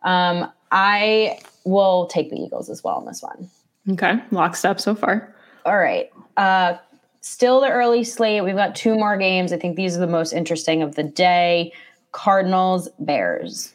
Um, 0.03 0.51
I 0.71 1.39
will 1.65 2.07
take 2.07 2.31
the 2.31 2.37
Eagles 2.37 2.69
as 2.69 2.83
well 2.85 3.01
in 3.01 3.07
this 3.07 3.23
one. 3.23 3.49
Okay, 3.91 4.23
lockstep 4.31 4.81
so 4.81 4.95
far. 4.95 5.35
All 5.65 5.79
right. 5.79 6.11
Uh, 6.37 6.77
still 7.23 7.61
the 7.61 7.71
early 7.71 8.05
slate. 8.05 8.45
We've 8.45 8.55
got 8.55 8.77
two 8.77 8.95
more 8.95 9.17
games. 9.17 9.53
I 9.53 9.57
think 9.57 9.77
these 9.77 9.97
are 9.97 10.01
the 10.01 10.07
most 10.07 10.33
interesting 10.33 10.83
of 10.83 10.97
the 10.97 11.05
day 11.05 11.73
Cardinals, 12.13 12.91
Bears. 12.99 13.75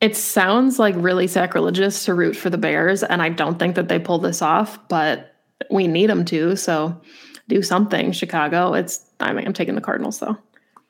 It 0.00 0.16
sounds 0.16 0.78
like 0.78 0.94
really 0.98 1.28
sacrilegious 1.28 2.04
to 2.06 2.14
root 2.14 2.34
for 2.34 2.50
the 2.50 2.58
Bears, 2.58 3.02
and 3.04 3.22
I 3.22 3.28
don't 3.28 3.58
think 3.58 3.76
that 3.76 3.88
they 3.88 3.98
pull 3.98 4.18
this 4.18 4.42
off, 4.42 4.78
but 4.88 5.36
we 5.70 5.86
need 5.86 6.10
them 6.10 6.24
to. 6.26 6.56
So 6.56 7.00
do 7.48 7.62
something, 7.62 8.12
Chicago. 8.12 8.74
It's 8.74 9.00
I 9.20 9.32
mean, 9.32 9.46
I'm 9.46 9.52
taking 9.52 9.76
the 9.76 9.80
Cardinals 9.80 10.18
though. 10.18 10.36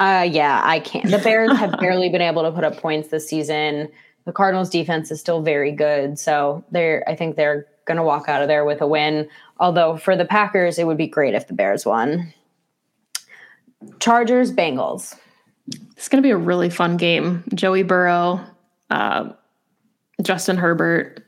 Uh 0.01 0.27
yeah, 0.29 0.63
I 0.65 0.81
can't. 0.81 1.11
The 1.11 1.19
Bears 1.19 1.57
have 1.57 1.73
barely 1.81 2.09
been 2.09 2.23
able 2.23 2.43
to 2.43 2.51
put 2.51 2.65
up 2.65 2.79
points 2.79 3.09
this 3.09 3.29
season. 3.29 3.89
The 4.25 4.33
Cardinals 4.33 4.71
defense 4.71 5.11
is 5.11 5.21
still 5.21 5.43
very 5.43 5.71
good, 5.71 6.19
so 6.19 6.65
they're 6.71 7.05
I 7.09 7.15
think 7.15 7.37
they're 7.37 7.67
going 7.85 7.97
to 7.97 8.03
walk 8.03 8.29
out 8.29 8.43
of 8.43 8.49
there 8.49 8.65
with 8.65 8.81
a 8.81 8.87
win. 8.87 9.29
Although 9.59 9.97
for 9.97 10.17
the 10.17 10.25
Packers, 10.25 10.79
it 10.79 10.87
would 10.87 10.97
be 10.97 11.07
great 11.07 11.35
if 11.35 11.47
the 11.47 11.55
Bears 11.55 11.87
won. 11.87 12.33
Chargers, 14.01 14.53
Bengals. 14.53 15.17
It's 15.97 16.09
going 16.09 16.23
to 16.23 16.27
be 16.27 16.31
a 16.31 16.37
really 16.37 16.71
fun 16.71 16.97
game. 16.97 17.45
Joey 17.55 17.83
Burrow, 17.83 18.45
uh, 18.91 19.31
Justin 20.23 20.57
Herbert. 20.57 21.25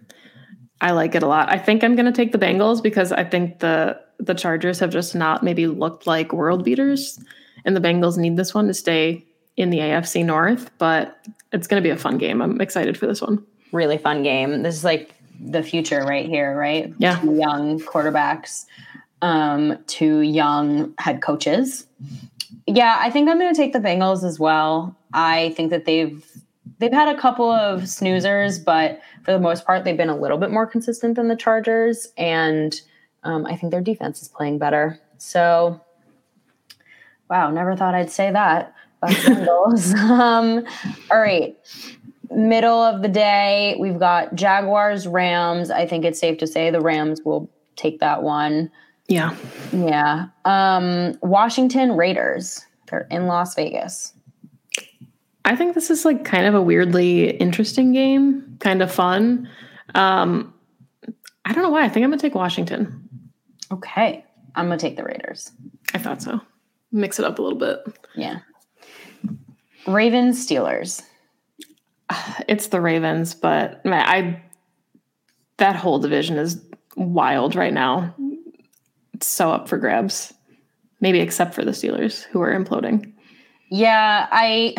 I 0.81 0.91
like 0.91 1.15
it 1.15 1.23
a 1.23 1.27
lot. 1.27 1.51
I 1.51 1.59
think 1.59 1.83
I'm 1.83 1.97
going 1.97 2.07
to 2.07 2.13
take 2.13 2.33
the 2.33 2.39
Bengals 2.39 2.83
because 2.83 3.13
I 3.13 3.25
think 3.25 3.61
the 3.61 4.01
the 4.19 4.35
Chargers 4.35 4.79
have 4.81 4.91
just 4.91 5.15
not 5.15 5.43
maybe 5.43 5.67
looked 5.67 6.07
like 6.07 6.33
world 6.33 6.65
beaters, 6.65 7.19
and 7.65 7.77
the 7.77 7.81
Bengals 7.81 8.17
need 8.17 8.37
this 8.37 8.55
one 8.55 8.67
to 8.67 8.75
stay 8.75 9.25
in 9.57 9.71
the 9.71 9.79
AFC 9.79 10.25
North. 10.25 10.71
But 10.79 11.27
it's 11.53 11.67
going 11.67 11.83
to 11.83 11.87
be 11.87 11.93
a 11.93 11.97
fun 11.97 12.19
game. 12.19 12.43
I'm 12.43 12.61
excited 12.61 12.99
for 12.99 13.07
this 13.07 13.23
one. 13.23 13.45
Really 13.73 13.99
fun 13.99 14.23
game. 14.23 14.63
This 14.63 14.75
is 14.75 14.85
like 14.85 15.15
the 15.41 15.63
future 15.63 16.03
right 16.03 16.27
here, 16.27 16.57
right? 16.57 16.93
Yeah. 16.99 17.19
Two 17.21 17.35
young 17.37 17.81
quarterbacks, 17.81 18.67
um, 19.23 19.79
two 19.87 20.21
young 20.21 20.95
head 20.99 21.23
coaches. 21.23 21.87
Yeah, 22.67 22.97
I 23.01 23.11
think 23.11 23.29
I'm 23.29 23.39
going 23.39 23.53
to 23.53 23.61
take 23.61 23.73
the 23.73 23.79
Bengals 23.79 24.25
as 24.25 24.39
well. 24.39 24.97
I 25.13 25.51
think 25.57 25.71
that 25.71 25.85
they've 25.85 26.25
they've 26.79 26.93
had 26.93 27.15
a 27.15 27.19
couple 27.19 27.51
of 27.51 27.83
snoozers, 27.83 28.63
but 28.63 29.01
for 29.25 29.33
the 29.33 29.39
most 29.39 29.65
part, 29.65 29.85
they've 29.85 29.97
been 29.97 30.09
a 30.09 30.17
little 30.17 30.39
bit 30.39 30.51
more 30.51 30.67
consistent 30.67 31.17
than 31.17 31.29
the 31.29 31.37
Chargers, 31.37 32.09
and 32.17 32.81
um, 33.23 33.47
I 33.47 33.57
think 33.57 33.71
their 33.71 33.81
defense 33.81 34.23
is 34.23 34.29
playing 34.29 34.59
better. 34.59 34.99
So, 35.19 35.81
wow, 37.31 37.51
never 37.51 37.77
thought 37.77 37.95
I'd 37.95 38.11
say 38.11 38.31
that. 38.31 38.75
Bengals. 39.03 39.95
um, 39.97 40.67
all 41.11 41.21
right, 41.21 41.57
middle 42.31 42.83
of 42.83 43.03
the 43.03 43.09
day, 43.09 43.77
we've 43.79 43.99
got 43.99 44.35
Jaguars, 44.35 45.07
Rams. 45.07 45.71
I 45.71 45.87
think 45.87 46.05
it's 46.05 46.19
safe 46.19 46.39
to 46.39 46.47
say 46.47 46.71
the 46.71 46.81
Rams 46.81 47.21
will 47.25 47.51
take 47.77 48.01
that 48.01 48.23
one. 48.23 48.71
Yeah. 49.09 49.37
Yeah. 49.73 50.27
Um, 50.45 51.17
Washington 51.23 51.97
Raiders. 51.97 52.65
They're 52.89 53.07
in 53.11 53.27
Las 53.27 53.55
Vegas. 53.55 54.15
I 55.45 55.55
think 55.55 55.75
this 55.75 55.91
is 55.91 56.05
like 56.05 56.25
kind 56.25 56.47
of 56.47 56.55
a 56.55 56.63
weirdly 56.63 57.31
interesting 57.31 57.93
game, 57.93 58.57
kind 58.59 58.83
of 58.83 58.91
fun. 58.91 59.49
Um, 59.95 60.53
I 61.45 61.53
don't 61.53 61.63
know 61.63 61.71
why. 61.71 61.85
I 61.85 61.89
think 61.89 62.03
I'm 62.03 62.11
gonna 62.11 62.21
take 62.21 62.35
Washington. 62.35 63.09
Okay. 63.71 64.25
I'm 64.57 64.67
gonna 64.67 64.79
take 64.79 64.97
the 64.97 65.05
Raiders. 65.05 65.53
I 65.95 65.99
thought 65.99 66.23
so. 66.23 66.41
Mix 66.91 67.19
it 67.19 67.25
up 67.25 67.39
a 67.39 67.43
little 67.43 67.59
bit. 67.59 67.79
Yeah. 68.17 68.41
Ravens, 69.87 70.45
Steelers. 70.45 71.03
It's 72.49 72.69
the 72.69 72.81
Ravens, 72.81 73.35
but 73.35 73.85
man, 73.85 74.07
I 74.07 74.43
that 75.57 75.75
whole 75.75 75.99
division 75.99 76.39
is 76.39 76.63
wild 76.97 77.55
right 77.55 77.73
now. 77.73 78.15
It's 79.15 79.27
so 79.27 79.51
up 79.51 79.69
for 79.69 79.79
grabs. 79.79 80.33
Maybe 81.01 81.21
except 81.21 81.55
for 81.55 81.65
the 81.65 81.73
Steelers 81.73 82.25
who 82.25 82.41
are 82.41 82.53
imploding. 82.53 83.13
Yeah, 83.71 84.29
I 84.31 84.75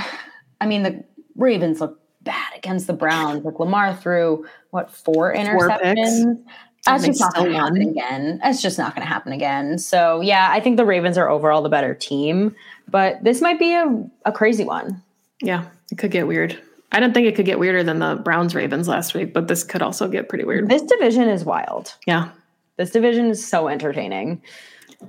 I 0.61 0.65
mean 0.67 0.83
the 0.83 1.03
Ravens 1.35 1.81
look 1.81 1.99
bad 2.21 2.53
against 2.55 2.87
the 2.87 2.93
Browns. 2.93 3.43
Like 3.43 3.59
Lamar 3.59 3.95
threw 3.95 4.45
what 4.71 4.91
four 4.91 5.33
interceptions. 5.33 6.23
Four 6.23 6.37
That's 6.85 7.05
just 7.05 7.19
not 7.19 7.35
going 7.35 7.51
to 7.51 7.57
happen 7.57 7.81
again. 7.81 8.39
That's 8.43 8.61
just 8.61 8.77
not 8.77 8.95
going 8.95 9.05
to 9.05 9.11
happen 9.11 9.33
again. 9.33 9.77
So 9.77 10.21
yeah, 10.21 10.49
I 10.51 10.59
think 10.59 10.77
the 10.77 10.85
Ravens 10.85 11.17
are 11.17 11.29
overall 11.29 11.61
the 11.61 11.69
better 11.69 11.93
team, 11.93 12.55
but 12.87 13.23
this 13.23 13.41
might 13.41 13.59
be 13.59 13.73
a, 13.73 14.09
a 14.25 14.31
crazy 14.31 14.63
one. 14.63 15.03
Yeah, 15.41 15.65
it 15.91 15.97
could 15.97 16.11
get 16.11 16.27
weird. 16.27 16.57
I 16.91 16.99
didn't 16.99 17.13
think 17.13 17.27
it 17.27 17.35
could 17.35 17.45
get 17.45 17.59
weirder 17.59 17.83
than 17.83 17.99
the 17.99 18.15
Browns 18.15 18.55
Ravens 18.55 18.87
last 18.87 19.13
week, 19.13 19.33
but 19.33 19.47
this 19.47 19.63
could 19.63 19.81
also 19.81 20.07
get 20.07 20.29
pretty 20.29 20.45
weird. 20.45 20.69
This 20.69 20.83
division 20.83 21.27
is 21.27 21.43
wild. 21.43 21.95
Yeah. 22.05 22.29
This 22.77 22.91
division 22.91 23.27
is 23.27 23.45
so 23.45 23.67
entertaining. 23.67 24.41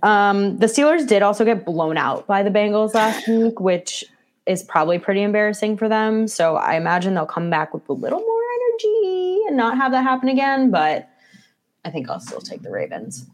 Um, 0.03 0.59
the 0.59 0.67
Steelers 0.67 1.07
did 1.07 1.23
also 1.23 1.45
get 1.45 1.64
blown 1.64 1.97
out 1.97 2.27
by 2.27 2.43
the 2.43 2.51
Bengals 2.51 2.95
last 2.95 3.27
week, 3.29 3.61
which 3.61 4.05
is 4.47 4.62
probably 4.62 4.99
pretty 4.99 5.23
embarrassing 5.23 5.77
for 5.77 5.88
them. 5.88 6.27
So 6.27 6.57
I 6.57 6.77
imagine 6.77 7.14
they'll 7.14 7.27
come 7.27 7.51
back 7.51 7.73
with 7.73 7.88
a 7.88 7.93
little 7.93 8.21
more 8.21 8.43
energy 8.55 9.41
and 9.47 9.57
not 9.57 9.77
have 9.77 9.93
that 9.93 10.03
happen 10.03 10.29
again. 10.29 10.71
But 10.71 11.09
I 11.85 11.91
think 11.91 12.11
I'll 12.11 12.21
still 12.21 12.41
take 12.41 12.62
the 12.62 12.71
Ravens. 12.71 13.27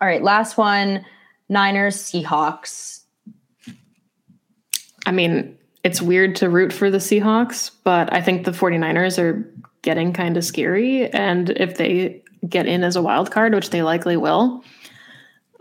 All 0.00 0.08
right, 0.08 0.22
last 0.22 0.58
one 0.58 1.04
Niners, 1.48 1.96
Seahawks. 1.96 3.02
I 5.06 5.12
mean, 5.12 5.58
it's 5.84 6.00
weird 6.00 6.36
to 6.36 6.48
root 6.48 6.72
for 6.72 6.90
the 6.90 6.98
Seahawks, 6.98 7.70
but 7.84 8.12
I 8.12 8.20
think 8.20 8.44
the 8.44 8.52
49ers 8.52 9.18
are 9.18 9.48
getting 9.82 10.12
kind 10.12 10.36
of 10.36 10.44
scary. 10.44 11.08
And 11.10 11.50
if 11.50 11.76
they 11.76 12.22
get 12.48 12.66
in 12.66 12.84
as 12.84 12.96
a 12.96 13.02
wild 13.02 13.30
card, 13.30 13.54
which 13.54 13.70
they 13.70 13.82
likely 13.82 14.16
will, 14.16 14.64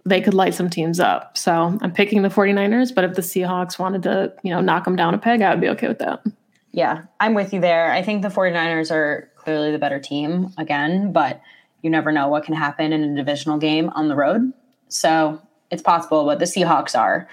they 0.06 0.22
could 0.22 0.34
light 0.34 0.54
some 0.54 0.70
teams 0.70 1.00
up. 1.00 1.38
So 1.38 1.78
I'm 1.82 1.92
picking 1.92 2.22
the 2.22 2.30
49ers, 2.30 2.94
but 2.94 3.04
if 3.04 3.16
the 3.16 3.22
Seahawks 3.22 3.80
wanted 3.80 4.04
to, 4.04 4.34
you 4.44 4.52
know, 4.52 4.62
knock 4.62 4.86
them 4.86 4.96
down 4.96 5.14
a 5.14 5.18
peg, 5.18 5.42
I 5.42 5.52
would 5.52 5.62
be 5.62 5.70
okay 5.70 5.88
with 5.88 6.00
that. 6.00 6.24
Yeah, 6.72 7.04
I'm 7.20 7.34
with 7.34 7.54
you 7.54 7.60
there. 7.60 7.92
I 7.92 8.02
think 8.02 8.22
the 8.22 8.30
49ers 8.30 8.92
are 8.92 9.30
clearly 9.36 9.72
the 9.72 9.80
better 9.80 10.00
team 10.00 10.54
again, 10.58 11.12
but 11.12 11.42
you 11.82 11.90
never 11.90 12.12
know 12.12 12.30
what 12.30 12.46
can 12.46 12.56
happen 12.56 12.94
in 12.94 13.04
a 13.04 13.16
divisional 13.16 13.58
game 13.58 13.90
on 13.90 14.08
the 14.08 14.16
road. 14.16 14.54
So 14.88 15.42
it's 15.72 15.82
possible, 15.82 16.26
but 16.26 16.40
the 16.40 16.46
Seahawks 16.46 16.98
are. 16.98 17.28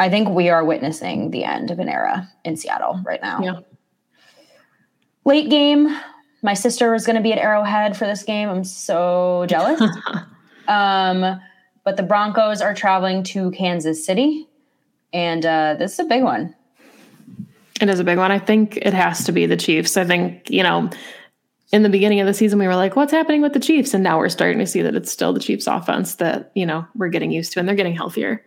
I 0.00 0.08
think 0.08 0.30
we 0.30 0.48
are 0.48 0.64
witnessing 0.64 1.30
the 1.30 1.44
end 1.44 1.70
of 1.70 1.78
an 1.78 1.86
era 1.86 2.26
in 2.42 2.56
Seattle 2.56 2.98
right 3.04 3.20
now. 3.20 3.42
Yeah. 3.42 3.60
Late 5.26 5.50
game, 5.50 5.94
my 6.42 6.54
sister 6.54 6.90
was 6.90 7.04
going 7.04 7.16
to 7.16 7.22
be 7.22 7.34
at 7.34 7.38
Arrowhead 7.38 7.98
for 7.98 8.06
this 8.06 8.22
game. 8.22 8.48
I'm 8.48 8.64
so 8.64 9.44
jealous. 9.46 9.78
um, 10.68 11.38
but 11.84 11.98
the 11.98 12.02
Broncos 12.02 12.62
are 12.62 12.72
traveling 12.74 13.22
to 13.24 13.50
Kansas 13.50 14.02
City, 14.02 14.48
and 15.12 15.44
uh, 15.44 15.76
this 15.78 15.92
is 15.92 15.98
a 15.98 16.04
big 16.04 16.22
one. 16.22 16.56
It 17.78 17.90
is 17.90 18.00
a 18.00 18.04
big 18.04 18.16
one. 18.16 18.32
I 18.32 18.38
think 18.38 18.78
it 18.78 18.94
has 18.94 19.24
to 19.24 19.32
be 19.32 19.44
the 19.44 19.56
Chiefs. 19.58 19.98
I 19.98 20.06
think, 20.06 20.48
you 20.48 20.62
know, 20.62 20.88
in 21.72 21.82
the 21.82 21.90
beginning 21.90 22.20
of 22.20 22.26
the 22.26 22.32
season, 22.32 22.58
we 22.58 22.66
were 22.66 22.76
like, 22.76 22.96
what's 22.96 23.12
happening 23.12 23.42
with 23.42 23.52
the 23.52 23.60
Chiefs? 23.60 23.92
And 23.92 24.02
now 24.02 24.16
we're 24.16 24.30
starting 24.30 24.60
to 24.60 24.66
see 24.66 24.80
that 24.80 24.94
it's 24.94 25.12
still 25.12 25.34
the 25.34 25.40
Chiefs 25.40 25.66
offense 25.66 26.14
that, 26.14 26.52
you 26.54 26.64
know, 26.64 26.86
we're 26.94 27.08
getting 27.08 27.30
used 27.30 27.52
to 27.52 27.60
and 27.60 27.68
they're 27.68 27.76
getting 27.76 27.94
healthier. 27.94 28.42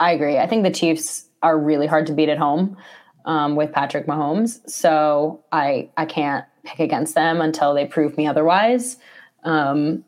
I 0.00 0.12
agree. 0.12 0.38
I 0.38 0.46
think 0.46 0.62
the 0.62 0.70
Chiefs 0.70 1.26
are 1.42 1.58
really 1.58 1.86
hard 1.86 2.06
to 2.06 2.12
beat 2.12 2.28
at 2.28 2.38
home 2.38 2.76
um, 3.24 3.56
with 3.56 3.72
Patrick 3.72 4.06
Mahomes. 4.06 4.68
So 4.68 5.44
I 5.52 5.90
I 5.96 6.06
can't 6.06 6.44
pick 6.64 6.80
against 6.80 7.14
them 7.14 7.40
until 7.40 7.74
they 7.74 7.86
prove 7.86 8.16
me 8.16 8.26
otherwise. 8.26 8.96
Um, 9.44 10.04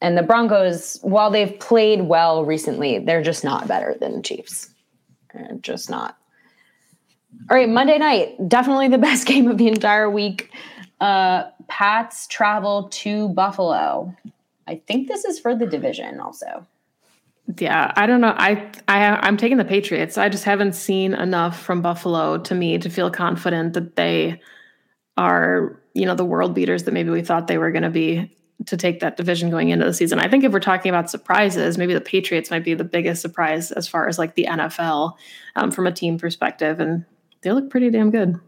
and 0.00 0.16
the 0.16 0.22
Broncos, 0.22 0.98
while 1.02 1.30
they've 1.30 1.58
played 1.58 2.02
well 2.02 2.44
recently, 2.44 2.98
they're 3.00 3.22
just 3.22 3.44
not 3.44 3.66
better 3.66 3.96
than 4.00 4.16
the 4.16 4.22
Chiefs. 4.22 4.70
They're 5.34 5.58
just 5.60 5.90
not. 5.90 6.16
All 7.50 7.56
right, 7.56 7.68
Monday 7.68 7.98
night, 7.98 8.48
definitely 8.48 8.88
the 8.88 8.98
best 9.08 9.26
game 9.26 9.48
of 9.48 9.58
the 9.58 9.68
entire 9.68 10.08
week. 10.08 10.50
Uh, 11.00 11.44
Pats 11.68 12.26
travel 12.26 12.88
to 12.90 13.28
Buffalo. 13.30 14.14
I 14.66 14.82
think 14.86 15.08
this 15.08 15.24
is 15.24 15.38
for 15.38 15.54
the 15.54 15.66
division 15.66 16.20
also. 16.20 16.66
Yeah, 17.56 17.92
I 17.96 18.06
don't 18.06 18.20
know. 18.20 18.34
I 18.36 18.70
I 18.88 19.06
I'm 19.06 19.36
taking 19.38 19.56
the 19.56 19.64
Patriots. 19.64 20.18
I 20.18 20.28
just 20.28 20.44
haven't 20.44 20.74
seen 20.74 21.14
enough 21.14 21.58
from 21.58 21.80
Buffalo 21.80 22.38
to 22.38 22.54
me 22.54 22.78
to 22.78 22.90
feel 22.90 23.10
confident 23.10 23.72
that 23.72 23.96
they 23.96 24.40
are, 25.16 25.80
you 25.94 26.04
know, 26.04 26.14
the 26.14 26.26
world 26.26 26.54
beaters 26.54 26.84
that 26.84 26.92
maybe 26.92 27.10
we 27.10 27.22
thought 27.22 27.46
they 27.46 27.58
were 27.58 27.72
going 27.72 27.84
to 27.84 27.90
be 27.90 28.34
to 28.66 28.76
take 28.76 29.00
that 29.00 29.16
division 29.16 29.50
going 29.50 29.70
into 29.70 29.86
the 29.86 29.94
season. 29.94 30.18
I 30.18 30.28
think 30.28 30.44
if 30.44 30.52
we're 30.52 30.60
talking 30.60 30.90
about 30.90 31.10
surprises, 31.10 31.78
maybe 31.78 31.94
the 31.94 32.00
Patriots 32.00 32.50
might 32.50 32.64
be 32.64 32.74
the 32.74 32.84
biggest 32.84 33.22
surprise 33.22 33.72
as 33.72 33.88
far 33.88 34.08
as 34.08 34.18
like 34.18 34.34
the 34.34 34.44
NFL 34.44 35.14
um, 35.56 35.70
from 35.70 35.86
a 35.86 35.92
team 35.92 36.18
perspective, 36.18 36.80
and 36.80 37.04
they 37.42 37.52
look 37.52 37.70
pretty 37.70 37.90
damn 37.90 38.10
good. 38.10 38.38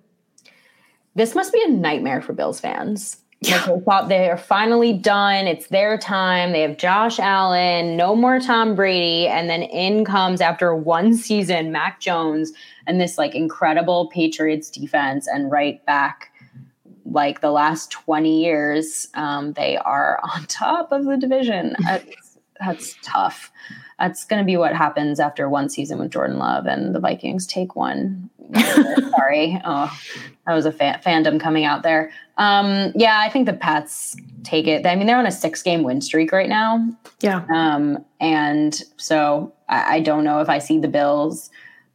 This 1.14 1.34
must 1.34 1.52
be 1.52 1.62
a 1.62 1.68
nightmare 1.70 2.20
for 2.20 2.32
Bills 2.32 2.60
fans. 2.60 3.16
Like 3.42 3.64
they 3.64 3.80
thought 3.80 4.08
they 4.08 4.28
are 4.28 4.36
finally 4.36 4.92
done. 4.92 5.46
It's 5.46 5.68
their 5.68 5.96
time. 5.96 6.52
They 6.52 6.60
have 6.60 6.76
Josh 6.76 7.18
Allen, 7.18 7.96
no 7.96 8.14
more 8.14 8.38
Tom 8.38 8.74
Brady, 8.74 9.26
and 9.26 9.48
then 9.48 9.62
in 9.62 10.04
comes 10.04 10.40
after 10.40 10.74
one 10.74 11.14
season 11.16 11.72
Mac 11.72 12.00
Jones 12.00 12.52
and 12.86 13.00
this 13.00 13.16
like 13.16 13.34
incredible 13.34 14.10
Patriots 14.12 14.68
defense, 14.68 15.26
and 15.26 15.50
right 15.50 15.84
back 15.86 16.32
like 17.06 17.40
the 17.40 17.50
last 17.50 17.90
twenty 17.90 18.44
years, 18.44 19.08
um, 19.14 19.54
they 19.54 19.78
are 19.78 20.20
on 20.34 20.44
top 20.46 20.92
of 20.92 21.06
the 21.06 21.16
division. 21.16 21.76
That's, 21.84 22.38
that's 22.58 22.94
tough. 23.02 23.50
That's 23.98 24.26
going 24.26 24.42
to 24.42 24.44
be 24.44 24.58
what 24.58 24.76
happens 24.76 25.18
after 25.18 25.48
one 25.48 25.70
season 25.70 25.98
with 25.98 26.10
Jordan 26.10 26.36
Love 26.36 26.66
and 26.66 26.94
the 26.94 27.00
Vikings 27.00 27.46
take 27.46 27.74
one 27.74 28.28
Sorry. 28.54 29.60
Oh, 29.64 29.96
that 30.46 30.54
was 30.54 30.66
a 30.66 30.72
fa- 30.72 31.00
fandom 31.04 31.40
coming 31.40 31.64
out 31.64 31.82
there. 31.82 32.12
Um, 32.40 32.92
yeah, 32.96 33.20
I 33.20 33.28
think 33.28 33.44
the 33.44 33.52
Pats 33.52 34.16
take 34.44 34.66
it. 34.66 34.86
I 34.86 34.96
mean, 34.96 35.06
they're 35.06 35.18
on 35.18 35.26
a 35.26 35.30
six 35.30 35.62
game 35.62 35.82
win 35.82 36.00
streak 36.00 36.32
right 36.32 36.48
now. 36.48 36.88
Yeah. 37.20 37.44
Um, 37.54 38.02
and 38.18 38.82
so 38.96 39.52
I, 39.68 39.96
I 39.96 40.00
don't 40.00 40.24
know 40.24 40.40
if 40.40 40.48
I 40.48 40.58
see 40.58 40.78
the 40.78 40.88
Bills 40.88 41.50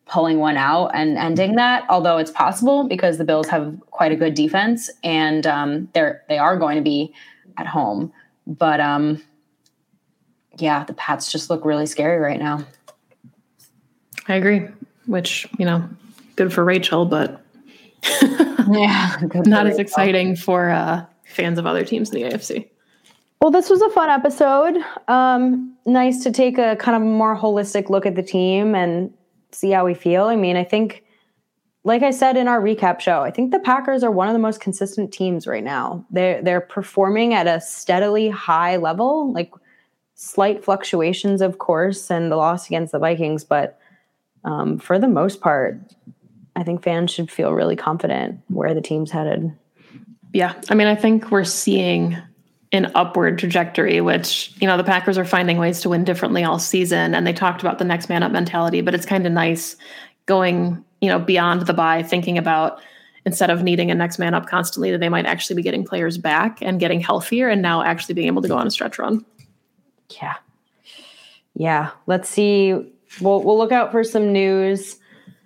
pulling 0.06 0.38
one 0.38 0.56
out 0.56 0.92
and 0.94 1.18
ending 1.18 1.56
that, 1.56 1.84
although 1.90 2.20
it's 2.20 2.30
possible 2.30 2.88
because 2.88 3.18
the 3.18 3.26
Bills 3.26 3.48
have 3.48 3.76
quite 3.90 4.12
a 4.12 4.16
good 4.16 4.36
defense 4.36 4.92
and 5.04 5.48
um, 5.48 5.90
they're 5.94 6.24
they 6.30 6.38
are 6.38 6.58
going 6.58 6.76
to 6.76 6.84
be 6.84 7.12
at 7.58 7.66
home. 7.66 8.14
But 8.46 8.80
um, 8.80 9.24
yeah, 10.60 10.84
the 10.84 10.94
Pats 10.94 11.32
just 11.32 11.50
look 11.50 11.66
really 11.66 11.88
scary 11.88 12.20
right 12.20 12.40
now. 12.40 12.64
I 14.28 14.36
agree. 14.36 14.68
Which 15.08 15.48
you 15.58 15.66
know, 15.66 15.90
good 16.36 16.54
for 16.54 16.64
Rachel, 16.64 17.08
but 17.08 17.45
yeah, 18.72 19.18
not 19.46 19.68
as 19.68 19.78
exciting 19.78 20.36
for 20.36 20.70
uh, 20.70 21.06
fans 21.26 21.60
of 21.60 21.66
other 21.66 21.84
teams 21.84 22.10
in 22.12 22.22
the 22.22 22.30
AFC. 22.30 22.70
Well, 23.42 23.52
this 23.52 23.70
was 23.70 23.82
a 23.82 23.90
fun 23.90 24.10
episode. 24.10 24.78
Um, 25.08 25.76
nice 25.86 26.24
to 26.24 26.32
take 26.32 26.58
a 26.58 26.76
kind 26.78 26.96
of 26.96 27.02
more 27.02 27.38
holistic 27.38 27.90
look 27.90 28.06
at 28.06 28.16
the 28.16 28.24
team 28.24 28.76
and 28.76 29.14
see 29.52 29.72
how 29.72 29.86
we 29.86 29.94
feel. 29.94 30.26
I 30.26 30.36
mean, 30.36 30.56
I 30.58 30.64
think, 30.64 31.04
like 31.84 32.02
I 32.02 32.12
said 32.12 32.38
in 32.38 32.48
our 32.48 32.62
recap 32.62 33.00
show, 33.00 33.22
I 33.22 33.32
think 33.32 33.52
the 33.52 33.60
Packers 33.60 34.04
are 34.04 34.12
one 34.12 34.28
of 34.28 34.34
the 34.34 34.40
most 34.40 34.62
consistent 34.62 35.12
teams 35.14 35.46
right 35.46 35.64
now. 35.64 36.06
They're 36.10 36.42
they're 36.42 36.62
performing 36.62 37.34
at 37.34 37.48
a 37.48 37.62
steadily 37.62 38.30
high 38.30 38.78
level, 38.78 39.32
like 39.32 39.52
slight 40.16 40.64
fluctuations, 40.64 41.42
of 41.42 41.60
course, 41.60 42.10
and 42.10 42.32
the 42.32 42.38
loss 42.38 42.68
against 42.68 42.94
the 42.94 43.00
Vikings, 43.00 43.44
but 43.44 43.80
um, 44.46 44.78
for 44.78 44.98
the 44.98 45.08
most 45.08 45.42
part, 45.42 45.80
I 46.56 46.64
think 46.64 46.84
fans 46.84 47.12
should 47.12 47.30
feel 47.30 47.52
really 47.54 47.76
confident 47.76 48.40
where 48.48 48.74
the 48.74 48.82
team's 48.82 49.12
headed. 49.12 49.52
Yeah. 50.34 50.54
I 50.70 50.76
mean, 50.76 50.88
I 50.88 50.96
think 50.96 51.32
we're 51.32 51.44
seeing 51.44 52.18
an 52.72 52.92
upward 52.96 53.40
trajectory, 53.40 54.02
which, 54.02 54.54
you 54.60 54.68
know, 54.68 54.78
the 54.78 54.84
Packers 54.84 55.18
are 55.18 55.26
finding 55.26 55.58
ways 55.58 55.82
to 55.82 55.90
win 55.90 56.04
differently 56.04 56.44
all 56.44 56.60
season. 56.60 57.16
And 57.16 57.26
they 57.26 57.34
talked 57.34 57.62
about 57.62 57.80
the 57.80 57.86
next 57.86 58.10
man 58.10 58.24
up 58.24 58.32
mentality, 58.32 58.82
but 58.82 58.94
it's 58.94 59.06
kind 59.06 59.26
of 59.26 59.32
nice 59.32 59.76
going, 60.26 60.84
you 61.02 61.10
know, 61.10 61.20
beyond 61.20 61.64
the 61.64 61.74
bye, 61.74 62.04
thinking 62.04 62.38
about 62.38 62.82
instead 63.26 63.50
of 63.50 63.64
needing 63.64 63.92
a 63.92 63.96
next 63.96 64.20
man 64.20 64.34
up 64.34 64.48
constantly, 64.48 64.92
that 64.92 65.00
they 65.00 65.10
might 65.10 65.26
actually 65.26 65.56
be 65.56 65.62
getting 65.62 65.84
players 65.84 66.18
back 66.18 66.62
and 66.62 66.80
getting 66.80 67.00
healthier 67.00 67.50
and 67.50 67.62
now 67.62 67.82
actually 67.82 68.14
being 68.14 68.28
able 68.28 68.42
to 68.42 68.48
go 68.48 68.58
on 68.58 68.68
a 68.68 68.72
stretch 68.72 69.00
run. 69.00 69.26
Yeah. 70.22 70.36
Yeah. 71.54 71.92
Let's 72.08 72.30
see. 72.30 72.74
We'll, 73.22 73.42
we'll 73.42 73.58
look 73.58 73.72
out 73.72 73.92
for 73.92 74.04
some 74.04 74.34
news 74.34 74.98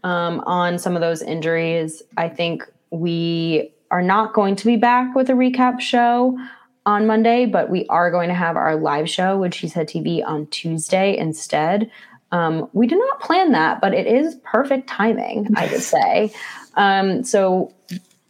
um, 0.04 0.41
on 0.41 0.78
some 0.80 0.95
of 0.95 1.02
those 1.02 1.22
injuries. 1.22 2.02
I 2.18 2.30
think 2.30 2.64
we 2.91 3.72
are 3.91 4.02
not 4.02 4.34
going 4.34 4.56
to 4.56 4.66
be 4.66 4.76
back 4.76 5.16
with 5.16 5.30
a 5.30 5.34
recap 5.34 5.80
show 5.80 6.38
on 6.86 7.08
Monday, 7.08 7.45
but 7.45 7.70
we 7.70 7.86
are 7.88 8.10
going 8.12 8.30
to 8.30 8.36
have 8.36 8.56
our 8.56 8.76
live 8.76 9.10
show, 9.10 9.38
which 9.38 9.58
he 9.58 9.68
said 9.68 9.88
TV, 9.88 10.26
on 10.26 10.47
Tuesday 10.47 11.18
instead. 11.18 11.91
Um, 12.32 12.70
we 12.74 12.88
did 12.88 13.00
not 13.00 13.20
plan 13.20 13.52
that, 13.54 13.82
but 13.82 13.93
it 13.93 14.08
is 14.08 14.36
perfect 14.43 14.88
timing, 14.88 15.47
I 15.56 15.68
would 15.72 15.82
say. 15.82 16.34
Um, 16.76 17.24
so, 17.24 17.74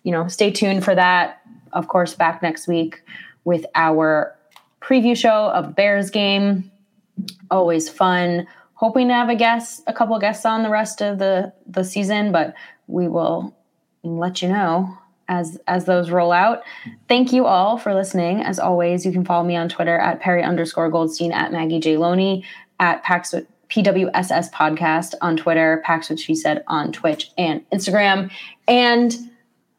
you 0.04 0.12
know, 0.12 0.28
stay 0.28 0.52
tuned 0.52 0.84
for 0.84 0.96
that. 0.96 1.42
Of 1.74 1.88
course, 1.88 2.16
back 2.16 2.42
next 2.42 2.68
week 2.68 3.02
with 3.44 3.66
our 3.76 4.36
preview 4.82 5.16
show 5.16 5.50
of 5.52 5.76
Bears 5.76 6.10
game. 6.10 6.72
Always 7.52 7.90
fun 7.90 8.48
hoping 8.80 9.10
to 9.10 9.14
have 9.14 9.28
a 9.28 9.36
guest, 9.36 9.84
a 9.88 9.94
couple 9.94 10.16
of 10.16 10.22
guests 10.22 10.46
on 10.46 10.64
the 10.64 10.70
rest 10.70 11.02
of 11.02 11.20
the 11.20 11.52
the 11.68 11.84
season, 11.84 12.32
but 12.32 12.54
we 12.88 13.10
will 13.10 13.54
let 14.04 14.42
you 14.42 14.48
know 14.48 14.98
as 15.28 15.60
as 15.68 15.84
those 15.84 16.10
roll 16.10 16.32
out. 16.32 16.64
Thank 17.10 17.34
you 17.34 17.46
all 17.46 17.78
for 17.78 17.94
listening. 17.94 18.42
As 18.42 18.58
always, 18.58 19.06
you 19.06 19.12
can 19.12 19.26
follow 19.26 19.46
me 19.46 19.58
on 19.58 19.68
Twitter 19.68 20.00
at 20.00 20.22
Perry 20.22 20.44
underscore 20.44 20.90
Goldstein 20.90 21.34
at 21.34 21.52
Maggie 21.52 21.82
J 21.82 21.98
Loney 21.98 22.46
at 22.80 23.04
Pax 23.04 23.36
PWSS 23.70 24.52
podcast 24.52 25.14
on 25.22 25.36
Twitter, 25.36 25.82
Pax 25.84 26.10
what 26.10 26.18
she 26.18 26.34
said 26.34 26.64
on 26.68 26.94
Twitch 26.94 27.32
and 27.38 27.70
Instagram. 27.72 28.32
And 28.66 29.16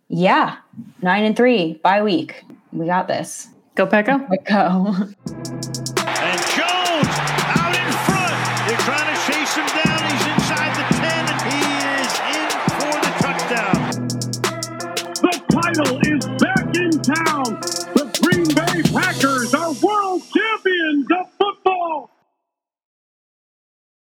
yeah, 0.08 0.58
nine 1.00 1.24
and 1.24 1.34
three 1.34 1.80
bye 1.82 2.02
week. 2.02 2.44
We 2.70 2.84
got 2.84 3.08
this. 3.08 3.48
Go 3.76 3.86
Pecco. 3.86 4.28
Go. 4.44 5.94